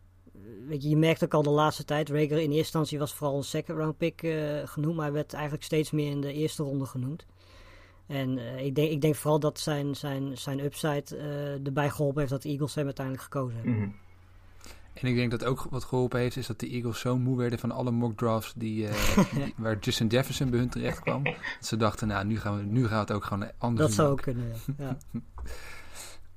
weet 0.68 0.82
je, 0.82 0.88
je 0.88 0.96
merkt 0.96 1.24
ook 1.24 1.34
al 1.34 1.42
de 1.42 1.50
laatste 1.50 1.84
tijd. 1.84 2.08
Rager 2.08 2.30
in 2.30 2.38
eerste 2.38 2.56
instantie 2.56 2.98
was 2.98 3.14
vooral 3.14 3.36
een 3.36 3.44
second 3.44 3.78
round 3.78 3.96
pick 3.96 4.20
genoemd, 4.64 4.96
maar 4.96 5.04
hij 5.04 5.14
werd 5.14 5.32
eigenlijk 5.32 5.64
steeds 5.64 5.90
meer 5.90 6.10
in 6.10 6.20
de 6.20 6.32
eerste 6.32 6.62
ronde 6.62 6.86
genoemd. 6.86 7.26
En 8.06 8.38
ik, 8.64 8.74
denk, 8.74 8.90
ik 8.90 9.00
denk 9.00 9.14
vooral 9.14 9.40
dat 9.40 9.58
zijn, 9.58 9.94
zijn, 9.94 10.38
zijn 10.38 10.60
upside 10.60 11.16
erbij 11.64 11.90
geholpen 11.90 12.18
heeft 12.18 12.32
dat 12.32 12.42
de 12.42 12.48
Eagles 12.48 12.74
hem 12.74 12.84
uiteindelijk 12.84 13.24
gekozen 13.24 13.56
hebben. 13.56 13.74
-hmm. 13.74 13.94
En 15.04 15.10
ik 15.10 15.16
denk 15.16 15.30
dat 15.30 15.44
ook 15.44 15.66
wat 15.70 15.84
geholpen 15.84 16.20
heeft, 16.20 16.36
is 16.36 16.46
dat 16.46 16.60
de 16.60 16.68
Eagles 16.68 17.00
zo 17.00 17.18
moe 17.18 17.36
werden 17.36 17.58
van 17.58 17.70
alle 17.70 17.90
mock 17.90 18.16
drafts 18.16 18.52
die, 18.56 18.88
uh, 18.88 18.92
die, 19.34 19.54
waar 19.56 19.78
Justin 19.78 20.06
Jefferson 20.06 20.50
bij 20.50 20.58
hun 20.58 20.68
terecht 20.68 21.00
kwam. 21.00 21.22
dat 21.22 21.34
ze 21.60 21.76
dachten, 21.76 22.08
nou, 22.08 22.26
nu 22.26 22.38
gaan 22.38 22.56
we, 22.56 22.62
nu 22.62 22.80
gaan 22.86 22.94
we 22.94 23.00
het 23.00 23.12
ook 23.12 23.24
gewoon 23.24 23.50
anders 23.58 23.86
Dat 23.86 23.94
zou 23.94 24.10
ook 24.10 24.22
kunnen, 24.22 24.52
ja. 24.78 24.96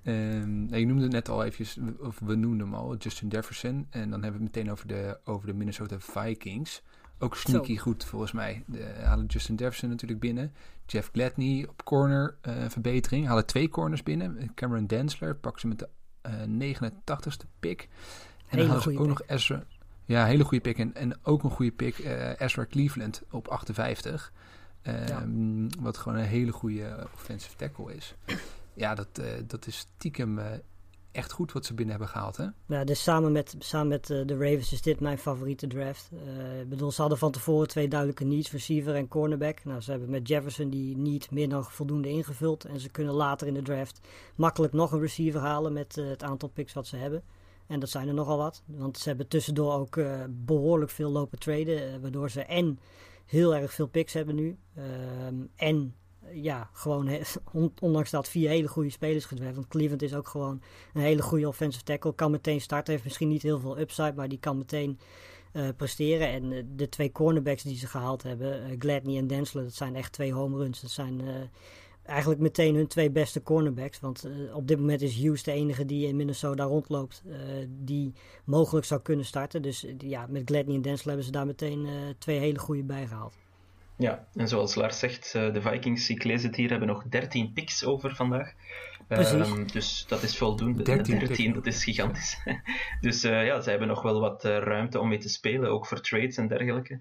um, 0.04 0.68
je 0.76 0.86
noemde 0.86 1.08
net 1.08 1.30
al 1.30 1.44
eventjes, 1.44 1.78
of 2.00 2.20
we 2.20 2.36
noemden 2.36 2.68
hem 2.68 2.76
al, 2.76 2.96
Justin 2.96 3.28
Jefferson. 3.28 3.88
En 3.90 4.10
dan 4.10 4.24
hebben 4.24 4.40
we 4.40 4.46
het 4.46 4.56
meteen 4.56 4.72
over 4.72 4.88
de, 4.88 5.20
over 5.24 5.48
de 5.48 5.54
Minnesota 5.54 6.00
Vikings. 6.00 6.84
Ook 7.20 7.36
sneaky 7.36 7.76
zo. 7.76 7.82
goed 7.82 8.06
volgens 8.06 8.32
mij. 8.32 8.64
De, 8.66 8.94
halen 9.04 9.26
Justin 9.26 9.56
Jefferson 9.56 9.90
natuurlijk 9.90 10.20
binnen. 10.20 10.54
Jeff 10.86 11.10
Gladney 11.12 11.68
op 11.70 11.84
corner 11.84 12.38
uh, 12.48 12.54
verbetering. 12.68 13.28
Halen 13.28 13.46
twee 13.46 13.70
corners 13.70 14.04
binnen. 14.04 14.54
Cameron 14.54 14.88
Densler 14.88 15.36
pakken 15.36 15.62
ze 15.62 15.68
met 15.68 15.80
de 15.80 15.90
uh, 16.50 16.76
89ste 16.76 17.50
pick. 17.60 17.90
En 18.48 18.58
dan 18.58 18.66
hadden 18.66 18.84
ze 18.84 18.90
ook 18.90 19.08
pick. 19.08 19.08
nog 19.08 19.22
Ezra. 19.28 19.64
Ja, 20.06 20.26
hele 20.26 20.44
goede 20.44 20.62
pick. 20.64 20.78
En, 20.78 20.96
en 20.96 21.18
ook 21.24 21.44
een 21.44 21.50
goede 21.50 21.72
pick, 21.72 21.98
uh, 21.98 22.40
Ezra 22.40 22.66
Cleveland 22.66 23.22
op 23.32 23.48
58. 23.48 24.32
Uh, 24.84 25.08
ja. 25.08 25.26
Wat 25.80 25.98
gewoon 25.98 26.18
een 26.18 26.26
hele 26.26 26.52
goede 26.52 27.08
offensive 27.14 27.56
tackle 27.56 27.96
is. 27.96 28.16
Ja, 28.74 28.96
dat, 28.96 29.08
uh, 29.20 29.26
dat 29.48 29.68
is 29.68 29.78
stiekem 29.78 30.40
echt 31.12 31.32
goed 31.32 31.52
wat 31.52 31.66
ze 31.66 31.74
binnen 31.74 31.96
hebben 31.96 32.14
gehaald, 32.14 32.38
hè? 32.38 32.46
Ja, 32.66 32.84
dus 32.84 33.04
samen 33.04 33.32
met, 33.32 33.56
samen 33.60 33.88
met 33.88 34.08
de 34.08 34.38
Ravens 34.38 34.74
is 34.74 34.82
dit 34.82 35.00
mijn 35.00 35.18
favoriete 35.18 35.68
draft. 35.68 36.10
Ik 36.62 36.70
bedoel, 36.70 36.92
ze 36.92 37.02
hadden 37.02 37.20
van 37.20 37.32
tevoren 37.32 37.68
twee 37.68 37.88
duidelijke 37.88 38.24
needs, 38.24 38.52
receiver 38.52 38.96
en 38.96 39.08
cornerback. 39.08 39.64
Nou, 39.64 39.82
ze 39.82 39.92
hebben 39.92 40.10
met 40.10 40.28
Jefferson 40.28 40.70
die 40.70 40.98
niet 40.98 41.32
meer 41.32 41.50
dan 41.50 41.64
voldoende 41.64 42.10
ingevuld. 42.10 42.66
En 42.66 42.80
ze 42.80 42.90
kunnen 42.90 43.14
later 43.14 43.48
in 43.48 43.54
de 43.54 43.62
draft 43.62 44.00
makkelijk 44.36 44.74
nog 44.74 44.92
een 44.92 45.00
receiver 45.00 45.42
halen 45.42 45.74
met 45.74 45.96
het 45.96 46.24
aantal 46.24 46.50
picks 46.50 46.74
wat 46.74 46.88
ze 46.88 46.96
hebben. 46.96 47.24
En 47.68 47.80
dat 47.80 47.90
zijn 47.90 48.08
er 48.08 48.14
nogal 48.14 48.38
wat. 48.38 48.64
Want 48.66 48.98
ze 48.98 49.08
hebben 49.08 49.28
tussendoor 49.28 49.74
ook 49.74 49.96
uh, 49.96 50.24
behoorlijk 50.30 50.92
veel 50.92 51.12
lopen 51.12 51.40
traden. 51.40 51.94
Uh, 51.94 51.98
waardoor 52.02 52.30
ze 52.30 52.42
en 52.42 52.80
heel 53.26 53.56
erg 53.56 53.74
veel 53.74 53.88
picks 53.88 54.14
hebben 54.14 54.36
nu. 54.36 54.58
Ehm, 54.76 55.36
en 55.56 55.96
ja, 56.32 56.70
gewoon 56.74 57.10
ondanks 57.80 58.12
dat 58.12 58.30
vier 58.30 58.50
hele 58.50 58.68
goede 58.68 58.90
spelers 58.90 59.26
gedwerfd. 59.26 59.56
Want 59.56 59.68
Cleveland 59.68 60.02
is 60.02 60.16
ook 60.16 60.28
gewoon 60.28 60.62
een 60.94 61.02
hele 61.02 61.22
goede 61.22 61.48
offensive 61.48 61.84
tackle. 61.84 62.16
Kan 62.16 62.32
meteen 62.32 62.62
starten. 62.62 62.92
Heeft 62.92 63.06
misschien 63.06 63.28
niet 63.28 63.42
heel 63.42 63.60
veel 63.60 63.80
upside, 63.80 64.14
maar 64.16 64.30
die 64.30 64.40
kan 64.40 64.58
meteen 64.58 65.00
presteren. 65.78 66.28
En 66.28 66.76
de 66.76 66.90
twee 66.90 67.12
cornerbacks 67.12 67.64
die 67.64 67.78
ze 67.78 67.88
gehaald 67.88 68.24
hebben, 68.24 68.72
uh, 68.72 68.76
Gladney 68.80 69.18
en 69.18 69.28
Densler, 69.28 69.64
dat 69.64 69.74
zijn 69.74 69.96
echt 69.96 70.12
twee 70.12 70.34
home 70.34 70.58
runs. 70.58 70.82
Dat 70.82 70.92
zijn 70.92 71.22
eigenlijk 72.08 72.42
meteen 72.42 72.76
hun 72.76 72.88
twee 72.88 73.12
beste 73.12 73.44
cornerbacks. 73.44 74.00
Want 74.00 74.30
op 74.54 74.68
dit 74.68 74.80
moment 74.80 75.02
is 75.02 75.16
Hughes 75.16 75.44
de 75.44 75.52
enige 75.52 75.86
die 75.86 76.08
in 76.08 76.16
Minnesota 76.16 76.64
rondloopt, 76.64 77.24
die 77.68 78.14
mogelijk 78.46 78.86
zou 78.86 79.02
kunnen 79.02 79.26
starten. 79.26 79.62
Dus 79.62 79.86
ja, 79.98 80.26
met 80.30 80.42
Gladney 80.46 80.76
en 80.76 80.82
Densler 80.82 81.08
hebben 81.08 81.26
ze 81.26 81.32
daar 81.32 81.46
meteen 81.46 81.88
twee 82.18 82.40
hele 82.40 82.60
goede 82.60 82.84
bij 82.84 83.08
gehaald. 83.08 83.36
Ja, 83.98 84.28
en 84.34 84.48
zoals 84.48 84.76
Lars 84.76 85.00
zegt, 85.00 85.32
de 85.32 85.62
Vikings, 85.62 86.10
ik 86.10 86.24
lees 86.24 86.44
het 86.44 86.56
hier, 86.56 86.70
hebben 86.70 86.88
nog 86.88 87.04
13 87.04 87.54
picks 87.54 87.86
over 87.86 88.16
vandaag. 88.16 88.54
Um, 89.10 89.68
dus 89.72 90.06
dat 90.08 90.24
is 90.24 90.38
voldoende. 90.38 90.84
13, 90.84 91.20
13 91.20 91.54
dat 91.54 91.66
is 91.66 91.84
gigantisch. 91.84 92.38
dus 93.02 93.26
uh, 93.26 93.46
ja, 93.46 93.62
ze 93.62 93.70
hebben 93.70 93.88
nog 93.88 94.02
wel 94.02 94.20
wat 94.20 94.46
uh, 94.46 94.58
ruimte 94.58 95.00
om 95.00 95.08
mee 95.08 95.18
te 95.18 95.30
spelen, 95.30 95.70
ook 95.70 95.86
voor 95.86 96.02
trades 96.02 96.38
en 96.38 96.48
dergelijke. 96.48 96.94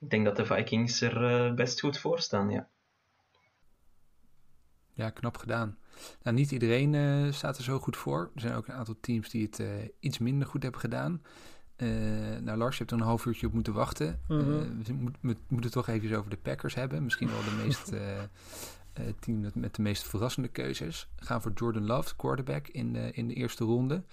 Ik 0.00 0.10
denk 0.10 0.24
dat 0.24 0.36
de 0.36 0.46
Vikings 0.46 1.00
er 1.00 1.22
uh, 1.22 1.54
best 1.54 1.80
goed 1.80 1.98
voor 1.98 2.20
staan, 2.20 2.50
ja. 2.50 2.68
Ja, 4.96 5.10
knap 5.10 5.36
gedaan. 5.36 5.76
Nou, 6.22 6.36
niet 6.36 6.50
iedereen 6.50 7.34
staat 7.34 7.56
er 7.56 7.64
zo 7.64 7.78
goed 7.78 7.96
voor. 7.96 8.30
Er 8.34 8.40
zijn 8.40 8.54
ook 8.54 8.68
een 8.68 8.74
aantal 8.74 8.96
teams 9.00 9.30
die 9.30 9.42
het 9.42 9.62
iets 10.00 10.18
minder 10.18 10.48
goed 10.48 10.62
hebben 10.62 10.80
gedaan. 10.80 11.22
nou, 12.42 12.56
Lars, 12.58 12.76
je 12.76 12.78
hebt 12.78 12.90
er 12.90 12.98
een 12.98 13.06
half 13.06 13.26
uurtje 13.26 13.46
op 13.46 13.52
moeten 13.52 13.72
wachten. 13.72 14.20
Mm 14.28 14.38
-hmm. 14.38 14.82
we, 14.84 14.92
moet, 14.92 15.16
we, 15.20 15.36
moeten 15.48 15.70
toch 15.70 15.88
even 15.88 16.18
over 16.18 16.30
de 16.30 16.36
Packers 16.36 16.74
hebben. 16.74 17.04
Misschien 17.04 17.28
wel 17.28 17.44
de 17.44 17.62
meest 17.64 17.92
team 19.20 19.50
met 19.54 19.74
de 19.74 19.82
meest 19.82 20.02
verrassende 20.02 20.48
keuzes. 20.48 21.08
Gaan 21.16 21.42
voor 21.42 21.52
Jordan 21.54 21.86
Love, 21.86 22.16
quarterback, 22.16 22.68
in 22.68 22.92
de, 22.92 23.10
in 23.12 23.28
de 23.28 23.34
eerste 23.34 23.64
ronde. 23.64 24.04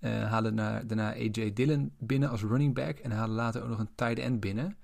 Halen 0.00 0.54
na, 0.54 0.82
daarna 0.82 1.14
AJ 1.14 1.52
Dillon 1.52 1.92
binnen 1.98 2.30
als 2.30 2.42
running 2.42 2.74
back. 2.74 2.98
En 2.98 3.10
halen 3.10 3.36
later 3.36 3.62
ook 3.62 3.68
nog 3.68 3.78
een 3.78 3.94
tight 3.94 4.18
end 4.18 4.40
binnen. 4.40 4.76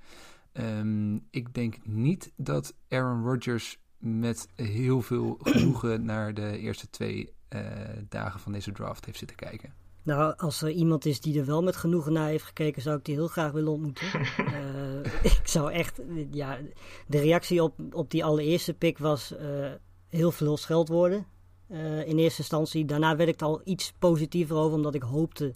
Um, 0.60 1.26
ik 1.30 1.54
denk 1.54 1.86
niet 1.86 2.32
dat 2.36 2.74
Aaron 2.88 3.24
Rodgers 3.24 3.78
met 4.04 4.48
heel 4.54 5.02
veel 5.02 5.38
genoegen 5.42 6.04
naar 6.04 6.34
de 6.34 6.58
eerste 6.58 6.90
twee 6.90 7.32
uh, 7.54 7.60
dagen 8.08 8.40
van 8.40 8.52
deze 8.52 8.72
draft 8.72 9.04
heeft 9.04 9.18
zitten 9.18 9.36
kijken. 9.36 9.72
Nou, 10.02 10.36
als 10.36 10.62
er 10.62 10.70
iemand 10.70 11.04
is 11.04 11.20
die 11.20 11.38
er 11.38 11.46
wel 11.46 11.62
met 11.62 11.76
genoegen 11.76 12.12
naar 12.12 12.28
heeft 12.28 12.44
gekeken, 12.44 12.82
zou 12.82 12.98
ik 12.98 13.04
die 13.04 13.14
heel 13.14 13.28
graag 13.28 13.52
willen 13.52 13.72
ontmoeten. 13.72 14.06
uh, 14.38 15.04
ik 15.32 15.40
zou 15.44 15.72
echt, 15.72 16.00
ja, 16.30 16.58
de 17.06 17.18
reactie 17.18 17.62
op, 17.62 17.74
op 17.90 18.10
die 18.10 18.24
allereerste 18.24 18.74
pick 18.74 18.98
was 18.98 19.32
uh, 19.32 19.70
heel 20.08 20.30
veel 20.30 20.56
scheldwoorden. 20.56 21.26
Uh, 21.70 22.08
in 22.08 22.18
eerste 22.18 22.40
instantie. 22.40 22.84
Daarna 22.84 23.16
werd 23.16 23.28
ik 23.28 23.40
er 23.40 23.46
al 23.46 23.60
iets 23.64 23.92
positiever 23.98 24.56
over, 24.56 24.76
omdat 24.76 24.94
ik 24.94 25.02
hoopte 25.02 25.54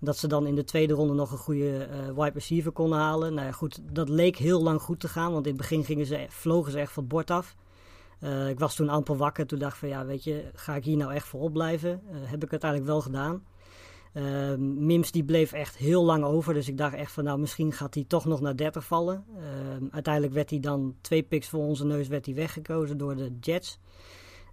dat 0.00 0.16
ze 0.16 0.26
dan 0.26 0.46
in 0.46 0.54
de 0.54 0.64
tweede 0.64 0.94
ronde 0.94 1.14
nog 1.14 1.32
een 1.32 1.38
goede 1.38 1.88
wide 2.16 2.30
receiver 2.34 2.72
konden 2.72 2.98
halen. 2.98 3.34
Nou 3.34 3.46
ja, 3.46 3.52
goed, 3.52 3.80
dat 3.92 4.08
leek 4.08 4.36
heel 4.36 4.62
lang 4.62 4.80
goed 4.80 5.00
te 5.00 5.08
gaan, 5.08 5.32
want 5.32 5.46
in 5.46 5.52
het 5.52 5.60
begin 5.60 5.84
gingen 5.84 6.06
ze, 6.06 6.26
vlogen 6.28 6.72
ze 6.72 6.78
echt 6.78 6.92
van 6.92 7.02
het 7.02 7.12
bord 7.12 7.30
af. 7.30 7.54
Ik 8.48 8.58
was 8.58 8.74
toen 8.74 8.88
amper 8.88 9.16
wakker, 9.16 9.46
toen 9.46 9.58
dacht 9.58 9.72
ik 9.72 9.78
van 9.78 9.88
ja, 9.88 10.06
weet 10.06 10.24
je, 10.24 10.50
ga 10.54 10.74
ik 10.74 10.84
hier 10.84 10.96
nou 10.96 11.12
echt 11.12 11.26
voorop 11.26 11.52
blijven? 11.52 12.02
heb 12.10 12.44
ik 12.44 12.50
uiteindelijk 12.50 12.90
wel 12.90 13.00
gedaan. 13.00 13.42
Uh, 14.14 14.54
Mims 14.58 15.10
die 15.10 15.24
bleef 15.24 15.52
echt 15.52 15.76
heel 15.76 16.04
lang 16.04 16.24
over. 16.24 16.54
Dus 16.54 16.68
ik 16.68 16.78
dacht 16.78 16.94
echt 16.94 17.12
van 17.12 17.24
nou 17.24 17.38
misschien 17.38 17.72
gaat 17.72 17.94
hij 17.94 18.04
toch 18.08 18.24
nog 18.24 18.40
naar 18.40 18.56
30 18.56 18.84
vallen. 18.84 19.24
Uh, 19.36 19.42
uiteindelijk 19.90 20.34
werd 20.34 20.50
hij 20.50 20.60
dan 20.60 20.94
twee 21.00 21.22
picks 21.22 21.48
voor 21.48 21.60
onze 21.60 21.84
neus 21.86 22.08
werd 22.08 22.26
hij 22.26 22.34
weggekozen 22.34 22.98
door 22.98 23.16
de 23.16 23.36
Jets. 23.40 23.78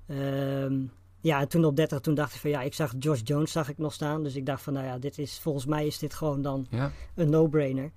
Uh, 0.08 0.88
ja, 1.20 1.40
en 1.40 1.48
toen 1.48 1.66
op 1.66 1.76
30 1.76 2.00
toen 2.00 2.14
dacht 2.14 2.34
ik 2.34 2.40
van 2.40 2.50
ja, 2.50 2.62
ik 2.62 2.74
zag 2.74 2.94
Josh 3.00 3.22
Jones 3.24 3.52
zag 3.52 3.70
ik 3.70 3.78
nog 3.78 3.94
staan. 3.94 4.24
Dus 4.24 4.36
ik 4.36 4.46
dacht 4.46 4.64
van 4.64 4.74
nou 4.74 4.86
ja, 4.86 4.98
dit 4.98 5.18
is, 5.18 5.40
volgens 5.40 5.66
mij 5.66 5.86
is 5.86 6.00
dit 6.00 6.14
gewoon 6.14 6.42
dan 6.42 6.68
ja. 6.70 6.92
een 7.16 7.30
no-brainer. 7.30 7.92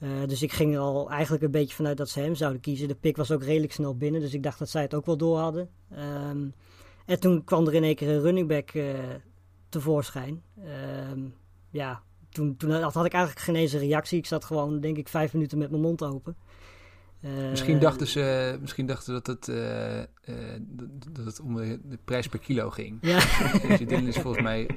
Uh, 0.00 0.26
dus 0.26 0.42
ik 0.42 0.52
ging 0.52 0.74
er 0.74 0.80
al 0.80 1.10
eigenlijk 1.10 1.42
een 1.42 1.50
beetje 1.50 1.74
vanuit 1.74 1.96
dat 1.96 2.08
ze 2.08 2.20
hem 2.20 2.34
zouden 2.34 2.60
kiezen. 2.60 2.88
De 2.88 2.94
pick 2.94 3.16
was 3.16 3.30
ook 3.30 3.42
redelijk 3.42 3.72
snel 3.72 3.96
binnen, 3.96 4.20
dus 4.20 4.34
ik 4.34 4.42
dacht 4.42 4.58
dat 4.58 4.68
zij 4.68 4.82
het 4.82 4.94
ook 4.94 5.06
wel 5.06 5.16
door 5.16 5.38
hadden. 5.38 5.68
Um, 6.28 6.54
en 7.06 7.20
toen 7.20 7.44
kwam 7.44 7.66
er 7.66 7.74
in 7.74 7.84
één 7.84 7.94
keer 7.94 8.08
een 8.08 8.20
running 8.20 8.48
back 8.48 8.74
uh, 8.74 8.98
tevoorschijn. 9.68 10.42
Uh, 10.58 11.24
ja, 11.70 12.02
toen, 12.30 12.56
toen 12.56 12.70
had 12.70 13.04
ik 13.04 13.12
eigenlijk 13.12 13.44
geen 13.44 13.56
eens 13.56 13.72
een 13.72 13.78
reactie. 13.78 14.18
Ik 14.18 14.26
zat 14.26 14.44
gewoon, 14.44 14.80
denk 14.80 14.96
ik, 14.96 15.08
vijf 15.08 15.32
minuten 15.32 15.58
met 15.58 15.70
mijn 15.70 15.82
mond 15.82 16.02
open. 16.02 16.36
Uh, 17.20 17.50
misschien, 17.50 17.78
dachten 17.78 18.06
ze, 18.06 18.56
misschien 18.60 18.86
dachten 18.86 19.12
dat 19.12 19.26
het, 19.26 19.48
uh, 19.48 19.98
uh, 19.98 20.04
dat 21.12 21.24
het 21.24 21.40
om 21.40 21.56
de, 21.56 21.80
de, 21.84 21.98
prijs 22.04 22.26
per 22.26 22.38
kilo 22.38 22.70
ging. 22.70 22.98
Ja. 23.00 23.18
Deze 23.68 23.84
ding 23.84 24.08
is 24.08 24.16
volgens 24.16 24.42
mij 24.42 24.68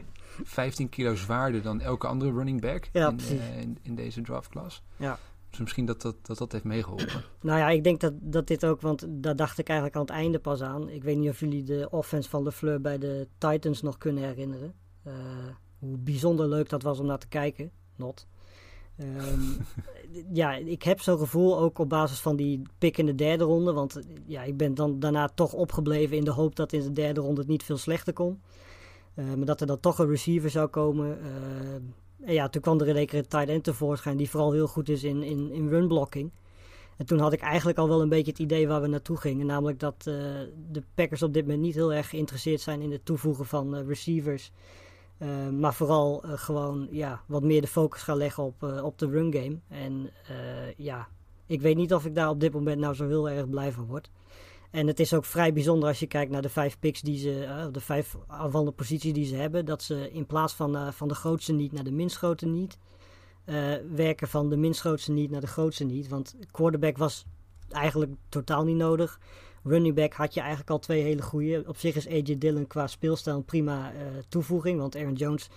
15 0.44 0.90
kilo 0.90 1.16
zwaarder 1.16 1.62
dan 1.62 1.82
elke 1.82 2.08
andere 2.08 2.32
running 2.32 2.62
back 2.62 2.90
ja, 2.92 3.10
in, 3.10 3.20
in, 3.60 3.78
in, 3.82 3.96
deze 3.96 4.22
draftklas. 4.22 4.84
Ja. 4.98 5.20
Dus 5.50 5.60
misschien 5.60 5.86
dat 5.86 6.02
dat, 6.02 6.16
dat, 6.22 6.38
dat 6.38 6.52
heeft 6.52 6.64
meegeholpen. 6.64 7.24
Nou 7.42 7.60
ja, 7.60 7.70
ik 7.70 7.84
denk 7.84 8.00
dat, 8.00 8.14
dat 8.20 8.48
dit 8.48 8.66
ook, 8.66 8.82
want 8.82 9.06
daar 9.10 9.36
dacht 9.36 9.58
ik 9.58 9.68
eigenlijk 9.68 9.98
aan 9.98 10.06
het 10.06 10.12
einde 10.12 10.40
pas 10.40 10.62
aan. 10.62 10.90
Ik 10.90 11.04
weet 11.04 11.18
niet 11.18 11.30
of 11.30 11.40
jullie 11.40 11.64
de 11.64 11.88
offense 11.92 12.30
van 12.30 12.44
LeFleur 12.44 12.82
bij 12.82 12.98
de 12.98 13.28
Titans 13.38 13.82
nog 13.82 13.98
kunnen 13.98 14.24
herinneren. 14.24 14.74
Uh, 15.08 15.14
hoe 15.80 15.98
bijzonder 15.98 16.48
leuk 16.48 16.70
dat 16.70 16.84
was 16.84 17.00
om 17.00 17.06
naar 17.06 17.18
te 17.18 17.28
kijken. 17.28 17.72
Not. 17.96 18.28
Um, 18.98 19.58
ja, 20.40 20.56
ik 20.56 20.84
heb 20.84 21.02
zo'n 21.02 21.18
gevoel 21.18 21.60
ook 21.60 21.80
op 21.80 21.90
basis 21.90 22.20
van 22.20 22.36
die 22.36 22.62
pick 22.78 22.98
in 22.98 23.06
de 23.06 23.16
derde 23.16 23.44
ronde. 23.44 23.74
Want 23.74 24.00
ja, 24.26 24.44
ik 24.44 24.58
ben 24.58 24.76
dan 24.76 25.00
daarna 25.00 25.28
toch 25.28 25.54
opgebleven 25.54 26.18
in 26.18 26.24
de 26.24 26.32
hoop 26.32 26.56
dat 26.56 26.74
in 26.74 26.82
de 26.82 26.92
derde 26.92 27.22
ronde 27.22 27.42
het 27.42 27.50
niet 27.50 27.64
veel 27.64 27.78
slechter 27.78 28.14
kon. 28.14 28.42
Uh, 29.16 29.34
maar 29.34 29.46
dat 29.46 29.62
er 29.62 29.68
dan 29.68 29.80
toch 29.80 30.00
een 30.00 30.10
receiver 30.10 30.50
zou 30.50 30.68
komen. 30.68 31.18
Uh, 31.22 32.28
en 32.28 32.34
ja, 32.34 32.50
toen 32.50 32.62
kwam 32.62 32.80
er 32.80 32.88
in 32.88 32.96
één 32.96 33.16
een 33.16 33.28
tight 33.28 33.50
end 33.50 33.64
tevoorschijn 33.64 34.18
die 34.18 34.30
vooral 34.30 34.52
heel 34.52 34.68
goed 34.68 34.90
is 34.90 35.04
in, 35.04 35.24
in, 35.24 35.52
in 35.52 35.70
runblocking. 35.70 36.32
En 36.98 37.06
toen 37.06 37.20
had 37.20 37.34
ik 37.34 37.42
eigenlijk 37.42 37.78
al 37.78 37.88
wel 37.88 38.02
een 38.02 38.10
beetje 38.10 38.32
het 38.32 38.40
idee 38.40 38.68
waar 38.68 38.82
we 38.82 38.88
naartoe 38.88 39.18
gingen. 39.18 39.46
Namelijk 39.46 39.80
dat 39.80 39.96
uh, 39.98 40.14
de 40.72 40.84
Packers 40.94 41.24
op 41.24 41.34
dit 41.34 41.44
moment 41.46 41.62
niet 41.62 41.76
heel 41.76 41.94
erg 41.94 42.10
geïnteresseerd 42.10 42.62
zijn 42.62 42.82
in 42.82 42.92
het 42.92 43.06
toevoegen 43.06 43.46
van 43.46 43.76
receivers. 43.76 44.52
Maar 45.60 45.74
vooral 45.74 46.24
gewoon 46.26 46.88
ja, 46.92 47.22
wat 47.28 47.44
meer 47.44 47.62
de 47.62 47.68
focus 47.68 48.02
gaan 48.02 48.18
leggen 48.18 48.44
op, 48.44 48.64
op 48.84 48.98
de 48.98 49.10
run 49.10 49.34
game. 49.34 49.58
En 49.68 50.10
ja, 50.78 51.08
ik 51.46 51.62
weet 51.62 51.76
niet 51.76 51.94
of 51.94 52.06
ik 52.06 52.16
daar 52.16 52.30
op 52.30 52.40
dit 52.40 52.54
moment 52.54 52.80
nou 52.80 52.94
zo 52.94 53.08
heel 53.08 53.30
erg 53.30 53.50
blij 53.50 53.72
van 53.72 53.86
word. 53.86 54.10
En 54.74 54.88
het 54.88 55.00
is 55.00 55.14
ook 55.14 55.26
vrij 55.26 55.54
bijzonder 55.54 55.88
als 55.90 56.00
je 56.00 56.08
kijkt 56.08 56.32
naar 56.32 56.42
de 56.42 56.50
vijf 56.50 56.80
picks 56.80 57.02
die 57.02 57.18
ze, 57.18 57.44
uh, 57.44 57.66
de 57.72 57.80
vijf 57.80 58.16
aanvallende 58.28 58.72
posities 58.72 59.14
die 59.14 59.26
ze 59.26 59.36
hebben, 59.36 59.66
dat 59.66 59.84
ze 59.84 60.12
in 60.12 60.26
plaats 60.26 60.54
van, 60.54 60.76
uh, 60.76 60.92
van 60.92 61.08
de 61.08 61.14
grootste 61.14 61.54
niet 61.54 61.72
naar 61.72 61.84
de 61.84 61.92
minst 61.92 62.18
grote 62.18 62.46
niet, 62.46 62.78
uh, 63.46 63.74
werken 63.96 64.28
van 64.28 64.50
de 64.50 64.58
minst 64.58 64.80
grootste 64.80 65.12
niet 65.12 65.32
naar 65.32 65.42
de 65.42 65.48
grootste 65.48 65.84
niet. 65.84 66.08
Want 66.08 66.36
quarterback 66.52 66.98
was 66.98 67.26
eigenlijk 67.70 68.12
totaal 68.30 68.64
niet 68.64 68.76
nodig. 68.76 69.20
Running 69.64 69.96
back 69.96 70.14
had 70.14 70.34
je 70.34 70.40
eigenlijk 70.40 70.70
al 70.70 70.80
twee 70.80 71.02
hele 71.02 71.22
goede. 71.22 71.64
Op 71.68 71.78
zich 71.78 71.96
is 71.96 72.08
AJ 72.08 72.38
Dillon 72.38 72.68
qua 72.68 72.88
speelstijl 72.88 73.36
een 73.36 73.46
prima 73.46 73.94
uh, 73.94 74.00
toevoeging. 74.28 74.80
Want 74.80 74.96
Aaron 74.96 75.14
Jones 75.14 75.50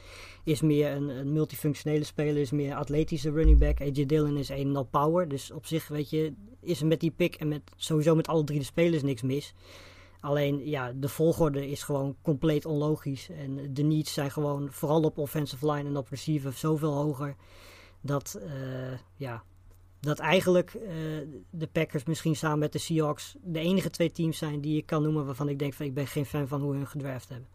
is 0.44 0.60
meer 0.60 0.90
een, 0.90 1.08
een, 1.08 1.32
multifunctionele 1.32 2.04
speler, 2.04 2.42
is 2.42 2.50
meer 2.50 2.74
atletische 2.74 3.30
running 3.30 3.58
back. 3.58 3.80
AJ 3.80 4.06
Dillon 4.06 4.36
is 4.36 4.48
een 4.48 4.68
en 4.68 4.76
al 4.76 4.84
power. 4.84 5.28
Dus 5.28 5.50
op 5.50 5.66
zich, 5.66 5.88
weet 5.88 6.10
je, 6.10 6.32
is 6.60 6.80
er 6.80 6.86
met 6.86 7.00
die 7.00 7.10
pick 7.10 7.34
en 7.34 7.48
met, 7.48 7.62
sowieso 7.76 8.14
met 8.14 8.28
alle 8.28 8.44
drie 8.44 8.58
de 8.58 8.64
spelers 8.64 9.02
niks 9.02 9.22
mis. 9.22 9.54
Alleen, 10.20 10.68
ja, 10.68 10.92
de 10.92 11.08
volgorde 11.08 11.70
is 11.70 11.82
gewoon 11.82 12.16
compleet 12.22 12.64
onlogisch. 12.64 13.28
En 13.30 13.74
de 13.74 13.82
needs 13.82 14.12
zijn 14.12 14.30
gewoon, 14.30 14.68
vooral 14.72 15.02
op 15.02 15.18
offensive 15.18 15.72
line 15.72 15.88
en 15.88 15.96
op 15.96 16.08
receiver, 16.08 16.52
zoveel 16.52 16.92
hoger. 16.92 17.36
Dat, 18.00 18.40
uh, 18.42 18.98
ja, 19.16 19.42
dat 20.00 20.18
eigenlijk 20.18 20.74
uh, 20.74 20.82
de 21.50 21.66
Packers 21.72 22.04
misschien 22.04 22.36
samen 22.36 22.58
met 22.58 22.72
de 22.72 22.78
Seahawks 22.78 23.36
de 23.42 23.58
enige 23.58 23.90
twee 23.90 24.10
teams 24.10 24.38
zijn 24.38 24.60
die 24.60 24.76
ik 24.76 24.86
kan 24.86 25.02
noemen 25.02 25.26
waarvan 25.26 25.48
ik 25.48 25.58
denk 25.58 25.74
van 25.74 25.86
ik 25.86 25.94
ben 25.94 26.06
geen 26.06 26.26
fan 26.26 26.48
van 26.48 26.60
hoe 26.60 26.74
hun 26.74 26.86
gedraft 26.86 27.28
hebben. 27.28 27.48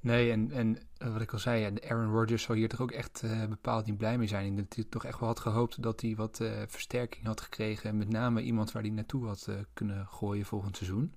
Nee, 0.00 0.30
en, 0.30 0.50
en 0.50 0.78
wat 1.12 1.20
ik 1.20 1.32
al 1.32 1.38
zei, 1.38 1.74
Aaron 1.88 2.12
Rodgers 2.12 2.42
zal 2.42 2.54
hier 2.54 2.68
toch 2.68 2.80
ook 2.80 2.90
echt 2.90 3.22
uh, 3.24 3.44
bepaald 3.46 3.86
niet 3.86 3.96
blij 3.96 4.18
mee 4.18 4.28
zijn. 4.28 4.56
Dat 4.56 4.74
hij 4.74 4.84
toch 4.88 5.04
echt 5.04 5.18
wel 5.18 5.28
had 5.28 5.40
gehoopt 5.40 5.82
dat 5.82 6.00
hij 6.00 6.14
wat 6.16 6.40
uh, 6.40 6.50
versterking 6.66 7.24
had 7.26 7.40
gekregen. 7.40 7.98
Met 7.98 8.08
name 8.08 8.42
iemand 8.42 8.72
waar 8.72 8.82
hij 8.82 8.90
naartoe 8.90 9.26
had 9.26 9.48
kunnen 9.72 10.06
gooien 10.06 10.46
volgend 10.46 10.76
seizoen. 10.76 11.14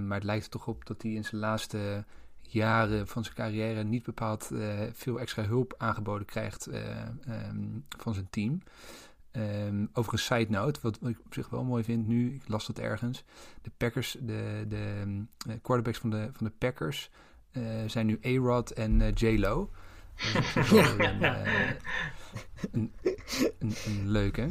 maar 0.00 0.16
het 0.16 0.24
lijkt 0.24 0.44
er 0.44 0.50
toch 0.50 0.66
op 0.66 0.86
dat 0.86 1.02
hij 1.02 1.10
in 1.10 1.24
zijn 1.24 1.40
laatste 1.40 2.04
jaren 2.52 3.08
van 3.08 3.24
zijn 3.24 3.36
carrière 3.36 3.84
niet 3.84 4.02
bepaald 4.02 4.50
veel 4.92 5.20
extra 5.20 5.42
hulp 5.42 5.74
aangeboden 5.78 6.26
krijgt 6.26 6.66
um, 6.66 7.84
van 7.98 8.14
zijn 8.14 8.30
team. 8.30 8.62
Um, 9.32 9.90
over 9.92 10.12
een 10.12 10.18
side 10.18 10.50
note, 10.50 10.80
wat, 10.82 10.98
ik 11.02 11.18
op 11.24 11.34
zich 11.34 11.48
wel 11.48 11.64
mooi 11.64 11.84
vind 11.84 12.06
nu, 12.06 12.34
ik 12.34 12.48
las 12.48 12.66
dat 12.66 12.78
ergens. 12.78 13.24
De 13.62 13.70
Packers, 13.76 14.16
de, 14.20 14.64
de 14.68 15.24
quarterbacks 15.62 15.98
van 15.98 16.10
de, 16.10 16.28
van 16.32 16.46
de 16.46 16.52
Packers 16.58 17.10
uh, 17.52 17.62
zijn 17.86 18.06
nu 18.06 18.20
A-Rod 18.26 18.70
en 18.70 19.00
uh, 19.00 19.08
J-Lo. 19.14 19.70
ja. 20.70 21.44
een, 22.72 22.92
een, 23.02 23.14
een, 23.58 23.74
een, 23.86 24.08
leuke. 24.08 24.50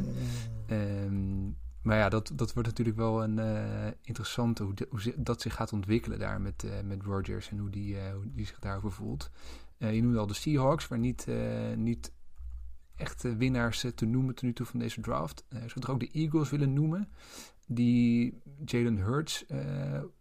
Um, 0.70 1.56
maar 1.82 1.96
ja, 1.96 2.08
dat, 2.08 2.32
dat 2.34 2.52
wordt 2.52 2.68
natuurlijk 2.68 2.96
wel 2.96 3.22
een 3.22 3.38
uh, 3.38 3.86
interessante 4.02 4.62
hoe, 4.62 4.74
de, 4.74 4.86
hoe 4.90 5.14
dat 5.16 5.40
zich 5.40 5.54
gaat 5.54 5.72
ontwikkelen 5.72 6.18
daar 6.18 6.40
met, 6.40 6.62
uh, 6.64 6.80
met 6.84 7.02
Rodgers 7.02 7.50
en 7.50 7.58
hoe 7.58 7.70
die, 7.70 7.94
uh, 7.94 8.12
hoe 8.12 8.32
die 8.32 8.46
zich 8.46 8.58
daarover 8.58 8.92
voelt. 8.92 9.30
je 9.76 10.02
noemde 10.02 10.18
al 10.18 10.26
de 10.26 10.34
Seahawks, 10.34 10.88
waar 10.88 10.98
niet, 10.98 11.26
niet 11.76 12.12
echt 12.96 13.22
winnaars 13.36 13.86
te 13.94 14.06
noemen 14.06 14.34
ten 14.34 14.46
nu 14.46 14.52
toe 14.52 14.66
van 14.66 14.78
deze 14.78 15.00
draft. 15.00 15.44
Uh, 15.48 15.58
zou 15.58 15.80
toch 15.80 15.90
ook 15.90 16.00
de 16.00 16.10
Eagles 16.10 16.50
willen 16.50 16.72
noemen, 16.72 17.08
die 17.66 18.40
Jalen 18.64 18.96
Hurts 18.96 19.44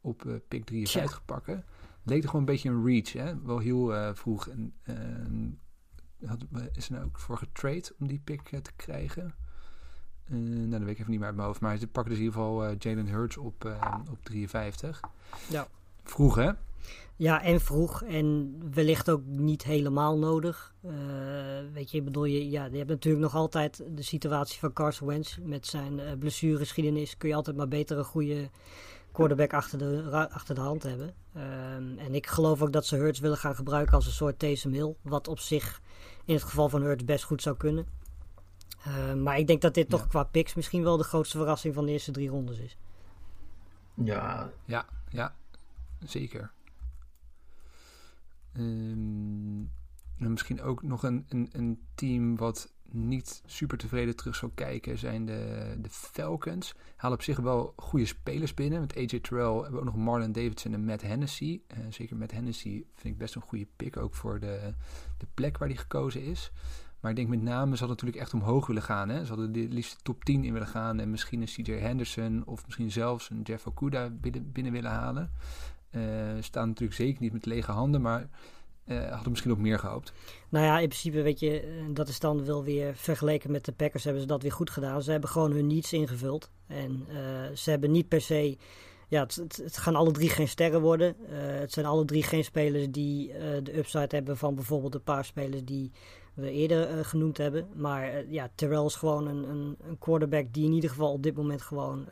op 0.01 0.41
pick 0.47 0.66
53 0.66 1.18
ja. 1.18 1.24
pakken. 1.26 1.66
Leek 2.03 2.22
er 2.22 2.30
gewoon 2.30 2.41
een 2.41 2.53
beetje 2.53 2.70
een 2.70 2.86
reach, 2.86 3.14
hè? 3.14 3.41
wel 3.41 3.60
heel 3.60 4.16
vroeg. 4.16 4.47
En, 4.47 4.74
had, 6.26 6.45
is 6.74 6.86
er 6.86 6.93
nou 6.93 7.05
ook 7.05 7.20
voor 7.20 7.38
getrade 7.38 7.93
om 7.99 8.07
die 8.07 8.20
pick 8.20 8.41
te 8.41 8.72
krijgen? 8.76 9.34
Uh, 10.30 10.39
nou, 10.39 10.69
dat 10.69 10.80
weet 10.80 10.89
ik 10.89 10.99
even 10.99 11.09
niet 11.09 11.19
meer 11.19 11.27
uit 11.27 11.36
mijn 11.36 11.47
hoofd. 11.47 11.61
Maar 11.61 11.77
ze 11.77 11.88
pakken 11.88 12.11
dus 12.11 12.21
in 12.21 12.27
ieder 12.27 12.39
geval 12.39 12.69
uh, 12.69 12.75
Jalen 12.77 13.07
Hurts 13.07 13.38
op, 13.38 13.65
uh, 13.65 13.95
op 14.11 14.17
53. 14.23 14.99
Ja. 15.49 15.67
Vroeg, 16.03 16.36
hè? 16.36 16.51
Ja, 17.15 17.43
en 17.43 17.61
vroeg. 17.61 18.03
En 18.03 18.55
wellicht 18.73 19.09
ook 19.09 19.21
niet 19.25 19.63
helemaal 19.63 20.17
nodig. 20.17 20.73
weet 21.73 21.91
je, 21.91 21.97
ik 21.97 22.03
bedoel, 22.05 22.25
je, 22.25 22.49
ja, 22.49 22.65
je 22.65 22.77
hebt 22.77 22.89
natuurlijk 22.89 23.23
nog 23.23 23.36
altijd 23.36 23.84
de 23.95 24.01
situatie 24.01 24.59
van 24.59 24.73
Carson 24.73 25.07
Wentz. 25.07 25.38
Met 25.41 25.67
zijn 25.67 26.01
blessuregeschiedenis 26.19 27.17
kun 27.17 27.30
je 27.30 27.36
altijd 27.36 27.55
maar 27.57 27.67
beter 27.67 27.97
een 27.97 28.03
goede 28.03 28.49
quarterback 29.11 29.53
achter 29.53 29.77
de, 29.77 30.27
achter 30.32 30.55
de 30.55 30.61
hand 30.61 30.84
hebben. 30.84 31.13
Um, 31.38 31.97
en 31.97 32.15
ik 32.15 32.27
geloof 32.27 32.61
ook 32.61 32.73
dat 32.73 32.86
ze 32.86 32.95
Hurts 32.95 33.19
willen 33.19 33.38
gaan 33.38 33.55
gebruiken 33.55 33.93
als 33.93 34.05
een 34.05 34.11
soort 34.11 34.39
Taysom 34.39 34.73
Hill. 34.73 34.95
Wat 35.01 35.27
op 35.27 35.39
zich 35.39 35.82
in 36.25 36.34
het 36.34 36.43
geval 36.43 36.69
van 36.69 36.82
Hurts 36.82 37.05
best 37.05 37.23
goed 37.23 37.41
zou 37.41 37.57
kunnen. 37.57 37.86
Uh, 38.88 39.13
maar 39.13 39.38
ik 39.38 39.47
denk 39.47 39.61
dat 39.61 39.73
dit 39.73 39.89
toch 39.89 40.07
qua 40.07 40.23
picks 40.23 40.53
misschien 40.53 40.84
wel 40.84 40.97
de 40.97 41.03
grootste 41.03 41.38
verrassing 41.38 41.73
van 41.73 41.86
de 41.86 41.91
eerste 41.91 42.11
drie 42.11 42.30
rondes 42.30 42.59
is. 42.59 42.77
Ja, 43.93 44.51
ja, 44.65 44.86
ja 45.09 45.36
zeker. 45.99 46.51
Um, 48.57 49.71
misschien 50.17 50.61
ook 50.61 50.84
nog 50.84 51.03
een, 51.03 51.25
een, 51.30 51.49
een 51.51 51.80
team 51.95 52.38
wat 52.38 52.73
niet 52.91 53.41
super 53.45 53.77
tevreden 53.77 54.15
terug 54.15 54.36
zou 54.36 54.51
kijken 54.55 54.97
zijn 54.97 55.25
de, 55.25 55.75
de 55.82 55.89
Falcons. 55.89 56.75
Halen 56.95 57.17
op 57.17 57.23
zich 57.23 57.38
wel 57.38 57.73
goede 57.75 58.05
spelers 58.05 58.53
binnen. 58.53 58.80
Met 58.80 58.95
AJ 58.95 59.19
Terrell 59.19 59.53
hebben 59.53 59.71
we 59.71 59.77
ook 59.77 59.84
nog 59.84 59.95
Marlon 59.95 60.32
Davidson 60.32 60.73
en 60.73 60.86
Matt 60.86 61.01
Hennessy. 61.01 61.61
Uh, 61.71 61.77
zeker 61.89 62.17
Matt 62.17 62.32
Hennessy 62.32 62.84
vind 62.95 63.13
ik 63.13 63.17
best 63.17 63.36
een 63.36 63.41
goede 63.41 63.67
pick. 63.75 63.97
Ook 63.97 64.15
voor 64.15 64.39
de, 64.39 64.73
de 65.17 65.27
plek 65.34 65.57
waar 65.57 65.67
die 65.67 65.77
gekozen 65.77 66.21
is. 66.21 66.51
Maar 67.00 67.12
ik 67.12 67.18
denk 67.18 67.30
met 67.30 67.41
name, 67.41 67.78
ze 67.78 67.86
hadden 67.86 67.89
natuurlijk 67.89 68.18
echt 68.18 68.34
omhoog 68.34 68.68
willen 68.68 68.82
gaan. 68.82 69.10
Hè? 69.10 69.22
Ze 69.22 69.28
hadden 69.28 69.52
de 69.52 69.68
liefst 69.70 70.04
top 70.04 70.24
10 70.24 70.43
in 70.43 70.54
willen 70.54 70.68
gaan. 70.68 71.00
En 71.00 71.10
misschien 71.10 71.41
een 71.41 71.47
CJ 71.47 71.72
Henderson 71.72 72.43
of 72.45 72.66
misschien 72.66 72.91
zelfs 72.91 73.30
een 73.30 73.41
Jeff 73.41 73.68
Okuda 73.68 74.10
binnen, 74.10 74.52
binnen 74.52 74.72
willen 74.72 74.91
halen. 74.91 75.32
Uh, 75.91 76.02
staan 76.39 76.68
natuurlijk 76.68 77.00
zeker 77.00 77.22
niet 77.22 77.34
met 77.34 77.45
lege 77.45 77.72
handen, 77.72 78.02
maar 78.02 78.30
uh, 78.86 79.10
hadden 79.10 79.30
misschien 79.30 79.52
ook 79.52 79.58
meer 79.58 79.80
gehoopt. 79.80 80.14
Nou 80.50 80.66
ja, 80.66 80.80
in 80.80 80.88
principe 80.88 81.22
weet 81.22 81.39
je, 81.39 81.60
eh, 81.60 81.68
dat 81.93 82.08
is 82.08 82.20
dan 82.20 82.45
wel 82.45 82.64
weer 82.64 82.95
vergeleken 82.95 83.52
met 83.52 83.66
de 83.66 83.72
Packers 83.72 84.04
hebben 84.04 84.22
ze 84.22 84.28
dat 84.28 84.41
weer 84.41 84.52
goed 84.52 84.70
gedaan. 84.70 85.02
Ze 85.02 85.12
hebben 85.12 85.30
gewoon 85.30 85.52
hun 85.52 85.68
niets 85.68 85.93
ingevuld. 85.93 86.52
En 86.68 87.06
ze 87.54 87.70
hebben 87.70 87.91
niet 87.91 88.08
per 88.08 88.22
se 88.22 88.58
ja, 89.08 89.22
het, 89.22 89.78
gaan 89.78 89.95
alle 89.95 90.12
drie 90.12 90.30
geen 90.30 90.47
sterren 90.47 90.82
worden. 90.82 91.16
Het 91.32 91.72
zijn 91.72 91.86
alle 91.86 92.06
drie 92.06 92.24
geen 92.24 92.43
spelers 92.43 92.88
die 92.89 93.28
de 93.64 93.78
upside 93.78 94.16
hebben 94.16 94.38
van 94.38 94.56
bijvoorbeeld 94.56 94.95
een 94.95 95.04
paar 95.04 95.26
spelers 95.26 95.64
die 95.64 95.91
we 96.40 96.52
eerder 96.52 96.98
uh, 96.98 97.04
genoemd 97.04 97.38
hebben. 97.38 97.68
Maar 97.76 98.26
ja, 98.30 98.50
Terrell 98.56 98.86
is 98.86 98.96
gewoon 98.96 99.28
een, 99.28 99.50
een, 99.50 99.76
een, 99.88 99.98
quarterback 99.98 100.46
die 100.52 100.66
in 100.66 100.74
ieder 100.74 100.90
geval 100.90 101.12
op 101.12 101.24
dit 101.24 101.36
moment 101.36 101.62
gewoon 101.62 102.08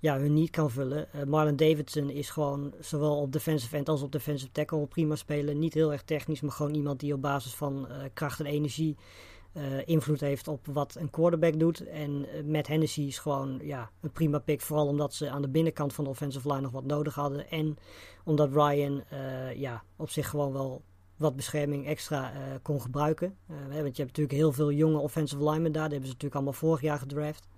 ja, 0.00 0.18
hun 0.18 0.32
niet 0.32 0.50
kan 0.50 0.70
vullen. 0.70 1.08
Marlon 1.26 1.56
Davidson 1.56 2.10
is 2.10 2.30
gewoon 2.30 2.74
zowel 2.80 3.20
op 3.20 3.32
defensive 3.32 3.76
end 3.76 3.88
als 3.88 4.02
op 4.02 4.12
defensive 4.12 4.52
tackle 4.52 4.86
prima 4.86 5.14
spelen. 5.14 5.58
Niet 5.58 5.74
heel 5.74 5.92
erg 5.92 6.02
technisch, 6.02 6.40
maar 6.40 6.52
gewoon 6.52 6.74
iemand 6.74 7.00
die 7.00 7.14
op 7.14 7.22
basis 7.22 7.54
van 7.54 7.88
kracht 8.14 8.40
en 8.40 8.46
energie 8.46 8.96
invloed 9.84 10.20
heeft 10.20 10.48
op 10.48 10.66
wat 10.66 10.96
een 10.98 11.10
quarterback 11.10 11.58
doet. 11.58 11.86
En 11.86 12.26
Matt 12.44 12.66
Hennessy 12.66 13.00
is 13.00 13.18
gewoon 13.18 13.58
ja, 13.62 13.90
een 14.00 14.12
prima 14.12 14.38
pick. 14.38 14.60
Vooral 14.60 14.86
omdat 14.86 15.14
ze 15.14 15.30
aan 15.30 15.42
de 15.42 15.48
binnenkant 15.48 15.92
van 15.92 16.04
de 16.04 16.10
offensive 16.10 16.48
line 16.48 16.60
nog 16.60 16.72
wat 16.72 16.84
nodig 16.84 17.14
hadden. 17.14 17.50
En 17.50 17.76
omdat 18.24 18.52
Ryan 18.52 19.04
ja, 19.54 19.82
op 19.96 20.10
zich 20.10 20.28
gewoon 20.28 20.52
wel 20.52 20.82
wat 21.16 21.36
bescherming 21.36 21.86
extra 21.86 22.32
kon 22.62 22.80
gebruiken. 22.80 23.36
want 23.46 23.72
je 23.72 24.02
hebt 24.02 24.16
natuurlijk 24.16 24.32
heel 24.36 24.52
veel 24.52 24.72
jonge 24.72 24.98
offensive 24.98 25.44
linemen 25.44 25.72
daar. 25.72 25.88
Die 25.88 25.92
hebben 25.92 26.08
ze 26.08 26.12
natuurlijk 26.12 26.34
allemaal 26.34 26.52
vorig 26.52 26.80
jaar 26.80 26.98
gedraft. 26.98 27.48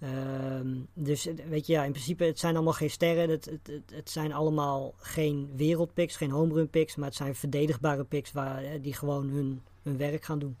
Ehm, 0.00 0.68
dus 0.94 1.28
weet 1.48 1.66
je, 1.66 1.72
ja, 1.72 1.84
in 1.84 1.90
principe, 1.90 2.24
het 2.24 2.38
zijn 2.38 2.54
allemaal 2.54 2.72
geen 2.72 2.90
sterren. 2.90 3.30
Het, 3.30 3.44
het, 3.44 3.66
het, 3.66 3.92
het 3.94 4.10
zijn 4.10 4.32
allemaal 4.32 4.94
geen 4.96 5.50
wereldpicks, 5.56 6.16
geen 6.16 6.30
homerun 6.30 6.70
picks. 6.70 6.96
Maar 6.96 7.06
het 7.06 7.16
zijn 7.16 7.34
verdedigbare 7.34 8.04
picks 8.04 8.32
waar, 8.32 8.80
die 8.80 8.94
gewoon 8.94 9.28
hun, 9.28 9.62
hun 9.82 9.96
werk 9.96 10.24
gaan 10.24 10.38
doen. 10.38 10.56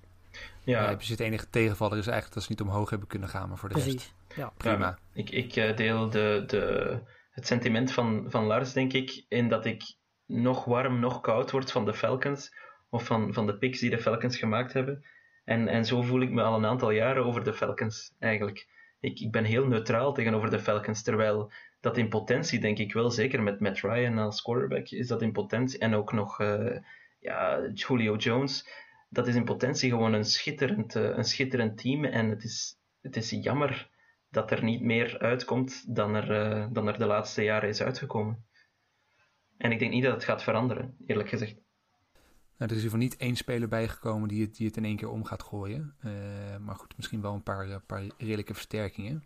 Ja, 0.64 0.90
ja 0.90 0.96
het 0.96 1.20
enige 1.20 1.50
tegenvaller 1.50 1.98
is 1.98 2.06
eigenlijk 2.06 2.34
dat 2.34 2.42
ze 2.42 2.50
niet 2.50 2.60
omhoog 2.60 2.90
hebben 2.90 3.08
kunnen 3.08 3.28
gaan, 3.28 3.48
maar 3.48 3.58
voor 3.58 3.68
de 3.68 3.74
Precies. 3.74 3.92
rest 3.94 4.14
ja. 4.36 4.52
prima. 4.56 4.86
Ja, 4.86 4.98
ik, 5.12 5.30
ik 5.30 5.56
eh, 5.56 5.76
deel 5.76 6.10
de, 6.10 6.44
de, 6.46 6.98
het 7.30 7.46
sentiment 7.46 7.92
van, 7.92 8.24
van 8.28 8.44
Lars, 8.44 8.72
denk 8.72 8.92
ik, 8.92 9.24
in 9.28 9.48
dat 9.48 9.64
ik 9.64 9.96
nog 10.26 10.64
warm, 10.64 11.00
nog 11.00 11.20
koud 11.20 11.50
word 11.50 11.70
van 11.70 11.84
de 11.84 11.94
Falcons, 11.94 12.54
of 12.88 13.04
van, 13.04 13.32
van 13.32 13.46
de 13.46 13.58
picks 13.58 13.80
die 13.80 13.90
de 13.90 13.98
Falcons 13.98 14.38
gemaakt 14.38 14.72
hebben. 14.72 15.04
En, 15.44 15.68
en 15.68 15.84
zo 15.84 16.02
voel 16.02 16.20
ik 16.20 16.30
me 16.30 16.42
al 16.42 16.56
een 16.56 16.66
aantal 16.66 16.90
jaren 16.90 17.24
over 17.24 17.44
de 17.44 17.54
Falcons, 17.54 18.14
eigenlijk. 18.18 18.68
Ik, 19.00 19.20
ik 19.20 19.30
ben 19.30 19.44
heel 19.44 19.66
neutraal 19.66 20.12
tegenover 20.12 20.50
de 20.50 20.60
Falcons, 20.60 21.02
terwijl 21.02 21.52
dat 21.80 21.96
in 21.96 22.08
potentie, 22.08 22.60
denk 22.60 22.78
ik 22.78 22.92
wel, 22.92 23.10
zeker 23.10 23.42
met 23.42 23.60
Matt 23.60 23.80
Ryan 23.80 24.18
als 24.18 24.42
quarterback, 24.42 24.88
is 24.88 25.06
dat 25.06 25.22
in 25.22 25.32
potentie, 25.32 25.78
en 25.78 25.94
ook 25.94 26.12
nog 26.12 26.40
uh, 26.40 26.76
ja, 27.18 27.70
Julio 27.74 28.16
Jones 28.16 28.82
dat 29.14 29.26
is 29.26 29.34
in 29.34 29.44
potentie 29.44 29.90
gewoon 29.90 30.12
een 30.12 30.24
schitterend, 30.24 30.94
uh, 30.94 31.16
een 31.16 31.24
schitterend 31.24 31.78
team. 31.78 32.04
En 32.04 32.30
het 32.30 32.44
is, 32.44 32.76
het 33.00 33.16
is 33.16 33.30
jammer 33.30 33.90
dat 34.30 34.50
er 34.50 34.64
niet 34.64 34.80
meer 34.80 35.18
uitkomt 35.18 35.94
dan 35.94 36.14
er, 36.14 36.30
uh, 36.30 36.66
dan 36.72 36.88
er 36.88 36.98
de 36.98 37.06
laatste 37.06 37.42
jaren 37.42 37.68
is 37.68 37.82
uitgekomen. 37.82 38.44
En 39.56 39.72
ik 39.72 39.78
denk 39.78 39.92
niet 39.92 40.02
dat 40.02 40.14
het 40.14 40.24
gaat 40.24 40.42
veranderen, 40.42 40.94
eerlijk 41.06 41.28
gezegd. 41.28 41.54
Nou, 42.58 42.70
er 42.70 42.76
is 42.76 42.92
in 42.92 42.98
niet 42.98 43.16
één 43.16 43.36
speler 43.36 43.68
bijgekomen 43.68 44.28
die 44.28 44.42
het, 44.42 44.56
die 44.56 44.66
het 44.66 44.76
in 44.76 44.84
één 44.84 44.96
keer 44.96 45.10
om 45.10 45.24
gaat 45.24 45.42
gooien. 45.42 45.94
Uh, 46.04 46.12
maar 46.60 46.76
goed, 46.76 46.96
misschien 46.96 47.20
wel 47.20 47.34
een 47.34 47.42
paar, 47.42 47.80
paar 47.80 48.02
redelijke 48.18 48.54
versterkingen. 48.54 49.24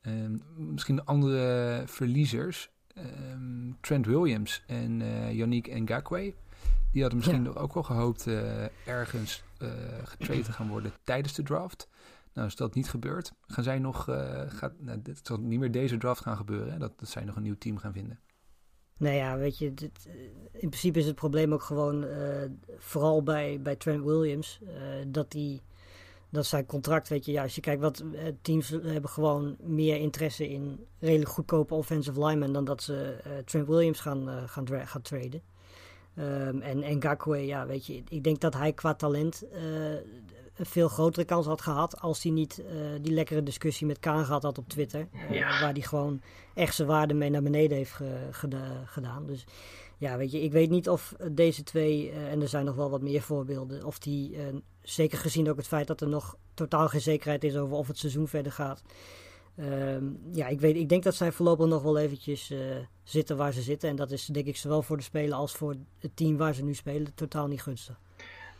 Ehm, 0.00 0.38
misschien 0.56 1.04
andere 1.04 1.82
verliezers. 1.86 2.70
Um, 2.94 3.76
Trent 3.80 4.06
Williams 4.06 4.62
en 4.66 4.98
Yannick 5.34 5.80
Ngakwe 5.80 6.34
die 6.92 7.02
hadden 7.02 7.18
misschien 7.18 7.44
ja. 7.44 7.50
ook 7.50 7.74
wel 7.74 7.82
gehoopt 7.82 8.26
uh, 8.26 8.86
ergens 8.86 9.42
uh, 9.62 9.68
getraind 10.04 10.44
te 10.44 10.52
gaan 10.52 10.68
worden 10.68 10.92
tijdens 11.04 11.34
de 11.34 11.42
draft. 11.42 11.88
Nou, 12.32 12.46
is 12.46 12.56
dat 12.56 12.74
niet 12.74 12.90
gebeurd, 12.90 13.32
gaan 13.46 13.64
zij 13.64 13.78
nog, 13.78 14.08
uh, 14.08 14.42
gaat, 14.46 14.72
nou, 14.78 15.02
dit 15.02 15.20
zal 15.22 15.40
niet 15.40 15.58
meer 15.58 15.70
deze 15.70 15.96
draft 15.96 16.20
gaan 16.20 16.36
gebeuren, 16.36 16.72
hè, 16.72 16.78
dat, 16.78 16.98
dat 16.98 17.08
zij 17.08 17.24
nog 17.24 17.36
een 17.36 17.42
nieuw 17.42 17.58
team 17.58 17.78
gaan 17.78 17.92
vinden. 17.92 18.20
Nou 19.00 19.14
ja, 19.14 19.36
weet 19.36 19.58
je, 19.58 19.74
dit, 19.74 20.08
in 20.52 20.68
principe 20.68 20.98
is 20.98 21.06
het 21.06 21.14
probleem 21.14 21.52
ook 21.52 21.62
gewoon, 21.62 22.06
vooral 22.78 23.22
bij, 23.22 23.60
bij 23.62 23.76
Trent 23.76 24.04
Williams, 24.04 24.60
dat 25.06 25.30
die 25.30 25.62
dat 26.30 26.46
zijn 26.46 26.66
contract, 26.66 27.08
weet 27.08 27.24
je, 27.24 27.32
ja, 27.32 27.42
als 27.42 27.54
je 27.54 27.60
kijkt 27.60 27.80
wat 27.80 28.04
teams 28.42 28.68
hebben 28.68 29.10
gewoon 29.10 29.56
meer 29.60 29.96
interesse 29.96 30.48
in 30.48 30.86
redelijk 30.98 31.30
goedkope 31.30 31.74
offensive 31.74 32.24
linemen 32.24 32.52
dan 32.52 32.64
dat 32.64 32.82
ze 32.82 33.16
Trent 33.44 33.66
Williams 33.66 34.00
gaan, 34.00 34.48
gaan, 34.48 34.66
gaan 34.86 35.02
traden. 35.02 35.42
Um, 36.18 36.60
en, 36.60 36.82
en 36.82 37.02
Gakwe, 37.02 37.46
ja, 37.46 37.66
weet 37.66 37.86
je, 37.86 38.02
ik 38.08 38.24
denk 38.24 38.40
dat 38.40 38.54
hij 38.54 38.72
qua 38.72 38.94
talent 38.94 39.42
een 40.60 40.66
veel 40.66 40.88
grotere 40.88 41.24
kans 41.24 41.46
had 41.46 41.60
gehad 41.60 42.00
als 42.00 42.22
hij 42.22 42.32
niet 42.32 42.62
uh, 42.66 42.74
die 43.00 43.12
lekkere 43.12 43.42
discussie 43.42 43.86
met 43.86 43.98
Kaan 43.98 44.24
gehad 44.24 44.42
had 44.42 44.58
op 44.58 44.68
Twitter. 44.68 45.08
Uh, 45.14 45.30
ja. 45.30 45.60
Waar 45.60 45.72
hij 45.72 45.82
gewoon 45.82 46.20
echt 46.54 46.74
zijn 46.74 46.88
waarde 46.88 47.14
mee 47.14 47.30
naar 47.30 47.42
beneden 47.42 47.76
heeft 47.76 47.92
ge, 47.92 48.28
geda 48.30 48.82
gedaan. 48.84 49.26
Dus 49.26 49.44
ja, 49.98 50.16
weet 50.16 50.30
je, 50.30 50.42
ik 50.42 50.52
weet 50.52 50.70
niet 50.70 50.88
of 50.88 51.14
deze 51.30 51.62
twee, 51.62 52.10
en 52.10 52.40
er 52.40 52.48
zijn 52.48 52.64
nog 52.64 52.74
wel 52.74 52.90
wat 52.90 53.02
meer 53.02 53.22
voorbeelden, 53.22 53.84
of 53.84 53.98
die, 53.98 54.36
zeker 54.82 55.18
gezien 55.18 55.50
ook 55.50 55.56
het 55.56 55.66
feit 55.66 55.86
dat 55.86 56.00
er 56.00 56.08
nog 56.08 56.36
totaal 56.54 56.88
geen 56.88 57.00
zekerheid 57.00 57.44
is 57.44 57.56
over 57.56 57.76
of 57.76 57.88
het 57.88 57.98
seizoen 57.98 58.28
verder 58.28 58.52
gaat. 58.52 58.82
Um, 59.58 60.20
ja, 60.32 60.46
ik, 60.46 60.60
weet, 60.60 60.76
ik 60.76 60.88
denk 60.88 61.02
dat 61.02 61.14
zij 61.14 61.32
voorlopig 61.32 61.66
nog 61.66 61.82
wel 61.82 61.98
eventjes 61.98 62.52
zitten 63.02 63.36
waar 63.36 63.52
ze 63.52 63.62
zitten. 63.62 63.88
En 63.88 63.96
dat 63.96 64.10
is 64.10 64.26
denk 64.26 64.46
ik 64.46 64.56
zowel 64.56 64.82
voor 64.82 64.96
de 64.96 65.02
speler 65.02 65.34
als 65.34 65.52
voor 65.52 65.76
het 65.98 66.16
team 66.16 66.36
waar 66.36 66.54
ze 66.54 66.64
nu 66.64 66.74
spelen 66.74 67.14
totaal 67.14 67.46
niet 67.46 67.62
gunstig. 67.62 68.00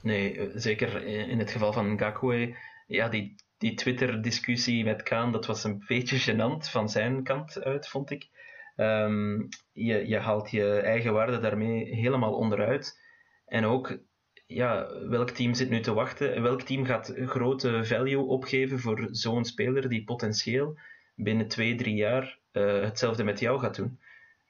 Nee, 0.03 0.51
zeker 0.55 1.05
in 1.07 1.39
het 1.39 1.51
geval 1.51 1.73
van 1.73 1.99
Gakwe. 1.99 2.57
Ja, 2.87 3.09
die, 3.09 3.35
die 3.59 3.75
Twitter-discussie 3.75 4.85
met 4.85 5.03
Kaan, 5.03 5.33
dat 5.33 5.47
was 5.47 5.65
een 5.65 5.85
beetje 5.87 6.33
gênant 6.33 6.71
van 6.71 6.89
zijn 6.89 7.23
kant 7.23 7.63
uit, 7.63 7.89
vond 7.89 8.11
ik. 8.11 8.29
Um, 8.77 9.49
je, 9.73 10.09
je 10.09 10.19
haalt 10.19 10.51
je 10.51 10.73
eigen 10.73 11.13
waarde 11.13 11.39
daarmee 11.39 11.95
helemaal 11.95 12.35
onderuit. 12.35 12.99
En 13.47 13.65
ook, 13.65 13.99
ja, 14.47 14.89
welk 15.09 15.31
team 15.31 15.55
zit 15.55 15.71
nu 15.71 15.81
te 15.81 15.93
wachten? 15.93 16.35
En 16.35 16.43
welk 16.43 16.63
team 16.63 16.85
gaat 16.85 17.13
grote 17.17 17.85
value 17.85 18.25
opgeven 18.25 18.79
voor 18.79 19.09
zo'n 19.11 19.45
speler 19.45 19.89
die 19.89 20.05
potentieel 20.05 20.79
binnen 21.15 21.49
twee, 21.49 21.75
drie 21.75 21.95
jaar 21.95 22.39
uh, 22.53 22.83
hetzelfde 22.83 23.25
met 23.25 23.41
jou 23.41 23.61
gaat 23.61 23.77
doen? 23.77 24.01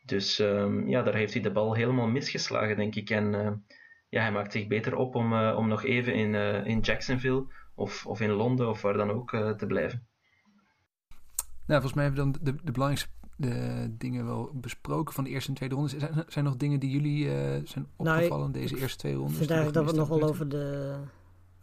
Dus 0.04 0.38
um, 0.38 0.88
ja, 0.88 1.02
daar 1.02 1.14
heeft 1.14 1.32
hij 1.32 1.42
de 1.42 1.52
bal 1.52 1.74
helemaal 1.74 2.08
misgeslagen, 2.08 2.76
denk 2.76 2.94
ik. 2.94 3.10
En 3.10 3.64
ja, 4.10 4.20
hij 4.20 4.32
maakt 4.32 4.52
zich 4.52 4.66
beter 4.66 4.96
op 4.96 5.14
om, 5.14 5.32
uh, 5.32 5.54
om 5.58 5.68
nog 5.68 5.84
even 5.84 6.14
in, 6.14 6.34
in 6.64 6.80
Jacksonville 6.80 7.46
of, 7.74 8.06
of 8.06 8.20
in 8.20 8.30
Londen 8.30 8.68
of 8.68 8.82
waar 8.82 8.96
dan 8.96 9.10
ook 9.10 9.30
te 9.30 9.66
blijven. 9.66 10.06
Nou, 11.66 11.82
volgens 11.82 11.94
mij 11.94 12.04
hebben 12.04 12.24
we 12.24 12.32
dan 12.32 12.54
de, 12.54 12.64
de 12.64 12.72
belangrijkste 12.72 13.08
de 13.40 13.86
dingen 13.98 14.26
wel 14.26 14.50
besproken 14.54 15.14
van 15.14 15.24
de 15.24 15.30
eerste 15.30 15.48
en 15.48 15.56
tweede 15.56 15.74
ronde. 15.74 15.90
Zijn, 15.90 16.12
zijn 16.12 16.26
er 16.34 16.42
nog 16.42 16.56
dingen 16.56 16.80
die 16.80 16.90
jullie 16.90 17.24
uh, 17.24 17.32
zijn 17.64 17.86
nou, 17.98 18.16
opgevallen 18.16 18.46
in 18.46 18.52
deze 18.52 18.78
eerste 18.78 18.98
twee 18.98 19.14
rondes? 19.14 19.32
Ik 19.32 19.38
vind 19.38 19.50
eigenlijk 19.50 19.78
dat 19.78 19.94
we 19.94 20.00
het 20.00 20.08
nog 20.08 20.18
wel 20.18 20.28
over 20.28 20.48
de, 20.48 20.96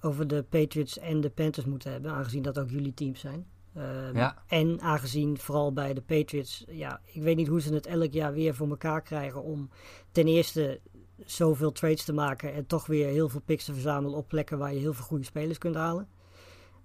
over 0.01 0.27
de 0.27 0.43
Patriots 0.49 0.99
en 0.99 1.21
de 1.21 1.29
Panthers 1.29 1.65
moeten 1.65 1.91
hebben, 1.91 2.11
aangezien 2.11 2.41
dat 2.41 2.59
ook 2.59 2.69
jullie 2.69 2.93
teams 2.93 3.19
zijn. 3.19 3.45
Um, 3.77 4.15
ja. 4.15 4.43
En 4.47 4.81
aangezien 4.81 5.37
vooral 5.37 5.73
bij 5.73 5.93
de 5.93 6.01
Patriots, 6.01 6.65
ja, 6.67 7.01
ik 7.05 7.21
weet 7.21 7.35
niet 7.35 7.47
hoe 7.47 7.61
ze 7.61 7.73
het 7.73 7.85
elk 7.85 8.13
jaar 8.13 8.33
weer 8.33 8.55
voor 8.55 8.69
elkaar 8.69 9.01
krijgen 9.01 9.43
om 9.43 9.69
ten 10.11 10.27
eerste 10.27 10.79
zoveel 11.25 11.71
trades 11.71 12.03
te 12.03 12.13
maken 12.13 12.53
en 12.53 12.65
toch 12.65 12.85
weer 12.85 13.07
heel 13.07 13.29
veel 13.29 13.41
picks 13.45 13.65
te 13.65 13.73
verzamelen 13.73 14.17
op 14.17 14.27
plekken 14.27 14.57
waar 14.57 14.73
je 14.73 14.79
heel 14.79 14.93
veel 14.93 15.05
goede 15.05 15.23
spelers 15.23 15.57
kunt 15.57 15.75
halen. 15.75 16.07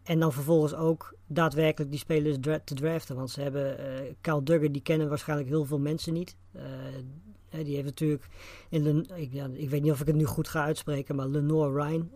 En 0.02 0.18
dan 0.18 0.32
vervolgens 0.32 0.74
ook 0.74 1.14
daadwerkelijk 1.26 1.90
die 1.90 2.00
spelers 2.00 2.36
te 2.64 2.74
draften. 2.74 3.16
Want 3.16 3.30
ze 3.30 3.40
hebben 3.40 3.80
uh, 3.80 4.12
Kyle 4.20 4.42
Duggar, 4.42 4.72
die 4.72 4.82
kennen 4.82 5.08
waarschijnlijk 5.08 5.48
heel 5.48 5.64
veel 5.64 5.78
mensen 5.78 6.12
niet. 6.12 6.36
Uh, 6.56 6.62
die 7.64 7.74
heeft 7.74 7.84
natuurlijk 7.86 8.26
in 8.68 8.82
de, 8.82 9.04
ik, 9.14 9.32
ik, 9.54 9.70
weet 9.70 9.82
niet 9.82 9.92
of 9.92 10.00
ik 10.00 10.06
het 10.06 10.16
nu 10.16 10.24
goed 10.24 10.48
ga 10.48 10.64
uitspreken, 10.64 11.16
maar 11.16 11.26
Lenore 11.28 11.82
Ryan 11.82 12.10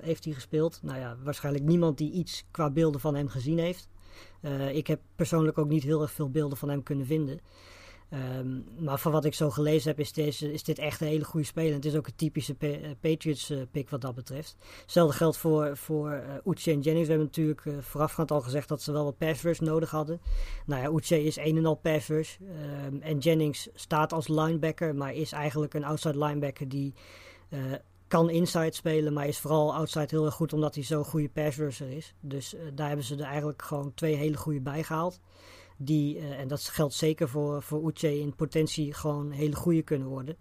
heeft 0.00 0.24
hij 0.24 0.32
gespeeld. 0.32 0.80
Nou 0.82 0.98
ja, 0.98 1.16
waarschijnlijk 1.22 1.64
niemand 1.64 1.98
die 1.98 2.12
iets 2.12 2.44
qua 2.50 2.70
beelden 2.70 3.00
van 3.00 3.14
hem 3.14 3.28
gezien 3.28 3.58
heeft. 3.58 3.88
ik 4.72 4.86
heb 4.86 5.00
persoonlijk 5.16 5.58
ook 5.58 5.68
niet 5.68 5.82
heel 5.82 6.02
erg 6.02 6.10
veel 6.10 6.30
beelden 6.30 6.58
van 6.58 6.68
hem 6.68 6.82
kunnen 6.82 7.06
vinden. 7.06 7.40
Um, 8.12 8.64
maar 8.78 8.98
van 8.98 9.12
wat 9.12 9.24
ik 9.24 9.34
zo 9.34 9.50
gelezen 9.50 9.90
heb, 9.90 10.00
is, 10.00 10.12
deze, 10.12 10.52
is 10.52 10.62
dit 10.62 10.78
echt 10.78 11.00
een 11.00 11.06
hele 11.06 11.24
goede 11.24 11.46
speler. 11.46 11.74
het 11.74 11.84
is 11.84 11.96
ook 11.96 12.06
een 12.06 12.16
typische 12.16 12.56
eh, 12.58 12.90
Patriots-pick 13.00 13.84
uh, 13.84 13.90
wat 13.90 14.00
dat 14.00 14.14
betreft. 14.14 14.56
Hetzelfde 14.82 15.16
geldt 15.16 15.36
voor, 15.36 15.76
voor 15.76 16.22
Uche 16.44 16.70
en 16.70 16.80
Jennings. 16.80 17.08
We 17.08 17.14
hebben 17.14 17.26
natuurlijk 17.26 17.62
voorafgaand 17.80 18.30
al 18.30 18.40
gezegd 18.40 18.68
dat 18.68 18.82
ze 18.82 18.92
wel 18.92 19.04
wat 19.04 19.18
pass 19.18 19.42
rush 19.42 19.58
nodig 19.58 19.90
hadden. 19.90 20.20
Nou 20.66 20.82
ja, 20.82 20.98
Uche 20.98 21.24
is 21.24 21.36
een 21.36 21.56
en 21.56 21.66
al 21.66 21.74
pass 21.74 22.06
rush. 22.08 22.36
Um, 22.86 23.00
en 23.02 23.18
Jennings 23.18 23.68
staat 23.74 24.12
als 24.12 24.28
linebacker, 24.28 24.94
maar 24.94 25.14
is 25.14 25.32
eigenlijk 25.32 25.74
een 25.74 25.84
outside 25.84 26.18
linebacker 26.18 26.68
die 26.68 26.94
kan 28.06 28.30
inside 28.30 28.74
spelen, 28.74 29.12
maar 29.12 29.26
is 29.26 29.38
vooral 29.38 29.74
outside 29.74 30.06
heel 30.08 30.24
erg 30.24 30.34
goed 30.34 30.52
omdat 30.52 30.74
hij 30.74 30.84
zo'n 30.84 31.04
goede 31.04 31.28
pass 31.28 31.56
rusher 31.56 31.90
is. 31.90 32.14
Dus 32.20 32.54
daar 32.74 32.86
hebben 32.86 33.06
ze 33.06 33.14
er 33.14 33.24
eigenlijk 33.24 33.62
gewoon 33.62 33.94
twee 33.94 34.14
hele 34.14 34.36
goede 34.36 34.60
bij 34.60 34.82
gehaald 34.82 35.20
die, 35.78 36.16
uh, 36.16 36.38
en 36.38 36.48
dat 36.48 36.60
geldt 36.60 36.94
zeker 36.94 37.28
voor, 37.28 37.62
voor 37.62 37.88
Uche, 37.88 38.20
in 38.20 38.34
potentie 38.34 38.94
gewoon 38.94 39.30
hele 39.30 39.56
goede 39.56 39.82
kunnen 39.82 40.08
worden. 40.08 40.36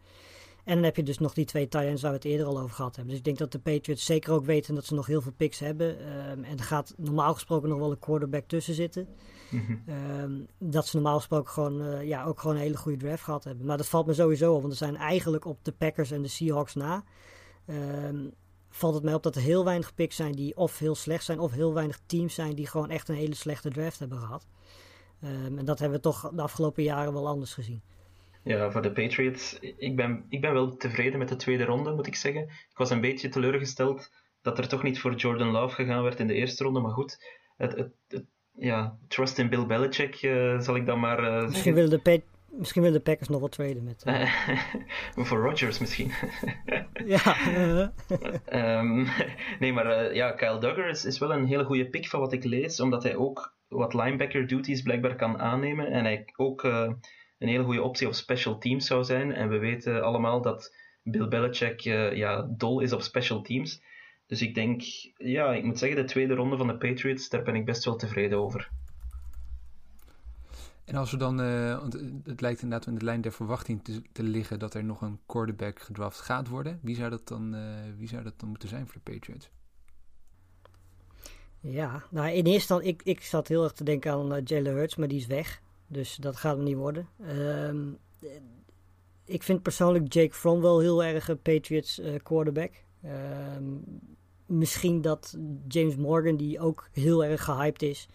En 0.63 0.73
dan 0.73 0.83
heb 0.83 0.95
je 0.95 1.03
dus 1.03 1.17
nog 1.17 1.33
die 1.33 1.45
twee 1.45 1.67
Titans 1.67 2.01
waar 2.01 2.11
we 2.11 2.17
het 2.17 2.25
eerder 2.25 2.45
al 2.45 2.59
over 2.59 2.75
gehad 2.75 2.95
hebben. 2.95 3.09
Dus 3.09 3.17
ik 3.17 3.25
denk 3.25 3.37
dat 3.37 3.51
de 3.51 3.59
Patriots 3.59 4.05
zeker 4.05 4.33
ook 4.33 4.45
weten 4.45 4.75
dat 4.75 4.85
ze 4.85 4.93
nog 4.93 5.05
heel 5.05 5.21
veel 5.21 5.31
picks 5.37 5.59
hebben. 5.59 5.87
Um, 6.31 6.43
en 6.43 6.57
er 6.57 6.63
gaat 6.63 6.93
normaal 6.97 7.33
gesproken 7.33 7.69
nog 7.69 7.77
wel 7.79 7.91
een 7.91 7.99
quarterback 7.99 8.47
tussen 8.47 8.73
zitten. 8.73 9.07
Mm 9.49 9.65
-hmm. 9.65 9.95
um, 10.21 10.47
dat 10.57 10.87
ze 10.87 10.95
normaal 10.95 11.17
gesproken 11.17 11.51
gewoon, 11.51 11.81
uh, 11.81 12.03
ja, 12.03 12.23
ook 12.23 12.39
gewoon 12.39 12.55
een 12.55 12.61
hele 12.61 12.77
goede 12.77 12.97
draft 12.97 13.23
gehad 13.23 13.43
hebben. 13.43 13.65
Maar 13.65 13.77
dat 13.77 13.87
valt 13.87 14.05
me 14.05 14.13
sowieso 14.13 14.53
op, 14.53 14.59
want 14.59 14.71
er 14.71 14.77
zijn 14.79 14.95
eigenlijk 14.95 15.45
op 15.45 15.59
de 15.61 15.71
Packers 15.71 16.11
en 16.11 16.21
de 16.21 16.27
Seahawks 16.27 16.75
na. 16.75 17.03
Um, 17.67 18.33
valt 18.69 18.93
het 18.93 19.03
mij 19.03 19.13
op 19.13 19.23
dat 19.23 19.35
er 19.35 19.41
heel 19.41 19.63
weinig 19.63 19.93
picks 19.93 20.15
zijn 20.15 20.31
die 20.31 20.57
of 20.57 20.79
heel 20.79 20.95
slecht 20.95 21.23
zijn, 21.23 21.39
of 21.39 21.51
heel 21.51 21.73
weinig 21.73 21.99
teams 22.05 22.33
zijn 22.33 22.55
die 22.55 22.67
gewoon 22.67 22.89
echt 22.89 23.09
een 23.09 23.15
hele 23.15 23.35
slechte 23.35 23.69
draft 23.69 23.99
hebben 23.99 24.17
gehad. 24.17 24.47
Um, 25.23 25.57
en 25.57 25.65
dat 25.65 25.79
hebben 25.79 25.97
we 25.97 26.03
toch 26.03 26.31
de 26.33 26.41
afgelopen 26.41 26.83
jaren 26.83 27.13
wel 27.13 27.27
anders 27.27 27.53
gezien. 27.53 27.81
Ja, 28.43 28.71
voor 28.71 28.81
de 28.81 28.91
Patriots, 28.91 29.59
ik 29.59 29.95
ben, 29.95 30.25
ik 30.29 30.41
ben 30.41 30.53
wel 30.53 30.75
tevreden 30.75 31.19
met 31.19 31.29
de 31.29 31.35
tweede 31.35 31.63
ronde, 31.63 31.91
moet 31.91 32.07
ik 32.07 32.15
zeggen. 32.15 32.41
Ik 32.41 32.77
was 32.77 32.89
een 32.89 33.01
beetje 33.01 33.29
teleurgesteld 33.29 34.11
dat 34.41 34.57
er 34.57 34.67
toch 34.67 34.83
niet 34.83 34.99
voor 34.99 35.15
Jordan 35.15 35.51
Love 35.51 35.75
gegaan 35.75 36.03
werd 36.03 36.19
in 36.19 36.27
de 36.27 36.33
eerste 36.33 36.63
ronde, 36.63 36.79
maar 36.79 36.91
goed. 36.91 37.17
Het, 37.57 37.75
het, 37.75 37.91
het 38.07 38.25
ja, 38.57 38.97
trust 39.07 39.37
in 39.37 39.49
Bill 39.49 39.65
Belichick 39.65 40.21
uh, 40.21 40.59
zal 40.59 40.75
ik 40.75 40.85
dan 40.85 40.99
maar 40.99 41.23
uh, 41.23 41.47
Misschien 41.47 41.73
willen 41.73 42.01
de, 42.03 42.21
misschien 42.49 42.81
willen 42.81 42.97
de 42.97 43.03
Packers 43.03 43.29
nog 43.29 43.39
wel 43.39 43.49
traden 43.49 43.83
met... 43.83 44.03
Uh... 44.05 44.31
voor 45.27 45.39
Rodgers 45.39 45.79
misschien. 45.79 46.11
ja. 47.05 47.37
um, 48.79 49.07
nee, 49.59 49.73
maar 49.73 50.15
ja, 50.15 50.31
Kyle 50.31 50.59
Duggar 50.59 50.89
is, 50.89 51.05
is 51.05 51.17
wel 51.17 51.31
een 51.31 51.45
hele 51.45 51.63
goede 51.63 51.89
pick 51.89 52.07
van 52.07 52.19
wat 52.19 52.33
ik 52.33 52.43
lees, 52.43 52.79
omdat 52.79 53.03
hij 53.03 53.15
ook 53.15 53.56
wat 53.67 53.93
linebacker 53.93 54.47
duties 54.47 54.81
blijkbaar 54.81 55.15
kan 55.15 55.39
aannemen. 55.39 55.87
En 55.87 56.03
hij 56.03 56.33
ook 56.35 56.63
uh, 56.63 56.91
een 57.39 57.47
hele 57.47 57.63
goede 57.63 57.81
optie 57.81 58.07
op 58.07 58.13
special 58.13 58.57
teams 58.57 58.87
zou 58.87 59.03
zijn. 59.03 59.33
En 59.33 59.49
we 59.49 59.57
weten 59.57 60.03
allemaal 60.03 60.41
dat 60.41 60.75
Bill 61.03 61.27
Belichick 61.27 61.85
uh, 61.85 62.15
ja, 62.15 62.41
dol 62.41 62.79
is 62.79 62.93
op 62.93 63.01
special 63.01 63.41
teams. 63.41 63.81
Dus 64.25 64.41
ik 64.41 64.55
denk, 64.55 64.81
ja, 65.17 65.53
ik 65.53 65.63
moet 65.63 65.79
zeggen, 65.79 66.01
de 66.01 66.07
tweede 66.07 66.33
ronde 66.33 66.57
van 66.57 66.67
de 66.67 66.77
Patriots, 66.77 67.29
daar 67.29 67.43
ben 67.43 67.55
ik 67.55 67.65
best 67.65 67.85
wel 67.85 67.95
tevreden 67.95 68.37
over. 68.37 68.69
En 70.85 70.95
als 70.95 71.11
we 71.11 71.17
dan, 71.17 71.37
want 71.79 71.93
het 72.23 72.41
lijkt 72.41 72.61
inderdaad 72.61 72.87
in 72.87 72.95
de 72.95 73.05
lijn 73.05 73.21
der 73.21 73.31
verwachting 73.31 73.83
te, 73.83 74.01
te, 74.11 74.23
liggen 74.23 74.59
dat 74.59 74.73
er 74.73 74.83
nog 74.83 75.01
een 75.01 75.19
quarterback 75.25 75.79
gedraft 75.79 76.19
gaat 76.19 76.47
worden. 76.47 76.79
Wie 76.81 76.95
zou 76.95 77.09
dat 77.09 77.27
dan, 77.27 77.55
wie 77.97 78.07
zou 78.07 78.23
dat 78.23 78.39
dan 78.39 78.49
moeten 78.49 78.69
zijn 78.69 78.87
voor 78.87 79.01
de 79.03 79.11
Patriots? 79.11 79.49
Ja, 81.69 82.03
nou 82.09 82.27
in 82.27 82.33
eerste 82.33 82.51
instantie, 82.51 82.87
ik, 82.87 83.01
ik 83.03 83.21
zat 83.21 83.47
heel 83.47 83.63
erg 83.63 83.71
te 83.71 83.83
denken 83.83 84.11
aan 84.11 84.35
uh, 84.35 84.41
Jalen 84.43 84.73
Hurts, 84.73 84.95
maar 84.95 85.07
die 85.07 85.19
is 85.19 85.27
weg. 85.27 85.61
Dus 85.87 86.15
dat 86.15 86.35
gaat 86.35 86.55
hem 86.55 86.63
niet 86.63 86.75
worden. 86.75 87.07
Um, 87.29 87.97
ik 89.25 89.43
vind 89.43 89.61
persoonlijk 89.61 90.13
Jake 90.13 90.33
Fromm 90.33 90.61
wel 90.61 90.79
heel 90.79 91.03
erg 91.03 91.27
een 91.27 91.41
Patriots 91.41 91.99
uh, 91.99 92.15
quarterback. 92.23 92.71
Um, 93.05 93.83
misschien 94.45 95.01
dat 95.01 95.37
James 95.67 95.95
Morgan, 95.95 96.37
die 96.37 96.59
ook 96.59 96.89
heel 96.91 97.23
erg 97.25 97.43
gehyped 97.43 97.81
is, 97.81 98.07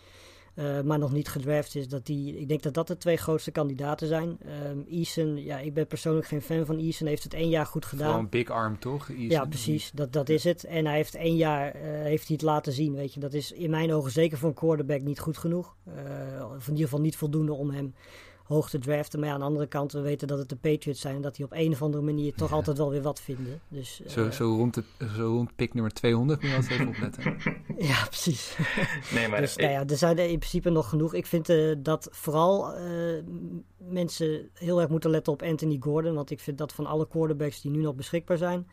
uh, 0.55 0.81
maar 0.81 0.99
nog 0.99 1.13
niet 1.13 1.29
gedraft 1.29 1.75
is. 1.75 1.89
Dat 1.89 2.07
die, 2.07 2.39
ik 2.39 2.49
denk 2.49 2.63
dat 2.63 2.75
dat 2.75 2.87
de 2.87 2.97
twee 2.97 3.17
grootste 3.17 3.51
kandidaten 3.51 4.07
zijn. 4.09 4.39
Um, 4.67 4.85
Eason, 4.91 5.45
ja, 5.45 5.59
ik 5.59 5.75
ben 5.75 5.87
persoonlijk 5.87 6.27
geen 6.27 6.43
fan 6.43 6.67
van 6.67 6.79
Eason. 6.79 7.07
heeft 7.07 7.23
het 7.23 7.35
één 7.35 7.49
jaar 7.49 7.67
goed 7.67 7.85
gedaan. 7.85 8.11
Gewoon 8.11 8.29
big 8.29 8.51
arm, 8.51 8.79
toch? 8.79 9.09
Eason. 9.09 9.29
Ja, 9.29 9.45
precies. 9.45 9.91
Dat, 9.95 10.13
dat 10.13 10.29
is 10.29 10.45
het. 10.45 10.65
En 10.65 10.87
hij 10.87 10.97
heeft 10.97 11.15
één 11.15 11.37
jaar 11.37 11.77
uh, 11.77 11.83
heeft 11.83 12.27
hij 12.27 12.37
het 12.37 12.45
laten 12.45 12.73
zien, 12.73 12.95
weet 12.95 13.15
je. 13.15 13.21
Dat 13.21 13.35
is 13.35 13.53
in 13.53 13.71
mijn 13.71 13.93
ogen 13.93 14.11
zeker 14.11 14.39
voor 14.39 14.49
een 14.49 14.55
quarterback 14.55 15.01
niet 15.01 15.21
goed 15.21 15.39
genoeg. 15.39 15.75
Uh, 15.89 15.95
of 16.57 16.67
in 16.67 16.73
ieder 16.73 16.89
geval 16.89 17.01
niet 17.01 17.17
voldoende 17.17 17.53
om 17.53 17.71
hem 17.71 17.95
hoog 18.53 18.71
te 18.71 18.79
draften. 18.79 19.19
Maar 19.19 19.29
ja, 19.29 19.35
aan 19.35 19.41
de 19.41 19.47
andere 19.47 19.67
kant, 19.67 19.93
we 19.93 20.01
weten 20.01 20.29
dat 20.29 20.39
het 20.39 20.49
de 20.49 20.57
Patriots 20.57 21.01
zijn. 21.01 21.15
En 21.15 21.23
dat 21.23 21.37
die 21.37 21.45
op 21.45 21.53
een 21.53 21.73
of 21.73 21.83
andere 21.83 22.03
manier 22.03 22.35
toch 22.35 22.53
altijd 22.53 22.79
wel 22.79 22.91
weer 22.91 23.03
wat 23.03 23.21
vinden. 23.21 23.61
Dus, 23.69 24.01
zo, 24.07 24.25
uh, 24.25 24.31
zo, 24.31 24.45
rond 24.45 24.75
de, 24.75 24.85
zo 25.17 25.27
rond 25.27 25.57
pick 25.57 25.75
nummer 25.75 25.93
200 25.93 26.43
moet 26.43 26.51
je 26.51 26.57
altijd 26.57 26.81
even 26.81 26.89
opletten. 26.89 27.37
ja, 27.93 28.07
precies. 28.07 28.57
Nee, 29.15 29.29
maar 29.29 29.41
dus 29.41 29.57
nou 29.57 29.71
ja, 29.71 29.87
er 29.87 29.97
zijn 29.97 30.19
er 30.19 30.29
in 30.29 30.39
principe 30.39 30.71
nog 30.71 30.89
genoeg. 30.89 31.15
Ik 31.15 31.27
vind 31.27 31.49
uh, 31.49 31.75
dat 31.79 32.09
vooral 32.11 32.79
uh, 32.79 33.23
mensen 33.77 34.49
heel 34.55 34.81
erg 34.81 34.91
moeten 34.91 35.11
letten 35.11 35.33
op 35.33 35.43
Anthony 35.43 35.77
Gordon. 35.81 36.15
Want 36.15 36.31
ik 36.31 36.41
vind 36.41 36.59
dat 36.59 36.73
van 36.73 36.87
alle 36.87 37.09
quarterbacks 37.09 37.61
die 37.61 37.71
nu 37.71 37.81
nog 37.81 37.95
beschikbaar 37.95 38.37
zijn... 38.37 38.67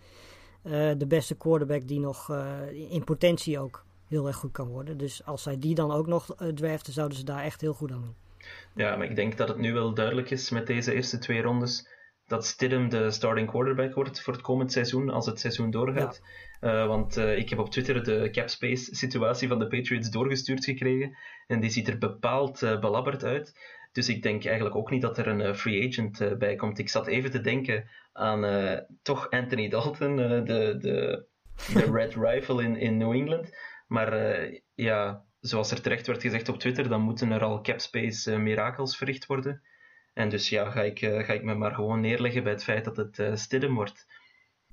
de 0.97 1.05
beste 1.07 1.35
quarterback 1.35 1.87
die 1.87 1.99
nog 1.99 2.31
in 2.89 3.03
potentie 3.03 3.59
ook 3.59 3.85
heel 4.07 4.27
erg 4.27 4.35
goed 4.35 4.51
kan 4.51 4.67
worden. 4.67 4.97
Dus 4.97 5.25
als 5.25 5.43
zij 5.43 5.59
die 5.59 5.75
dan 5.75 5.91
ook 5.91 6.07
nog 6.07 6.35
draften, 6.53 6.93
zouden 6.93 7.17
ze 7.17 7.23
daar 7.23 7.43
echt 7.43 7.61
heel 7.61 7.73
goed 7.73 7.91
aan 7.91 8.01
doen. 8.01 8.28
Ja, 8.79 8.95
maar 8.95 9.09
ik 9.09 9.15
denk 9.15 9.37
dat 9.37 9.47
het 9.47 9.57
nu 9.57 9.73
wel 9.73 9.93
duidelijk 9.93 10.29
is 10.29 10.49
met 10.49 10.67
deze 10.67 10.93
eerste 10.93 11.17
twee 11.17 11.41
rondes 11.41 11.87
dat 12.25 12.45
Stidham 12.45 12.89
de 12.89 13.11
starting 13.11 13.49
quarterback 13.49 13.93
wordt 13.93 14.21
voor 14.21 14.33
het 14.33 14.41
komend 14.41 14.71
seizoen, 14.71 15.09
als 15.09 15.25
het 15.25 15.39
seizoen 15.39 15.71
doorgaat. 15.71 16.21
Ja. 16.61 16.81
Uh, 16.81 16.87
want 16.87 17.17
uh, 17.17 17.37
ik 17.37 17.49
heb 17.49 17.59
op 17.59 17.71
Twitter 17.71 18.03
de 18.03 18.29
capspace 18.31 18.95
situatie 18.95 19.47
van 19.47 19.59
de 19.59 19.67
Patriots 19.67 20.09
doorgestuurd 20.09 20.65
gekregen 20.65 21.17
en 21.47 21.59
die 21.59 21.69
ziet 21.69 21.87
er 21.87 21.97
bepaald 21.97 22.61
uh, 22.61 22.79
belabberd 22.79 23.23
uit. 23.23 23.59
Dus 23.91 24.09
ik 24.09 24.21
denk 24.21 24.45
eigenlijk 24.45 24.75
ook 24.75 24.89
niet 24.89 25.01
dat 25.01 25.17
er 25.17 25.27
een 25.27 25.55
free 25.55 25.87
agent 25.87 26.37
bij 26.37 26.55
komt. 26.55 26.79
Ik 26.79 26.89
zat 26.89 27.07
even 27.07 27.31
te 27.31 27.41
denken 27.41 27.89
aan 28.13 28.45
toch 29.01 29.29
Anthony 29.29 29.69
Dalton, 29.69 30.15
de, 30.15 30.43
de, 30.45 30.77
de 31.73 31.91
Red 31.95 32.15
Rifle 32.15 32.63
in, 32.63 32.75
in 32.75 32.97
New 32.97 33.11
England. 33.11 33.49
Maar 33.87 34.39
ja, 34.75 35.25
zoals 35.39 35.71
er 35.71 35.81
terecht 35.81 36.07
werd 36.07 36.21
gezegd 36.21 36.49
op 36.49 36.59
Twitter, 36.59 36.89
dan 36.89 37.01
moeten 37.01 37.31
er 37.31 37.43
al 37.43 37.61
capspace 37.61 38.31
uh, 38.31 38.39
mirakels 38.39 38.97
verricht 38.97 39.25
worden. 39.25 39.61
En 40.13 40.29
dus 40.29 40.49
ja, 40.49 40.69
ga 40.69 40.81
ik, 40.81 41.01
uh, 41.01 41.23
ga 41.23 41.33
ik 41.33 41.43
me 41.43 41.53
maar 41.53 41.73
gewoon 41.73 41.99
neerleggen 41.99 42.43
bij 42.43 42.51
het 42.51 42.63
feit 42.63 42.85
dat 42.85 42.97
het 42.97 43.19
uh, 43.63 43.73
wordt. 43.73 44.07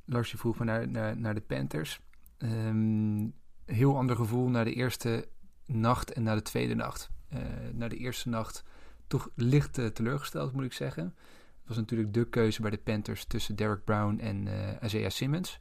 Lars, 0.05 0.31
je 0.31 0.37
vroeg 0.37 0.59
me 0.59 0.65
naar, 0.65 1.17
naar, 1.19 1.35
de 1.35 1.41
Panthers. 1.41 2.01
Um, 2.39 3.35
heel 3.65 3.97
ander 3.97 4.17
gevoel 4.17 4.49
naar 4.49 4.65
de 4.65 4.73
eerste 4.73 5.29
nacht 5.67 6.13
en 6.13 6.23
naar 6.23 6.37
de 6.37 6.43
tweede 6.43 6.75
nacht. 6.75 7.11
Uh, 7.35 7.41
naar 7.73 7.89
de 7.89 7.97
eerste 7.97 8.29
nacht 8.29 8.65
toch 9.07 9.31
licht 9.35 9.95
teleurgesteld, 9.95 10.53
moet 10.53 10.65
ik 10.65 10.73
zeggen. 10.73 11.05
Het 11.05 11.69
was 11.69 11.77
natuurlijk 11.77 12.15
de 12.15 12.29
keuze 12.29 12.61
bij 12.61 12.71
de 12.71 12.79
Panthers 12.79 13.25
tussen 13.25 13.57
Derek 13.57 13.85
Brown 13.85 14.19
en 14.19 14.49
Isaiah 14.83 15.11
Simmons. 15.11 15.59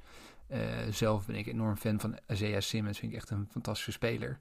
zelf 0.90 1.26
ben 1.26 1.36
ik 1.36 1.48
enorm 1.48 1.78
fan 1.78 2.00
van 2.00 2.20
Isaiah 2.28 2.62
Simmons. 2.62 3.00
Vind 3.00 3.12
ik 3.12 3.18
echt 3.18 3.30
een 3.30 3.48
fantastische 3.52 3.92
speler. 3.92 4.40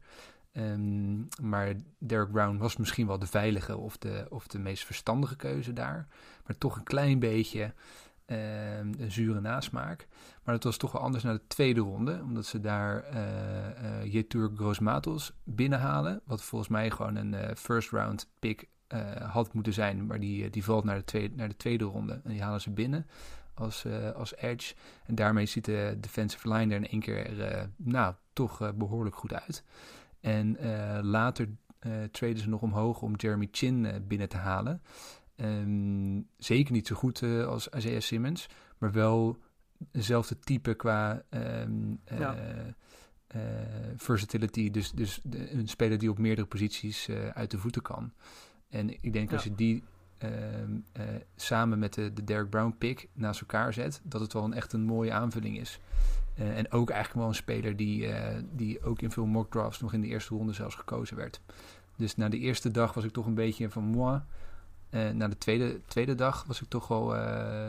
Ehm, 0.55 1.19
maar 1.43 1.75
Derek 1.99 2.33
Brown 2.33 2.57
was 2.57 2.77
misschien 2.77 3.07
wel 3.07 3.19
de 3.19 3.27
veilige 3.27 3.77
of 3.77 3.99
de, 3.99 4.27
of 4.29 4.47
de 4.47 4.59
meest 4.59 4.85
verstandige 4.85 5.37
keuze 5.37 5.73
daar. 5.73 6.07
Maar 6.47 6.59
toch 6.59 6.77
een 6.77 6.85
klein 6.85 7.19
beetje 7.19 7.73
ehm, 8.25 8.93
een 8.99 9.13
zure 9.13 9.41
nasmaak. 9.41 10.07
Maar 10.45 10.55
dat 10.55 10.65
was 10.65 10.77
toch 10.77 10.93
wel 10.93 11.03
anders 11.03 11.25
naar 11.25 11.35
de 11.35 11.47
tweede 11.47 11.81
ronde. 11.81 12.21
Omdat 12.23 12.47
ze 12.47 12.61
daar 12.61 13.05
uh, 13.13 13.21
uh, 14.03 14.13
Jetur 14.13 14.51
Grosmatos 14.57 15.33
binnenhalen. 15.45 16.21
Wat 16.25 16.43
volgens 16.43 16.71
mij 16.71 16.91
gewoon 16.91 17.17
een 17.17 17.33
uh, 17.33 17.41
first 17.57 17.91
round 17.91 18.31
pick 18.39 18.69
had 19.23 19.53
moeten 19.53 19.73
zijn. 19.73 20.07
Maar 20.07 20.21
die, 20.21 20.51
die 20.51 20.65
valt 20.65 20.85
naar 20.85 20.97
de, 20.97 21.05
tweede, 21.05 21.35
naar 21.37 21.49
de 21.49 21.57
tweede 21.57 21.85
ronde. 21.85 22.21
En 22.25 22.31
die 22.31 22.43
halen 22.43 22.61
ze 22.61 22.71
binnen 22.71 23.07
als, 23.55 23.87
als 24.17 24.37
edge. 24.37 24.75
En 25.07 25.15
daarmee 25.15 25.47
ziet 25.47 25.65
de 25.65 25.97
defensive 26.01 26.49
line 26.53 26.75
er 26.75 26.81
in 26.81 26.89
één 26.89 27.01
keer 27.01 27.69
nou, 27.77 28.15
toch 28.33 28.75
behoorlijk 28.75 29.17
goed 29.17 29.33
uit. 29.33 29.65
En 30.25 30.57
uh, 30.61 30.99
later 31.03 31.49
uh, 31.87 31.93
treden 32.11 32.43
ze 32.43 32.49
nog 32.49 32.63
omhoog 32.63 33.03
om 33.03 33.17
Jeremy 33.17 33.49
Chin 33.51 33.85
uh, 33.85 33.93
binnen 34.07 34.29
te 34.29 34.37
halen. 34.37 34.83
Um, 35.37 36.29
zeker 36.39 36.73
niet 36.73 36.87
zo 36.87 36.95
goed 36.95 37.23
als 37.23 37.69
Isaiah 37.69 38.01
Simmons, 38.01 38.49
maar 38.79 38.93
wel 38.93 39.39
hetzelfde 39.93 40.39
type 40.39 40.75
qua 40.75 41.23
um, 41.31 42.01
ja. 42.19 42.37
versatility. 43.97 44.71
Dus, 44.71 44.91
dus 44.91 45.21
de, 45.23 45.53
een 45.53 45.69
speler 45.69 45.99
die 45.99 46.11
op 46.11 46.19
meerdere 46.19 46.47
posities 46.47 47.09
uit 47.33 47.51
de 47.51 47.59
voeten 47.59 47.83
kan. 47.83 48.13
En 48.69 48.91
ik 48.91 49.13
denk 49.13 49.29
ja. 49.29 49.35
als 49.35 49.45
je 49.45 49.55
die 49.55 49.85
um, 50.19 50.85
samen 51.37 51.79
met 51.79 51.95
de, 51.95 52.13
de 52.13 52.25
Derek 52.25 52.51
Brown 52.51 52.75
pick 52.79 53.09
naast 53.13 53.41
elkaar 53.41 53.73
zet, 53.73 54.01
dat 54.05 54.21
het 54.21 54.33
wel 54.33 54.45
een 54.45 54.55
echt 54.55 54.73
een 54.73 54.85
mooie 54.85 55.13
aanvulling 55.13 55.59
is. 55.59 55.81
Uh, 56.39 56.59
en 56.59 56.73
ook 56.73 56.91
eigenlijk 56.91 57.21
wel 57.21 57.29
een 57.29 57.35
speler 57.35 57.77
die, 57.77 58.07
uh, 58.07 58.27
die 58.53 58.83
ook 58.83 59.01
in 59.01 59.11
veel 59.11 59.27
mock 59.27 59.51
drafts 59.51 59.81
nog 59.81 59.93
in 59.93 60.01
de 60.01 60.07
eerste 60.07 60.35
ronde 60.35 60.53
zelfs 60.53 60.75
gekozen 60.75 61.17
werd. 61.17 61.41
Dus 61.97 62.17
na 62.17 62.29
de 62.29 62.39
eerste 62.39 62.71
dag 62.71 62.95
was 62.95 63.05
ik 63.05 63.13
toch 63.13 63.27
een 63.27 63.35
beetje 63.35 63.71
van 63.71 63.85
moi. 63.85 64.21
Uh, 64.91 65.11
na 65.11 65.29
de 65.29 65.39
tweede, 65.39 65.81
tweede 65.87 66.15
dag 66.15 66.45
was 66.45 66.63
ik 66.63 66.69
toch 66.69 66.89
wel 66.89 67.15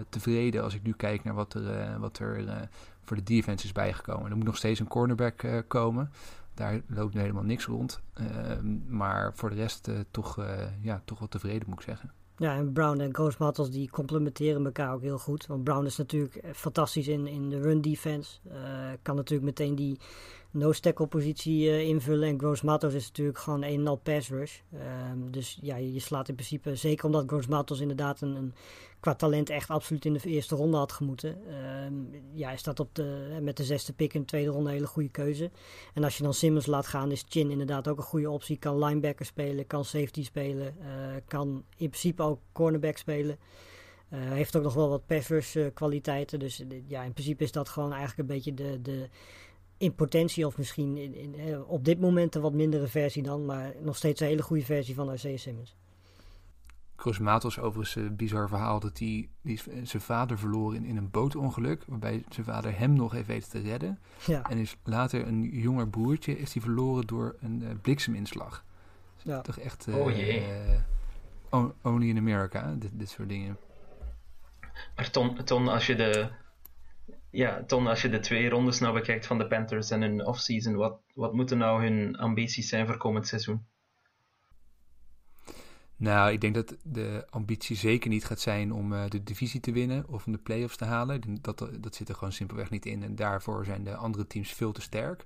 tevreden 0.10 0.64
als 0.64 0.74
ik 0.74 0.84
nu 0.84 0.94
kijk 0.94 1.24
naar 1.24 1.34
wat 1.34 1.54
er, 1.54 2.00
wat 2.00 2.20
er 2.20 2.70
voor 3.04 3.18
de 3.18 3.24
defense 3.24 3.66
is 3.66 3.72
bijgekomen. 3.72 4.30
Er 4.32 4.38
moet 4.38 4.46
nog 4.46 4.58
steeds 4.58 4.80
een 4.80 4.88
cornerback 4.88 5.64
komen. 5.68 6.12
Daar 6.54 6.82
loopt 6.88 7.14
nu 7.14 7.20
helemaal 7.20 7.44
niks 7.44 7.66
rond. 7.66 8.02
Ehm, 8.14 8.96
maar 8.96 9.34
voor 9.36 9.50
de 9.50 9.56
rest 9.56 9.90
toch, 10.12 10.46
ja, 10.82 11.02
toch 11.06 11.20
wel 11.20 11.28
tevreden 11.28 11.70
moet 11.70 11.80
ik 11.80 11.86
zeggen. 11.86 12.12
Ja, 12.38 12.56
en 12.56 12.74
Brown 12.74 13.00
en 13.00 13.14
Gross 13.14 13.70
die 13.70 13.90
complementeren 13.90 14.66
elkaar 14.66 14.94
ook 14.94 15.02
heel 15.02 15.18
goed. 15.18 15.46
Want 15.46 15.64
Brown 15.64 15.86
is 15.86 15.98
natuurlijk 15.98 16.40
fantastisch 16.54 17.08
in, 17.08 17.28
in 17.28 17.50
de 17.50 17.60
run 17.60 17.82
defense. 17.82 18.40
Uh, 18.48 18.54
kan 19.02 19.16
natuurlijk 19.16 19.46
meteen 19.46 19.76
die 19.76 20.00
no-tackle 20.56 21.08
positie 21.08 21.68
uh, 21.68 21.80
invullen. 21.80 22.30
En 22.30 22.40
Gross 22.40 22.62
Matos 22.62 22.94
is 22.94 23.08
natuurlijk 23.08 23.38
gewoon 23.38 23.64
een 23.64 23.80
en 23.80 23.88
al 23.88 23.96
pass 23.96 24.30
rush. 24.30 24.60
Um, 25.12 25.32
dus 25.32 25.58
ja, 25.62 25.76
je, 25.76 26.00
slaat 26.00 26.28
in 26.30 26.36
principe, 26.36 26.76
zeker 26.76 27.06
omdat 27.06 27.24
Gross 27.28 27.48
Matos 27.48 27.80
inderdaad 27.80 28.22
een, 28.22 28.36
een, 28.36 28.54
qua 29.00 29.16
talent 29.16 29.50
echt 29.50 29.70
absoluut 29.70 30.06
in 30.06 30.14
de 30.14 30.20
eerste 30.24 30.56
ronde 30.56 30.78
had 30.78 30.92
gemoeten. 30.92 31.38
Um, 31.86 32.10
ja, 32.34 32.48
hij 32.48 32.58
staat 32.58 32.80
op 32.80 32.96
de, 32.96 33.38
met 33.42 33.58
de 33.58 33.64
zesde 33.64 33.94
pick 33.94 34.14
in 34.14 34.20
de 34.20 34.28
tweede 34.28 34.50
ronde 34.50 34.70
een 34.70 34.76
hele 34.76 34.88
goede 34.88 35.10
keuze. 35.10 35.52
En 35.94 36.04
als 36.04 36.18
je 36.18 36.24
dan 36.24 36.34
Simmons 36.34 36.66
laat 36.66 36.88
gaan, 36.88 37.12
is 37.12 37.26
Chin 37.30 37.52
inderdaad 37.52 37.88
ook 37.88 37.98
een 37.98 38.04
goede 38.04 38.30
optie. 38.30 38.58
Kan 38.58 38.84
linebacker 38.84 39.26
spelen, 39.26 39.68
kan 39.68 39.86
safety 39.86 40.24
spelen, 40.24 40.76
uh, 40.80 40.86
kan 41.28 41.64
in 41.78 41.90
principe 41.90 42.24
ook 42.24 42.40
cornerback 42.52 42.98
spelen. 42.98 43.38
Uh, 44.14 44.20
heeft 44.20 44.56
ook 44.56 44.64
nog 44.64 44.74
wel 44.74 44.90
wat 44.90 45.06
pass 45.06 45.28
rush 45.28 45.58
kwaliteiten. 45.74 46.40
Dus 46.40 46.64
ja, 46.88 47.04
in 47.04 47.14
principe 47.14 47.44
is 47.44 47.52
dat 47.52 47.70
gewoon 47.70 47.94
eigenlijk 47.94 48.20
een 48.20 48.36
beetje 48.36 48.54
de... 48.54 48.82
de 48.82 49.10
in 49.78 49.96
potentie 49.96 50.46
of 50.46 50.58
misschien 50.58 50.98
in, 50.98 51.36
in, 51.36 51.64
op 51.66 51.86
dit 51.86 52.00
moment 52.00 52.36
een 52.36 52.42
wat 52.42 52.54
mindere 52.54 52.88
versie 52.88 53.24
dan, 53.24 53.46
maar 53.46 53.74
nog 53.82 53.96
steeds 53.96 54.22
een 54.22 54.28
hele 54.28 54.44
goede 54.44 54.66
versie 54.66 54.96
van 54.96 55.14
Isaiah 55.14 55.38
Simmons. 55.38 55.76
Chris 56.96 57.20
Matos 57.20 57.60
overigens 57.60 57.96
een 57.96 58.16
bizar 58.16 58.48
verhaal 58.48 58.80
dat 58.80 59.00
hij 59.00 59.30
die 59.42 59.62
zijn 59.84 60.02
vader 60.02 60.38
verloor 60.38 60.76
in, 60.76 60.86
in 60.86 60.98
een 60.98 61.12
bootongeluk, 61.12 61.84
waarbij 61.88 62.24
zijn 62.30 62.46
vader 62.46 62.78
hem 62.78 62.94
nog 62.94 63.12
heeft 63.12 63.28
weten 63.28 63.50
te 63.50 63.60
redden. 63.60 64.00
Ja. 64.26 64.50
En 64.50 64.58
is 64.58 64.78
later 64.84 65.28
een 65.28 65.44
jonger 65.44 65.88
broertje 65.88 66.38
is 66.38 66.54
hij 66.54 66.62
verloren 66.62 67.08
door 67.08 67.36
een 67.40 67.62
uh, 67.62 67.70
blikseminslag. 67.82 68.64
Ja. 69.24 69.42
Toch 69.42 69.60
echt 69.60 69.88
uh, 69.88 69.98
oh 69.98 70.16
jee. 70.16 70.44
Uh, 71.54 71.66
only 71.82 72.10
in 72.10 72.18
America, 72.18 72.76
dit, 72.78 72.92
dit 72.94 73.10
soort 73.10 73.30
dingen. 73.30 73.58
Maar 74.96 75.12
Ton, 75.12 75.44
Ton 75.44 75.68
als 75.68 75.86
je 75.88 75.96
de 75.96 76.30
ja, 77.36 77.64
Ton, 77.64 77.88
als 77.88 78.02
je 78.02 78.10
de 78.10 78.20
twee 78.20 78.50
rondes 78.50 78.80
nou 78.80 78.94
bekijkt 78.94 79.26
van 79.26 79.38
de 79.38 79.48
Panthers 79.48 79.90
en 79.90 80.02
hun 80.02 80.26
offseason, 80.26 80.76
wat, 80.76 81.00
wat 81.14 81.34
moeten 81.34 81.58
nou 81.58 81.84
hun 81.84 82.18
ambities 82.18 82.70
zijn 82.70 82.88
voor 82.88 82.98
komend 82.98 83.28
seizoen? 83.28 83.66
Nou, 85.98 86.32
ik 86.32 86.42
denk 86.42 86.54
dat 86.56 86.76
de 86.84 87.28
ambitie 87.30 87.76
zeker 87.76 88.10
niet 88.10 88.26
gaat 88.26 88.40
zijn 88.40 88.72
om 88.72 88.94
uh, 88.94 89.10
de 89.10 89.24
divisie 89.24 89.60
te 89.60 89.72
winnen 89.72 90.08
of 90.08 90.26
om 90.26 90.32
de 90.32 90.38
playoffs 90.38 90.78
te 90.78 90.86
halen. 90.86 91.22
Dat, 91.42 91.70
dat 91.80 91.96
zit 91.96 92.10
er 92.10 92.16
gewoon 92.16 92.34
simpelweg 92.34 92.70
niet 92.70 92.86
in 92.86 93.04
en 93.04 93.16
daarvoor 93.16 93.66
zijn 93.66 93.84
de 93.84 93.96
andere 93.96 94.28
teams 94.28 94.54
veel 94.54 94.72
te 94.72 94.82
sterk. 94.82 95.26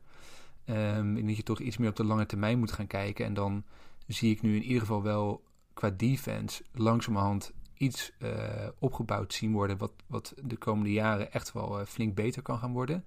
Um, 0.65 1.09
ik 1.09 1.15
denk 1.15 1.27
dat 1.27 1.37
je 1.37 1.43
toch 1.43 1.59
iets 1.59 1.77
meer 1.77 1.89
op 1.89 1.95
de 1.95 2.03
lange 2.03 2.25
termijn 2.25 2.59
moet 2.59 2.71
gaan 2.71 2.87
kijken. 2.87 3.25
En 3.25 3.33
dan 3.33 3.63
zie 4.07 4.31
ik 4.31 4.41
nu 4.41 4.55
in 4.55 4.63
ieder 4.63 4.79
geval 4.79 5.03
wel 5.03 5.43
qua 5.73 5.89
defense 5.89 6.63
langzamerhand 6.71 7.53
iets 7.79 8.11
uh, 8.19 8.31
opgebouwd 8.79 9.33
zien 9.33 9.51
worden, 9.51 9.77
wat, 9.77 9.91
wat 10.07 10.33
de 10.43 10.57
komende 10.57 10.91
jaren 10.91 11.31
echt 11.31 11.51
wel 11.51 11.79
uh, 11.79 11.85
flink 11.85 12.15
beter 12.15 12.41
kan 12.41 12.57
gaan 12.57 12.71
worden. 12.71 13.05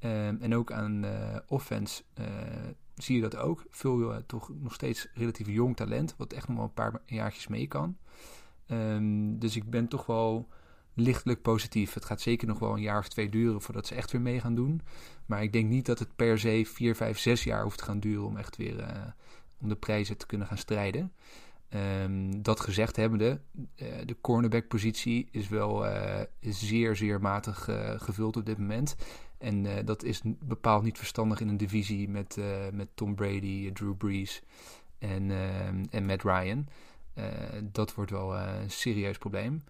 Um, 0.00 0.38
en 0.40 0.54
ook 0.54 0.72
aan 0.72 1.04
uh, 1.04 1.36
offense 1.46 2.02
zie 2.94 3.16
je 3.16 3.22
dat 3.22 3.36
ook. 3.36 3.64
Veel 3.70 4.26
toch 4.26 4.50
nog 4.54 4.74
steeds 4.74 5.08
relatief 5.14 5.46
jong 5.46 5.76
talent, 5.76 6.14
wat 6.16 6.32
echt 6.32 6.48
nog 6.48 6.56
wel 6.56 6.66
een 6.66 6.72
paar 6.72 7.00
jaartjes 7.06 7.46
mee 7.46 7.66
kan. 7.66 7.96
Um, 8.66 9.38
dus 9.38 9.56
ik 9.56 9.70
ben 9.70 9.88
toch 9.88 10.06
wel 10.06 10.48
lichtelijk 10.94 11.42
positief. 11.42 11.94
Het 11.94 12.04
gaat 12.04 12.20
zeker 12.20 12.48
nog 12.48 12.58
wel 12.58 12.72
een 12.72 12.80
jaar 12.80 12.98
of 12.98 13.08
twee 13.08 13.28
duren 13.28 13.62
voordat 13.62 13.86
ze 13.86 13.94
echt 13.94 14.10
weer 14.10 14.20
mee 14.20 14.40
gaan 14.40 14.54
doen. 14.54 14.80
Maar 15.26 15.42
ik 15.42 15.52
denk 15.52 15.68
niet 15.68 15.86
dat 15.86 15.98
het 15.98 16.16
per 16.16 16.38
se 16.38 16.62
4, 16.66 16.96
5, 16.96 17.18
6 17.18 17.44
jaar 17.44 17.62
hoeft 17.62 17.78
te 17.78 17.84
gaan 17.84 18.00
duren 18.00 18.24
om 18.24 18.36
echt 18.36 18.56
weer 18.56 19.14
om 19.60 19.68
de 19.68 19.74
prijzen 19.74 20.16
te 20.16 20.26
kunnen 20.26 20.46
gaan 20.46 20.58
strijden. 20.58 21.12
Um, 21.74 22.42
dat 22.42 22.60
gezegd 22.60 22.96
hebbende, 22.96 23.40
uh, 23.54 23.88
de 24.04 24.16
cornerback-positie 24.20 25.28
is 25.30 25.48
wel 25.48 25.86
uh, 25.86 26.20
zeer, 26.40 26.96
zeer 26.96 27.20
matig 27.20 27.68
uh, 27.68 28.00
gevuld 28.00 28.36
op 28.36 28.46
dit 28.46 28.58
moment. 28.58 28.96
En 29.38 29.84
dat 29.84 30.02
is 30.02 30.20
bepaald 30.38 30.82
niet 30.82 30.98
verstandig 30.98 31.40
in 31.40 31.48
een 31.48 31.56
divisie 31.56 32.08
met, 32.08 32.36
met 32.72 32.88
Tom 32.94 33.14
Brady, 33.14 33.72
Drew 33.72 33.96
Brees 33.96 34.42
en, 34.98 35.30
ehm, 35.30 35.84
en 35.90 36.06
Matt 36.06 36.22
Ryan. 36.22 36.68
dat 37.72 37.94
wordt 37.94 38.10
wel 38.10 38.36
een 38.36 38.70
serieus 38.70 39.18
probleem. 39.18 39.62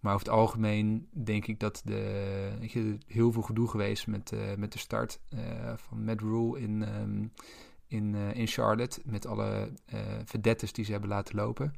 Maar 0.00 0.14
over 0.14 0.26
het 0.26 0.36
algemeen 0.36 1.08
denk 1.10 1.46
ik 1.46 1.60
dat 1.60 1.82
de, 1.84 2.50
je, 2.60 2.98
heel 3.06 3.32
veel 3.32 3.42
gedoe 3.42 3.68
geweest 3.68 4.06
met, 4.06 4.32
met 4.56 4.72
de 4.72 4.78
start 4.78 5.20
van 5.76 6.04
Matt 6.04 6.20
Rule 6.20 6.60
in... 6.60 6.82
Um, 7.00 7.32
in, 7.94 8.14
uh, 8.14 8.34
in 8.34 8.46
Charlotte. 8.46 9.00
Met 9.04 9.26
alle 9.26 9.70
uh, 9.94 10.00
verdettes 10.24 10.72
die 10.72 10.84
ze 10.84 10.90
hebben 10.92 11.10
laten 11.10 11.36
lopen. 11.36 11.74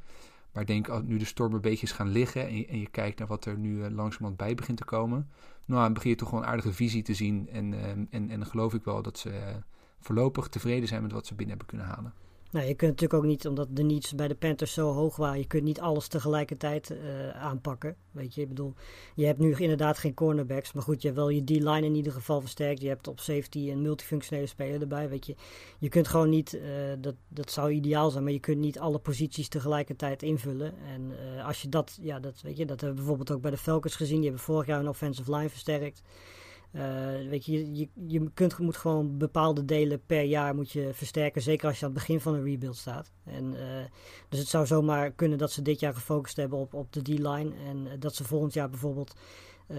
Maar 0.52 0.62
ik 0.62 0.68
denk, 0.68 1.02
nu 1.02 1.18
de 1.18 1.24
storm 1.24 1.54
een 1.54 1.60
beetje 1.60 1.86
is 1.86 1.92
gaan 1.92 2.08
liggen. 2.08 2.46
En 2.46 2.56
je, 2.56 2.66
en 2.66 2.78
je 2.78 2.88
kijkt 2.88 3.18
naar 3.18 3.28
wat 3.28 3.44
er 3.44 3.58
nu 3.58 3.76
uh, 3.76 3.90
langzamerhand 3.90 4.36
bij 4.36 4.54
begint 4.54 4.78
te 4.78 4.84
komen. 4.84 5.30
Nou, 5.64 5.82
dan 5.82 5.92
begin 5.92 6.10
je 6.10 6.16
toch 6.16 6.28
gewoon 6.28 6.44
een 6.44 6.50
aardige 6.50 6.72
visie 6.72 7.02
te 7.02 7.14
zien. 7.14 7.48
En, 7.48 7.74
en, 7.74 8.08
en 8.10 8.28
dan 8.28 8.46
geloof 8.46 8.74
ik 8.74 8.84
wel 8.84 9.02
dat 9.02 9.18
ze 9.18 9.30
voorlopig 10.00 10.48
tevreden 10.48 10.88
zijn 10.88 11.02
met 11.02 11.12
wat 11.12 11.26
ze 11.26 11.34
binnen 11.34 11.56
hebben 11.56 11.76
kunnen 11.76 11.94
halen. 11.94 12.12
Nou, 12.50 12.66
je 12.66 12.74
kunt 12.74 12.90
natuurlijk 12.90 13.22
ook 13.22 13.28
niet, 13.28 13.46
omdat 13.46 13.68
de 13.70 13.82
needs 13.82 14.14
bij 14.14 14.28
de 14.28 14.34
Panthers 14.34 14.72
zo 14.72 14.92
hoog 14.92 15.16
waren, 15.16 15.38
je 15.38 15.46
kunt 15.46 15.62
niet 15.62 15.80
alles 15.80 16.08
tegelijkertijd 16.08 16.90
uh, 16.90 17.30
aanpakken. 17.30 17.96
Weet 18.10 18.34
je, 18.34 18.40
ik 18.40 18.48
bedoel, 18.48 18.74
je 19.14 19.26
hebt 19.26 19.38
nu 19.38 19.54
inderdaad 19.56 19.98
geen 19.98 20.14
cornerbacks, 20.14 20.72
maar 20.72 20.82
goed, 20.82 21.02
je 21.02 21.08
hebt 21.08 21.20
wel 21.20 21.28
je 21.28 21.44
D-line 21.44 21.84
in 21.84 21.94
ieder 21.94 22.12
geval 22.12 22.40
versterkt. 22.40 22.80
Je 22.80 22.88
hebt 22.88 23.08
op 23.08 23.20
safety 23.20 23.70
een 23.70 23.82
multifunctionele 23.82 24.46
speler 24.46 24.80
erbij, 24.80 25.08
weet 25.08 25.26
je. 25.26 25.34
Je 25.78 25.88
kunt 25.88 26.08
gewoon 26.08 26.28
niet, 26.28 26.54
uh, 26.54 26.62
dat, 26.98 27.14
dat 27.28 27.50
zou 27.50 27.70
ideaal 27.70 28.10
zijn, 28.10 28.24
maar 28.24 28.32
je 28.32 28.40
kunt 28.40 28.58
niet 28.58 28.78
alle 28.78 28.98
posities 28.98 29.48
tegelijkertijd 29.48 30.22
invullen. 30.22 30.74
En 30.86 31.12
uh, 31.36 31.46
als 31.46 31.62
je 31.62 31.68
dat, 31.68 31.98
ja, 32.00 32.20
dat 32.20 32.40
weet 32.40 32.56
je, 32.56 32.66
dat 32.66 32.80
hebben 32.80 32.98
we 32.98 33.04
bijvoorbeeld 33.04 33.36
ook 33.36 33.42
bij 33.42 33.50
de 33.50 33.56
Falcons 33.56 33.96
gezien. 33.96 34.16
Die 34.16 34.24
hebben 34.24 34.44
vorig 34.44 34.66
jaar 34.66 34.80
een 34.80 34.88
offensive 34.88 35.36
line 35.36 35.48
versterkt. 35.48 36.02
Uh, 36.76 37.28
weet 37.28 37.44
je, 37.44 37.74
je, 37.74 37.88
je 38.06 38.30
kunt, 38.34 38.58
moet 38.58 38.76
gewoon 38.76 39.18
bepaalde 39.18 39.64
delen 39.64 40.02
per 40.06 40.22
jaar 40.22 40.54
moet 40.54 40.70
je 40.70 40.90
versterken. 40.92 41.42
Zeker 41.42 41.68
als 41.68 41.78
je 41.78 41.86
aan 41.86 41.90
het 41.90 42.00
begin 42.00 42.20
van 42.20 42.34
een 42.34 42.44
rebuild 42.44 42.76
staat. 42.76 43.12
En, 43.24 43.44
uh, 43.44 43.60
dus 44.28 44.38
het 44.38 44.48
zou 44.48 44.66
zomaar 44.66 45.10
kunnen 45.10 45.38
dat 45.38 45.52
ze 45.52 45.62
dit 45.62 45.80
jaar 45.80 45.94
gefocust 45.94 46.36
hebben 46.36 46.58
op, 46.58 46.74
op 46.74 46.92
de 46.92 47.02
D-line. 47.02 47.52
En 47.66 48.00
dat 48.00 48.14
ze 48.14 48.24
volgend 48.24 48.52
jaar 48.52 48.70
bijvoorbeeld 48.70 49.14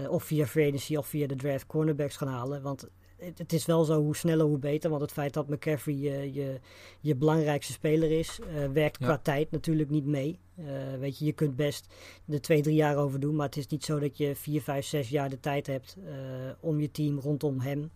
of 0.08 0.24
via 0.24 0.46
free 0.46 0.98
of 0.98 1.06
via 1.06 1.26
de 1.26 1.36
draft 1.36 1.66
cornerbacks 1.66 2.16
gaan 2.16 2.28
halen. 2.28 2.62
Want 2.62 2.88
het, 3.18 3.38
het 3.38 3.52
is 3.52 3.66
wel 3.66 3.84
zo, 3.84 4.02
hoe 4.02 4.16
sneller 4.16 4.46
hoe 4.46 4.58
beter. 4.58 4.90
Want 4.90 5.02
het 5.02 5.12
feit 5.12 5.32
dat 5.34 5.48
McCaffrey 5.48 5.94
je, 5.94 6.32
je, 6.32 6.60
je 7.00 7.16
belangrijkste 7.16 7.72
speler 7.72 8.10
is, 8.18 8.38
eh, 8.40 8.68
werkt 8.72 8.98
Ja. 8.98 9.06
qua 9.06 9.18
tijd 9.18 9.50
natuurlijk 9.50 9.90
niet 9.90 10.06
mee. 10.06 10.38
Eh, 10.56 10.64
weet 10.98 11.18
je, 11.18 11.24
je 11.24 11.32
kunt 11.32 11.56
best 11.56 11.94
er 12.28 12.40
twee, 12.40 12.62
drie 12.62 12.74
jaar 12.76 12.96
over 12.96 13.20
doen. 13.20 13.36
Maar 13.36 13.46
het 13.46 13.56
is 13.56 13.66
niet 13.66 13.84
zo 13.84 13.98
dat 13.98 14.16
je 14.16 14.34
vier, 14.36 14.62
vijf, 14.62 14.86
zes 14.86 15.08
jaar 15.08 15.30
de 15.30 15.40
tijd 15.40 15.66
hebt 15.66 15.96
eh, 16.06 16.12
om 16.60 16.80
je 16.80 16.90
team 16.90 17.18
rondom 17.18 17.60
hem, 17.60 17.90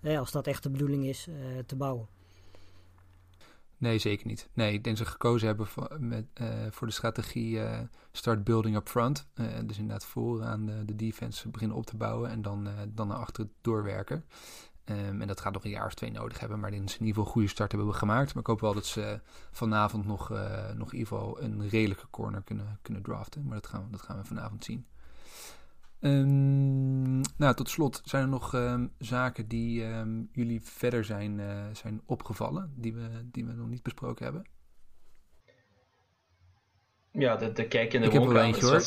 eh, 0.00 0.18
als 0.18 0.32
dat 0.32 0.46
echt 0.46 0.62
de 0.62 0.70
bedoeling 0.70 1.06
is, 1.06 1.26
eh, 1.28 1.34
te 1.66 1.76
bouwen. 1.76 2.06
Nee, 3.84 3.98
zeker 3.98 4.26
niet. 4.26 4.48
Nee, 4.52 4.72
ik 4.72 4.84
denk 4.84 4.96
dat 4.96 5.06
ze 5.06 5.12
gekozen 5.12 5.46
hebben 5.46 5.66
voor, 5.66 5.96
met, 6.00 6.26
eh, 6.34 6.46
voor 6.70 6.86
de 6.86 6.92
strategie 6.92 7.60
eh, 7.60 7.80
start 8.12 8.44
building 8.44 8.76
up 8.76 8.88
front. 8.88 9.26
Eh, 9.34 9.46
dus 9.64 9.78
inderdaad 9.78 10.04
vooraan 10.04 10.66
de, 10.66 10.84
de 10.84 10.96
defense 10.96 11.48
beginnen 11.48 11.76
op 11.76 11.86
te 11.86 11.96
bouwen 11.96 12.30
en 12.30 12.42
dan, 12.42 12.68
dan 12.88 13.08
naar 13.08 13.16
achteren 13.16 13.52
doorwerken. 13.60 14.24
Ehm, 14.84 15.20
en 15.20 15.26
dat 15.26 15.40
gaat 15.40 15.52
nog 15.52 15.64
een 15.64 15.70
jaar 15.70 15.86
of 15.86 15.94
twee 15.94 16.10
nodig 16.10 16.40
hebben, 16.40 16.60
maar 16.60 16.72
in 16.72 16.88
ze 16.88 16.98
in 16.98 17.06
ieder 17.06 17.06
geval 17.06 17.24
een 17.24 17.32
goede 17.32 17.48
start 17.48 17.72
hebben 17.72 17.94
gemaakt. 17.94 18.34
Maar 18.34 18.42
ik 18.42 18.48
hoop 18.48 18.60
wel 18.60 18.74
dat 18.74 18.86
ze 18.86 19.20
vanavond 19.50 20.06
nog, 20.06 20.28
nog 20.74 20.92
in 20.92 20.98
ieder 20.98 21.16
geval 21.16 21.42
een 21.42 21.68
redelijke 21.68 22.06
corner 22.10 22.42
kunnen, 22.42 22.78
kunnen 22.82 23.02
draften. 23.02 23.44
Maar 23.44 23.60
dat 23.60 23.66
gaan, 23.66 23.84
we, 23.84 23.90
dat 23.90 24.02
gaan 24.02 24.18
we 24.18 24.24
vanavond 24.24 24.64
zien. 24.64 24.86
Ehm, 26.04 27.20
nou, 27.36 27.54
tot 27.54 27.68
slot, 27.68 28.00
zijn 28.04 28.22
er 28.22 28.28
nog 28.28 28.54
ehm, 28.54 28.86
zaken 28.98 29.48
die 29.48 29.84
ehm, 29.84 30.22
jullie 30.32 30.60
verder 30.62 31.04
zijn, 31.04 31.40
eh, 31.40 31.64
zijn 31.72 32.00
opgevallen, 32.06 32.72
die 32.76 32.94
we, 32.94 33.08
die 33.24 33.44
we 33.44 33.52
nog 33.52 33.68
niet 33.68 33.82
besproken 33.82 34.24
hebben? 34.24 34.46
Ja, 37.12 37.36
de, 37.36 37.52
de 37.52 37.68
kijk 37.68 37.92
in 37.92 38.00
de 38.00 38.06
Ik 38.06 38.12
heb 38.12 38.22
er 38.22 38.32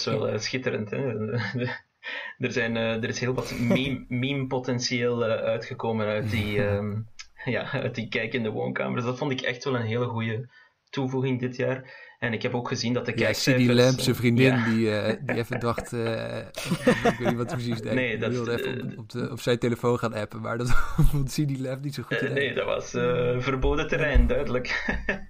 wel 0.05 0.27
eh, 0.29 0.37
schitterend. 0.37 0.89
Hè? 0.89 0.97
er, 2.45 2.51
zijn, 2.51 2.77
eh, 2.77 3.03
er 3.03 3.09
is 3.09 3.19
heel 3.19 3.33
wat 3.33 3.59
meme- 3.59 4.05
meme-potentieel 4.07 5.23
uitgekomen 5.23 6.05
uit 6.05 6.29
die, 6.29 6.61
ja, 7.55 7.71
uit 7.71 7.95
die 7.95 8.07
kijk 8.07 8.33
in 8.33 8.43
de 8.43 8.51
woonkamers. 8.51 9.03
Dat 9.03 9.17
vond 9.17 9.31
ik 9.31 9.41
echt 9.41 9.63
wel 9.63 9.75
een 9.75 9.85
hele 9.85 10.07
goede 10.07 10.49
toevoeging 10.89 11.39
dit 11.39 11.55
jaar. 11.55 12.06
En 12.17 12.33
ik 12.33 12.41
heb 12.41 12.53
ook 12.53 12.67
gezien 12.67 12.93
dat 12.93 13.05
de 13.05 13.11
Ja, 13.15 13.27
ik 13.27 13.35
zie 13.35 13.53
kijkcijfers... 13.53 13.65
die 13.67 13.75
Lamp, 13.75 13.99
zijn 13.99 14.15
eh, 14.15 14.21
vriendin, 14.21 14.55
ja. 14.55 14.65
die, 14.69 14.91
eh, 14.99 15.17
die 15.25 15.35
even 15.35 15.59
dacht... 15.59 15.93
eh, 15.93 16.37
ik 17.11 17.15
weet 17.19 17.27
niet 17.27 17.35
wat 17.35 17.47
precies 17.47 17.81
deed. 17.85 17.93
Nee, 17.93 18.17
Die 18.17 18.29
wilde 18.29 18.51
even 18.59 18.81
op, 18.91 18.97
op, 18.97 19.09
de, 19.09 19.31
op 19.31 19.39
zijn 19.39 19.59
telefoon 19.59 19.99
gaan 19.99 20.13
appen, 20.13 20.41
maar 20.41 20.57
dat 20.57 20.69
vond 21.11 21.31
CD 21.31 21.59
Lamp 21.59 21.83
niet 21.83 21.95
zo 21.95 22.03
goed 22.03 22.21
nee, 22.21 22.53
dat 22.53 22.65
was 22.65 22.93
eh, 22.93 23.39
verboden 23.39 23.87
terrein, 23.87 24.27
duidelijk. 24.27 24.67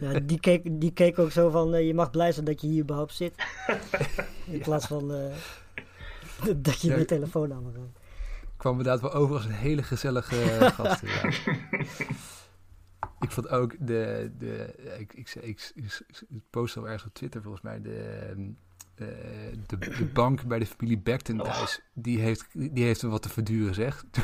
Ja, 0.00 0.20
die, 0.20 0.40
keek, 0.40 0.80
die 0.80 0.92
keek 0.92 1.18
ook 1.18 1.30
zo 1.30 1.50
van, 1.50 1.84
je 1.84 1.94
mag 1.94 2.10
blij 2.10 2.32
zijn 2.32 2.44
dat 2.44 2.60
je 2.60 2.66
hier 2.66 2.82
überhaupt 2.82 3.14
zit. 3.14 3.34
In 4.50 4.58
plaats 4.58 4.86
van 4.86 5.12
eh, 5.14 5.34
dat 6.56 6.80
je 6.80 6.88
Ja. 6.88 6.96
je 6.96 7.04
telefoon 7.04 7.52
aan 7.52 7.92
kwam 8.56 8.76
inderdaad 8.76 9.00
wel 9.00 9.12
over 9.12 9.34
als 9.36 9.44
een 9.44 9.50
hele 9.50 9.82
gezellige 9.82 10.34
gast. 10.74 11.02
Ik 13.20 13.30
vond 13.30 13.48
ook 13.48 13.74
de. 13.80 14.30
de 14.38 14.74
ik, 14.98 15.14
ik, 15.14 15.34
ik, 15.34 15.72
ik, 15.74 16.00
ik 16.28 16.42
post 16.50 16.76
al 16.76 16.84
ergens 16.84 17.04
op 17.04 17.14
Twitter 17.14 17.42
volgens 17.42 17.62
mij. 17.62 17.80
De, 17.80 17.94
ehm, 17.94 18.48
eh, 18.94 19.06
de, 19.66 19.78
de 19.78 20.10
bank 20.14 20.44
bij 20.44 20.58
de 20.58 20.66
familie 20.66 20.98
Beckton 20.98 21.38
thuis. 21.38 21.80
Die, 21.92 22.18
heeft, 22.18 22.46
die 22.52 22.84
heeft 22.84 23.02
er 23.02 23.08
wat 23.08 23.22
te 23.22 23.28
verduren, 23.28 23.74
zeg. 23.74 24.04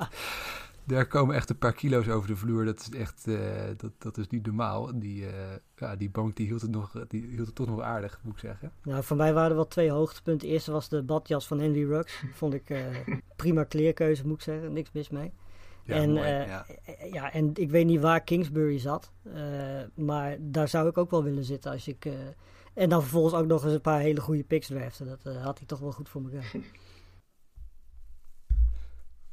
Daar 0.86 1.06
komen 1.06 1.34
echt 1.34 1.50
een 1.50 1.58
paar 1.58 1.72
kilo's 1.72 2.08
over 2.08 2.28
de 2.28 2.36
vloer. 2.36 2.64
Dat 2.64 2.80
is 2.80 2.98
echt. 2.98 3.26
eh, 3.26 3.36
dat, 3.76 3.92
dat 3.98 4.18
is 4.18 4.28
niet 4.28 4.46
normaal. 4.46 4.98
Die, 4.98 5.26
eh, 5.26 5.32
ja, 5.76 5.96
die 5.96 6.10
bank 6.10 6.36
die 6.36 6.46
hield, 6.46 6.62
het 6.62 6.70
nog, 6.70 7.04
die 7.08 7.26
hield 7.26 7.46
het 7.46 7.54
toch 7.54 7.66
nog 7.66 7.80
aardig, 7.80 8.20
moet 8.22 8.32
ik 8.32 8.38
zeggen. 8.38 8.72
Nou, 8.82 9.04
voor 9.04 9.16
mij 9.16 9.32
waren 9.32 9.50
er 9.50 9.56
wel 9.56 9.68
twee 9.68 9.90
hoogtepunten. 9.90 10.46
De 10.46 10.52
eerste 10.52 10.72
was 10.72 10.88
de 10.88 11.02
badjas 11.02 11.46
van 11.46 11.60
Henry 11.60 11.84
Ruggs. 11.84 12.22
Vond 12.32 12.54
ik 12.54 12.70
eh, 12.70 12.84
prima 13.36 13.64
kleerkeuze, 13.64 14.26
moet 14.26 14.36
ik 14.36 14.42
zeggen. 14.42 14.72
Niks 14.72 14.92
mis 14.92 15.08
mee. 15.08 15.32
Ja, 15.84 15.94
en, 15.94 16.12
mooi, 16.12 16.28
eh, 16.28 16.46
ja. 16.46 16.66
eh, 16.84 17.12
ja, 17.12 17.32
en 17.32 17.50
ik 17.54 17.70
weet 17.70 17.86
niet 17.86 18.00
waar 18.00 18.20
Kingsbury 18.20 18.78
zat. 18.78 19.12
eh, 19.22 19.82
maar 19.94 20.36
daar 20.40 20.68
zou 20.68 20.88
ik 20.88 20.98
ook 20.98 21.10
wel 21.10 21.22
willen 21.22 21.44
zitten 21.44 21.70
als 21.70 21.88
ik... 21.88 22.08
en 22.74 22.88
dan 22.88 23.00
vervolgens 23.00 23.34
ook 23.34 23.46
nog 23.46 23.64
eens 23.64 23.72
een 23.72 23.80
paar 23.80 24.00
hele 24.00 24.20
goede 24.20 24.44
picks 24.44 24.66
draften. 24.66 25.06
Dat 25.06 25.36
had 25.36 25.58
hij 25.58 25.66
toch 25.66 25.78
wel 25.78 25.92
goed 25.92 26.08
voor 26.08 26.22
elkaar. 26.22 26.52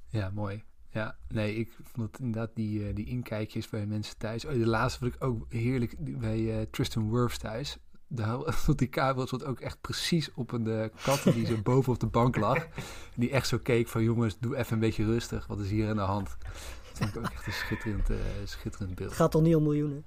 Ja, 0.09 0.29
mooi. 0.29 0.63
Ja, 0.89 1.17
nee, 1.27 1.55
ik 1.55 1.77
vond 1.83 2.11
het 2.11 2.19
inderdaad 2.21 2.55
die, 2.55 2.93
die 2.93 3.05
inkijkjes 3.05 3.69
bij 3.69 3.85
mensen 3.85 4.17
thuis. 4.17 4.45
Oh, 4.45 4.51
de 4.51 4.67
laatste 4.67 4.99
vond 4.99 5.15
ik 5.15 5.23
ook 5.23 5.45
heerlijk 5.49 5.95
bij 6.19 6.67
Tristan 6.71 7.11
Wirfs 7.11 7.37
thuis. 7.37 7.77
Daar 8.13 8.37
die 8.75 8.87
kabel 8.87 9.25
stond 9.27 9.45
ook 9.45 9.59
echt 9.59 9.81
precies 9.81 10.29
op 10.33 10.51
een 10.51 10.67
eh, 10.67 10.89
kat 11.03 11.23
die 11.23 11.45
zo 11.45 11.57
boven 11.63 11.93
op 11.93 11.99
de 11.99 12.07
bank 12.07 12.35
lag. 12.35 12.67
Die 13.15 13.29
echt 13.29 13.47
zo 13.47 13.57
keek 13.63 13.87
van 13.87 14.03
jongens, 14.03 14.37
doe 14.39 14.57
even 14.57 14.73
een 14.73 14.79
beetje 14.79 15.05
rustig. 15.05 15.47
Wat 15.47 15.59
is 15.59 15.69
hier 15.69 15.89
aan 15.89 15.95
de 15.95 16.01
hand? 16.01 16.37
Dat 16.43 16.97
vond 16.97 17.09
ik 17.09 17.17
ook 17.17 17.31
echt 17.31 17.45
een 17.47 17.53
schitterend, 17.53 18.09
eh, 18.09 18.15
schitterend 18.43 18.95
beeld. 18.95 19.09
Het 19.09 19.17
gaat 19.19 19.31
toch 19.31 19.41
niet 19.41 19.55
om 19.55 19.63
miljoenen? 19.63 20.03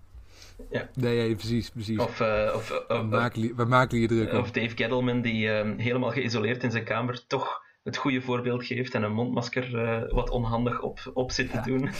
Nee, 0.71 1.17
nee, 1.17 1.35
precies, 1.35 1.71
precies. 1.71 1.99
Of, 1.99 2.21
eh, 2.21 2.53
of, 2.55 2.71
of, 2.71 2.87
waar, 2.89 3.09
maken 3.09 3.69
waar 3.69 3.95
je 3.95 4.07
druk 4.07 4.33
Of 4.33 4.49
op? 4.49 4.55
Dave 4.55 4.77
Gettleman, 4.77 5.23
die 5.23 5.51
ehm, 5.51 5.79
helemaal 5.79 6.11
geïsoleerd 6.11 6.63
in 6.63 6.71
zijn 6.71 6.85
kamer 6.85 7.27
toch 7.27 7.63
het 7.83 7.97
goede 7.97 8.21
voorbeeld 8.21 8.65
geeft 8.65 8.95
en 8.95 9.03
een 9.03 9.13
mondmasker 9.13 9.79
eh, 9.79 10.13
wat 10.13 10.31
onhandig 10.31 10.81
op, 10.81 11.11
op 11.15 11.31
zit 11.31 11.51
te 11.51 11.57
Ja. 11.57 11.63
doen. 11.63 11.91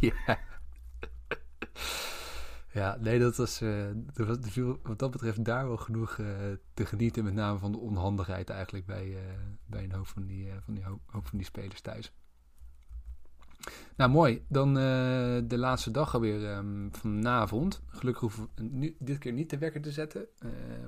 ja. 0.00 0.12
Ja, 0.18 0.38
nee, 3.00 3.18
dat 3.18 3.36
was, 3.36 3.60
eh, 3.60 3.86
wat 4.82 4.98
dat 4.98 5.10
betreft 5.10 5.44
daar 5.44 5.66
wel 5.66 5.76
genoeg 5.76 6.18
eh, 6.18 6.26
te 6.74 6.86
genieten. 6.86 7.24
Met 7.24 7.34
name 7.34 7.58
van 7.58 7.72
de 7.72 7.78
onhandigheid 7.78 8.50
eigenlijk 8.50 8.86
bij, 8.86 9.16
eh, 9.16 9.22
bij 9.66 9.84
een 9.84 9.92
hoop 9.92 10.06
van 10.06 10.26
die, 10.26 10.48
van 10.64 10.74
die 10.74 10.84
hoop, 10.84 11.00
van 11.06 11.38
die 11.38 11.44
spelers 11.44 11.80
thuis. 11.80 12.12
Nou, 13.96 14.10
mooi. 14.10 14.44
Dan 14.48 14.74
de 14.74 15.58
laatste 15.58 15.90
dag 15.90 16.14
alweer 16.14 16.50
ehm, 16.50 16.88
vanavond. 16.90 17.82
Gelukkig 17.86 18.22
hoeven 18.22 18.48
we 18.54 18.62
nu, 18.62 18.96
dit 18.98 19.18
keer 19.18 19.32
niet 19.32 19.50
de 19.50 19.58
wekker 19.58 19.80
te 19.80 19.92
zetten. 19.92 20.26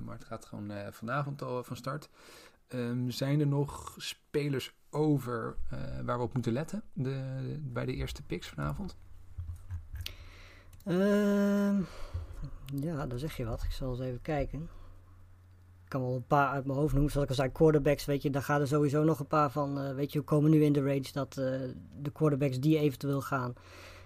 maar 0.05 0.15
het 0.15 0.25
gaat 0.25 0.47
gewoon 0.47 0.73
vanavond 0.91 1.43
al 1.43 1.65
van 1.65 1.77
start. 1.77 2.09
Ehm, 2.69 3.11
zijn 3.11 3.41
er 3.41 3.47
nog 3.47 3.95
spelers 3.99 4.75
over 4.91 5.57
waar 6.05 6.19
we 6.19 6.25
op 6.25 6.35
moeten 6.35 6.53
letten 6.53 6.83
de, 6.93 7.59
bij 7.63 7.85
de 7.85 7.95
eerste 7.95 8.23
picks 8.23 8.49
vanavond? 8.49 8.97
Ehm, 10.85 11.81
ja, 12.75 13.07
daar 13.07 13.19
zeg 13.19 13.37
je 13.37 13.45
wat. 13.45 13.63
Ik 13.63 13.71
zal 13.71 13.91
eens 13.91 14.01
even 14.01 14.23
kijken. 14.23 14.61
Ik 15.85 15.91
kan 15.91 16.01
wel 16.01 16.15
een 16.15 16.27
paar 16.27 16.49
uit 16.49 16.65
mijn 16.65 16.79
hoofd 16.79 16.93
noemen. 16.93 17.13
Zoals 17.13 17.25
ik 17.27 17.37
al 17.37 17.43
zei, 17.43 17.53
quarterbacks, 17.53 18.05
weet 18.05 18.23
je, 18.23 18.31
daar 18.31 18.43
gaan 18.43 18.61
er 18.61 18.67
sowieso 18.67 19.05
nog 19.05 19.19
een 19.21 19.27
paar 19.27 19.51
van. 19.51 19.81
eh, 19.81 19.95
weet 19.95 20.13
je, 20.13 20.19
we 20.19 20.25
komen 20.25 20.51
nu 20.51 20.65
in 20.65 20.73
de 20.73 20.81
range 20.83 21.09
dat 21.13 21.37
eh, 21.37 21.45
de 22.01 22.11
quarterbacks 22.13 22.61
die 22.61 22.79
eventueel 22.79 23.21
gaan, 23.21 23.55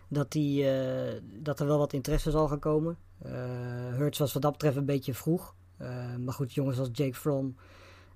dat, 0.08 0.32
die, 0.32 0.70
eh, 0.70 1.20
dat 1.22 1.60
er 1.60 1.66
wel 1.66 1.78
wat 1.78 1.92
interesse 1.92 2.30
zal 2.30 2.48
gaan 2.48 2.58
komen. 2.58 2.96
Hurts 3.92 4.18
was 4.18 4.32
wat 4.32 4.42
dat 4.42 4.52
betreft 4.52 4.76
een 4.76 4.84
beetje 4.84 5.14
vroeg. 5.14 5.54
Maar 6.24 6.34
goed, 6.34 6.54
jongens 6.54 6.78
als 6.78 6.88
Jake 6.92 7.14
Fromm, 7.14 7.56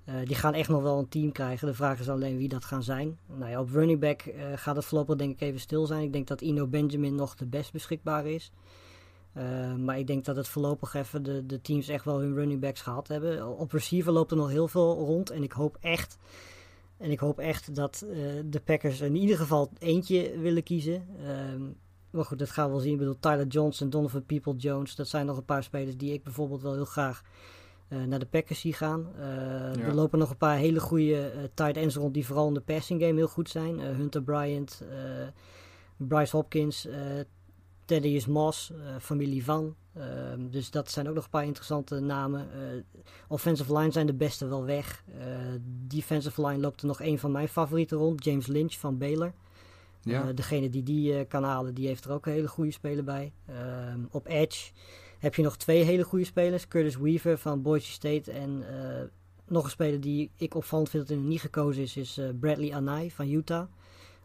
eh, 0.05 0.15
die 0.25 0.35
gaan 0.35 0.53
echt 0.53 0.69
nog 0.69 0.81
wel 0.81 0.99
een 0.99 1.09
team 1.09 1.31
krijgen. 1.31 1.67
De 1.67 1.73
vraag 1.73 1.99
is 1.99 2.09
alleen 2.09 2.37
wie 2.37 2.47
dat 2.47 2.65
gaan 2.65 2.83
zijn. 2.83 3.17
Nou 3.25 3.51
ja, 3.51 3.59
op 3.59 3.69
running 3.69 3.99
back 3.99 4.21
eh, 4.21 4.45
gaat 4.55 4.75
het 4.75 4.85
voorlopig 4.85 5.15
denk 5.15 5.31
ik 5.31 5.41
even 5.41 5.59
stil 5.59 5.85
zijn. 5.85 6.03
Ik 6.03 6.13
denk 6.13 6.27
dat 6.27 6.41
Ino 6.41 6.67
Benjamin 6.67 7.15
nog 7.15 7.35
de 7.35 7.45
best 7.45 7.71
beschikbaar 7.71 8.25
is. 8.25 8.51
Uh, 9.37 9.75
maar 9.75 9.99
ik 9.99 10.07
denk 10.07 10.25
dat 10.25 10.35
het 10.35 10.47
voorlopig 10.47 10.93
even 10.93 11.23
de, 11.23 11.45
de 11.45 11.61
teams 11.61 11.87
echt 11.87 12.05
wel 12.05 12.19
hun 12.19 12.35
running 12.35 12.61
backs 12.61 12.81
gehad 12.81 13.07
hebben. 13.07 13.57
Op 13.57 13.71
receiver 13.71 14.11
loopt 14.11 14.31
er 14.31 14.37
nog 14.37 14.49
heel 14.49 14.67
veel 14.67 14.93
rond. 14.93 15.29
En 15.29 15.43
ik 15.43 15.51
hoop 15.51 15.77
echt, 15.79 16.17
en 16.97 17.11
ik 17.11 17.19
hoop 17.19 17.39
echt 17.39 17.75
dat 17.75 18.05
de 18.45 18.61
Packers 18.63 19.01
in 19.01 19.15
ieder 19.15 19.37
geval 19.37 19.69
eentje 19.79 20.39
willen 20.39 20.63
kiezen. 20.63 21.07
Um, 21.53 21.75
maar 22.13 22.25
goed, 22.25 22.39
dat 22.39 22.49
gaan 22.49 22.65
we 22.65 22.71
wel 22.71 22.79
zien. 22.79 22.91
Ik 22.91 22.97
bedoel, 22.97 23.19
Tyler 23.19 23.47
Johnson, 23.47 23.89
Donovan 23.89 24.25
People-Jones. 24.25 24.95
Dat 24.95 25.07
zijn 25.07 25.25
nog 25.25 25.37
een 25.37 25.45
paar 25.45 25.63
spelers 25.63 25.97
die 25.97 26.13
ik 26.13 26.23
bijvoorbeeld 26.23 26.61
wel 26.61 26.73
heel 26.73 26.85
graag 26.85 27.23
naar 27.87 28.19
de 28.19 28.25
Packers 28.25 28.59
zie 28.59 28.73
gaan. 28.73 29.07
Ja. 29.17 29.77
Er 29.77 29.93
lopen 29.93 30.19
nog 30.19 30.29
een 30.29 30.37
paar 30.37 30.57
hele 30.57 30.79
goede 30.79 31.33
uh, 31.35 31.41
tight 31.53 31.77
ends 31.77 31.95
rond 31.95 32.13
die 32.13 32.25
vooral 32.25 32.47
in 32.47 32.53
de 32.53 32.61
passing 32.61 33.01
game 33.01 33.15
heel 33.15 33.27
goed 33.27 33.49
zijn. 33.49 33.79
Hunter 33.79 34.23
Bryant, 34.23 34.83
Bryce 35.97 36.35
Hopkins, 36.35 36.87
Thaddeus 37.85 38.25
Moss, 38.25 38.71
familie 38.99 39.43
Van. 39.43 39.75
dus 40.49 40.71
dat 40.71 40.91
zijn 40.91 41.07
ook 41.07 41.15
nog 41.15 41.23
een 41.23 41.29
paar 41.29 41.45
interessante 41.45 41.99
namen. 41.99 42.47
offensive 43.27 43.77
line 43.77 43.91
zijn 43.91 44.05
de 44.05 44.13
beste 44.13 44.47
wel 44.47 44.65
weg. 44.65 45.03
defensive 45.87 46.47
line 46.47 46.59
loopt 46.59 46.81
er 46.81 46.87
nog 46.87 47.01
een 47.01 47.19
van 47.19 47.31
mijn 47.31 47.47
favorieten 47.47 47.97
rond. 47.97 48.23
James 48.23 48.47
Lynch 48.47 48.73
van 48.73 48.97
Baylor. 48.97 49.33
Ja. 50.03 50.23
Uh, 50.23 50.35
degene 50.35 50.69
die 50.69 50.83
die 50.83 51.13
uh, 51.13 51.19
kan 51.27 51.43
halen, 51.43 51.73
die 51.73 51.87
heeft 51.87 52.05
er 52.05 52.11
ook 52.11 52.25
een 52.25 52.31
hele 52.31 52.47
goede 52.47 52.71
speler 52.71 53.03
bij. 53.03 53.31
Uh, 53.49 53.55
op 54.11 54.27
Edge 54.27 54.71
heb 55.23 55.35
je 55.35 55.41
nog 55.41 55.57
twee 55.57 55.83
hele 55.83 56.03
goede 56.03 56.25
spelers. 56.25 56.67
Curtis 56.67 56.97
Weaver 56.97 57.37
van 57.37 57.61
Boise 57.61 57.91
State. 57.91 58.31
En 58.31 58.63
eh, 58.69 59.01
nog 59.47 59.63
een 59.63 59.69
speler 59.69 60.01
die 60.01 60.31
ik 60.37 60.55
opvallend 60.55 60.89
vind 60.89 61.07
dat 61.07 61.17
er 61.17 61.23
niet 61.23 61.41
gekozen 61.41 61.83
is, 61.83 61.97
is 61.97 62.17
eh, 62.17 62.25
Bradley 62.39 62.73
Anai 62.73 63.11
van 63.11 63.29
Utah. 63.29 63.67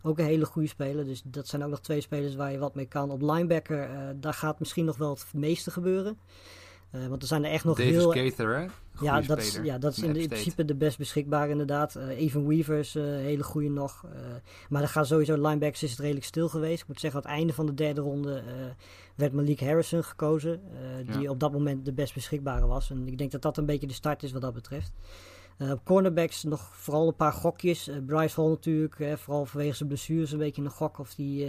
Ook 0.03 0.19
een 0.19 0.25
hele 0.25 0.45
goede 0.45 0.69
speler. 0.69 1.05
Dus 1.05 1.23
dat 1.25 1.49
zijn 1.49 1.65
ook 1.65 1.71
nog 1.71 1.81
twee 1.81 2.01
spelers 2.01 2.35
waar 2.35 2.53
je 2.53 2.59
wat 2.59 2.75
mee 2.75 2.87
kan. 2.87 3.11
Op 3.11 3.23
linebacker, 3.23 3.89
daar 4.21 4.35
gaat 4.35 4.59
misschien 4.59 4.85
nog 4.85 4.97
wel 4.97 5.11
het 5.11 5.27
meeste 5.35 5.71
gebeuren. 5.71 6.19
Uh, 6.95 7.07
want 7.07 7.23
er 7.23 7.29
zijn 7.29 7.45
er 7.45 7.51
echt 7.51 7.65
nog 7.65 7.77
Davis 7.77 7.93
heel... 7.93 8.11
Gaither, 8.11 8.59
hè? 8.59 8.67
Ja 9.01 9.21
dat, 9.21 9.39
is, 9.39 9.61
ja, 9.63 9.79
dat 9.79 9.93
is 9.97 10.03
in, 10.03 10.13
de- 10.13 10.27
principe 10.29 10.65
de 10.65 10.75
best 10.75 10.99
beschikbare 10.99 11.51
inderdaad. 11.51 11.97
Eh 11.97 12.09
Even 12.09 12.47
Weavers, 12.49 12.95
eh 12.95 13.03
hele 13.05 13.43
goede 13.43 13.69
nog. 13.69 14.05
Eh, 14.05 14.11
maar 14.69 14.83
er 14.83 14.89
gaan 14.89 15.07
sowieso 15.07 15.35
linebackers 15.35 15.83
is 15.83 15.91
het 15.91 15.99
redelijk 16.01 16.25
stil 16.27 16.49
geweest. 16.49 16.83
Ik 16.83 16.89
moet 16.89 17.01
zeggen, 17.01 17.21
aan 17.25 17.27
het 17.31 17.39
einde 17.39 17.53
van 17.53 17.67
de 17.67 17.75
derde 17.75 18.01
ronde 18.01 18.43
werd 19.15 19.33
Malik 19.33 19.61
Harrison 19.61 20.05
gekozen. 20.05 20.61
die 21.07 21.21
Ja. 21.21 21.31
op 21.31 21.41
dat 21.41 21.53
moment 21.53 21.85
de 21.85 21.93
best 21.93 22.15
beschikbare 22.15 22.67
was. 22.67 22.91
En 22.91 23.07
ik 23.09 23.19
denk 23.19 23.31
dat 23.31 23.43
dat 23.43 23.57
een 23.57 23.67
beetje 23.67 23.87
de 23.87 23.93
start 23.95 24.23
is 24.23 24.33
wat 24.33 24.43
dat 24.43 24.55
betreft. 24.55 24.93
Op 25.59 25.81
cornerbacks 25.85 26.43
nog 26.43 26.77
vooral 26.77 27.07
een 27.09 27.17
paar 27.17 27.33
gokjes. 27.33 27.91
Bryce 28.07 28.41
Hall 28.41 28.51
natuurlijk, 28.51 29.19
vooral 29.19 29.45
vanwege 29.47 29.77
zijn 29.77 29.89
blessures 29.89 30.33
een 30.33 30.39
beetje 30.39 30.63
een 30.63 30.71
gok 30.71 30.99
of 30.99 31.15
die 31.15 31.49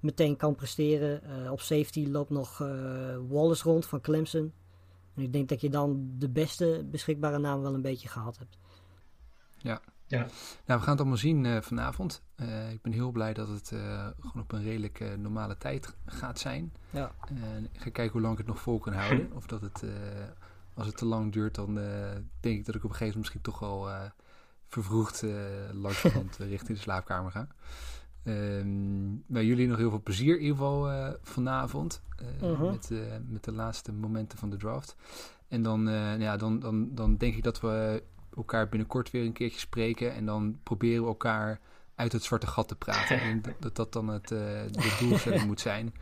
meteen 0.00 0.36
kan 0.36 0.54
presteren. 0.54 1.20
Op 1.50 1.60
safety 1.60 2.06
loopt 2.10 2.30
nog 2.30 2.58
Wallace 3.28 3.62
rond 3.62 3.86
van 3.86 4.00
Clemson. 4.00 4.52
En 5.16 5.22
ik 5.22 5.32
denk 5.32 5.48
dat 5.48 5.60
je 5.60 5.70
dan 5.70 6.14
de 6.18 6.28
beste 6.28 6.86
beschikbare 6.90 7.38
naam 7.38 7.60
wel 7.62 7.74
een 7.74 7.82
beetje 7.82 8.08
gehad 8.08 8.38
hebt. 8.38 8.58
Ja, 9.58 9.80
Nou, 10.66 10.78
we 10.78 10.80
gaan 10.80 10.90
het 10.90 10.98
allemaal 10.98 11.16
zien 11.16 11.46
eh, 11.46 11.60
vanavond. 11.60 12.22
Eh, 12.34 12.70
ik 12.72 12.82
ben 12.82 12.92
heel 12.92 13.10
blij 13.10 13.32
dat 13.34 13.48
het 13.48 13.72
eh, 13.72 14.06
gewoon 14.20 14.42
op 14.42 14.52
een 14.52 14.62
redelijk 14.62 15.00
eh, 15.00 15.14
normale 15.14 15.56
tijd 15.56 15.96
gaat 16.06 16.38
zijn. 16.38 16.72
Ja. 16.90 17.12
En 17.28 17.68
ik 17.72 17.80
ga 17.80 17.90
kijken 17.90 18.12
hoe 18.12 18.20
lang 18.20 18.32
ik 18.32 18.38
het 18.38 18.46
nog 18.46 18.60
vol 18.60 18.78
kan 18.78 18.92
houden. 18.92 19.32
Of 19.36 19.46
dat 19.46 19.60
het, 19.60 19.82
eh, 19.82 19.90
als 20.74 20.86
het 20.86 20.96
te 20.96 21.04
lang 21.04 21.32
duurt, 21.32 21.54
dan 21.54 21.78
eh, 21.78 22.10
denk 22.40 22.58
ik 22.58 22.64
dat 22.66 22.74
ik 22.74 22.84
op 22.84 22.90
een 22.90 22.96
gegeven 22.96 23.06
moment 23.06 23.16
misschien 23.16 23.40
toch 23.40 23.58
wel 23.58 23.90
eh, 23.90 24.10
vervroegd 24.68 25.22
eh 25.22 25.30
langzamerhand 25.72 26.40
eh, 26.40 26.48
richting 26.48 26.76
de 26.76 26.82
slaapkamer 26.82 27.30
ga. 27.30 27.46
Ehm 28.24 29.16
bij 29.26 29.44
jullie 29.44 29.66
nog 29.68 29.76
heel 29.76 29.90
veel 29.90 30.02
plezier 30.02 30.34
in 30.34 30.40
ieder 30.42 30.56
geval 30.56 30.90
eh, 30.90 31.08
vanavond. 31.22 32.02
eh, 32.40 32.48
Mhm. 32.48 32.70
met, 32.70 32.90
eh, 32.90 32.98
met 33.28 33.44
de 33.44 33.52
laatste 33.52 33.92
momenten 33.92 34.38
van 34.38 34.50
de 34.50 34.56
draft. 34.56 34.96
En 35.48 35.62
dan, 35.62 35.88
ja, 36.18 36.36
dan, 36.36 36.58
dan, 36.60 36.94
dan 36.94 37.16
denk 37.16 37.34
ik 37.36 37.42
dat 37.42 37.60
we 37.60 38.02
elkaar 38.36 38.68
binnenkort 38.68 39.10
weer 39.10 39.24
een 39.24 39.32
keertje 39.32 39.58
spreken. 39.58 40.14
En 40.14 40.26
dan 40.26 40.58
proberen 40.62 41.02
we 41.02 41.08
elkaar 41.08 41.60
uit 41.94 42.12
het 42.12 42.22
zwarte 42.22 42.46
gat 42.46 42.68
te 42.68 42.76
praten. 42.76 43.20
en 43.20 43.42
dat- 43.42 43.54
dat 43.60 43.76
dat 43.76 43.92
dan 43.92 44.08
het, 44.08 44.28
de 44.28 44.96
doelstelling 45.00 45.46
moet 45.50 45.60
zijn. 45.60 45.94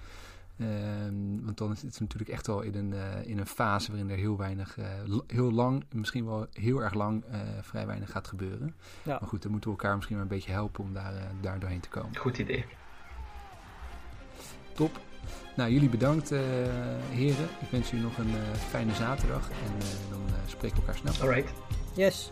Ehm, 0.59 1.45
want 1.45 1.59
dan 1.59 1.73
is 1.73 1.83
het 1.83 2.01
natuurlijk 2.01 2.31
echt 2.31 2.47
wel 2.47 2.61
in 2.61 2.75
een, 2.75 2.93
eh, 2.93 3.27
in 3.27 3.39
een 3.39 3.47
fase 3.47 3.91
waarin 3.91 4.11
er 4.11 4.17
heel 4.17 4.37
weinig, 4.37 4.79
eh, 4.79 4.87
heel 5.27 5.53
lang, 5.53 5.85
misschien 5.93 6.25
wel 6.27 6.47
heel 6.53 6.83
erg 6.83 6.95
lang, 6.95 7.25
eh, 7.25 7.41
vrij 7.61 7.87
weinig 7.87 8.11
gaat 8.11 8.29
gebeuren. 8.29 8.75
Ja. 9.03 9.19
Maar 9.21 9.29
goed, 9.29 9.43
dan 9.43 9.51
moeten 9.51 9.71
we 9.71 9.77
elkaar 9.77 9.95
misschien 9.95 10.17
maar 10.17 10.25
een 10.25 10.33
beetje 10.33 10.53
helpen 10.53 10.85
om 10.85 10.93
daar, 10.93 11.15
daar 11.41 11.59
doorheen 11.59 11.81
te 11.81 11.89
komen. 11.89 12.17
goed 12.17 12.39
idee. 12.39 12.65
Top. 14.75 15.01
Nou, 15.57 15.71
jullie 15.71 15.89
bedankt, 15.89 16.33
eh, 16.33 16.41
heren. 17.11 17.49
Ik 17.61 17.71
wens 17.71 17.91
jullie 17.91 18.05
nog 18.05 18.19
een 18.19 18.35
fijne 18.69 18.95
zaterdag. 18.95 19.51
En 19.51 19.79
eh, 19.79 20.11
dan 20.11 20.21
eh, 20.27 20.35
spreken 20.47 20.77
we 20.77 20.87
elkaar 20.87 21.13
snel. 21.13 21.29
Alright. 21.29 21.53
Yes, 21.95 22.31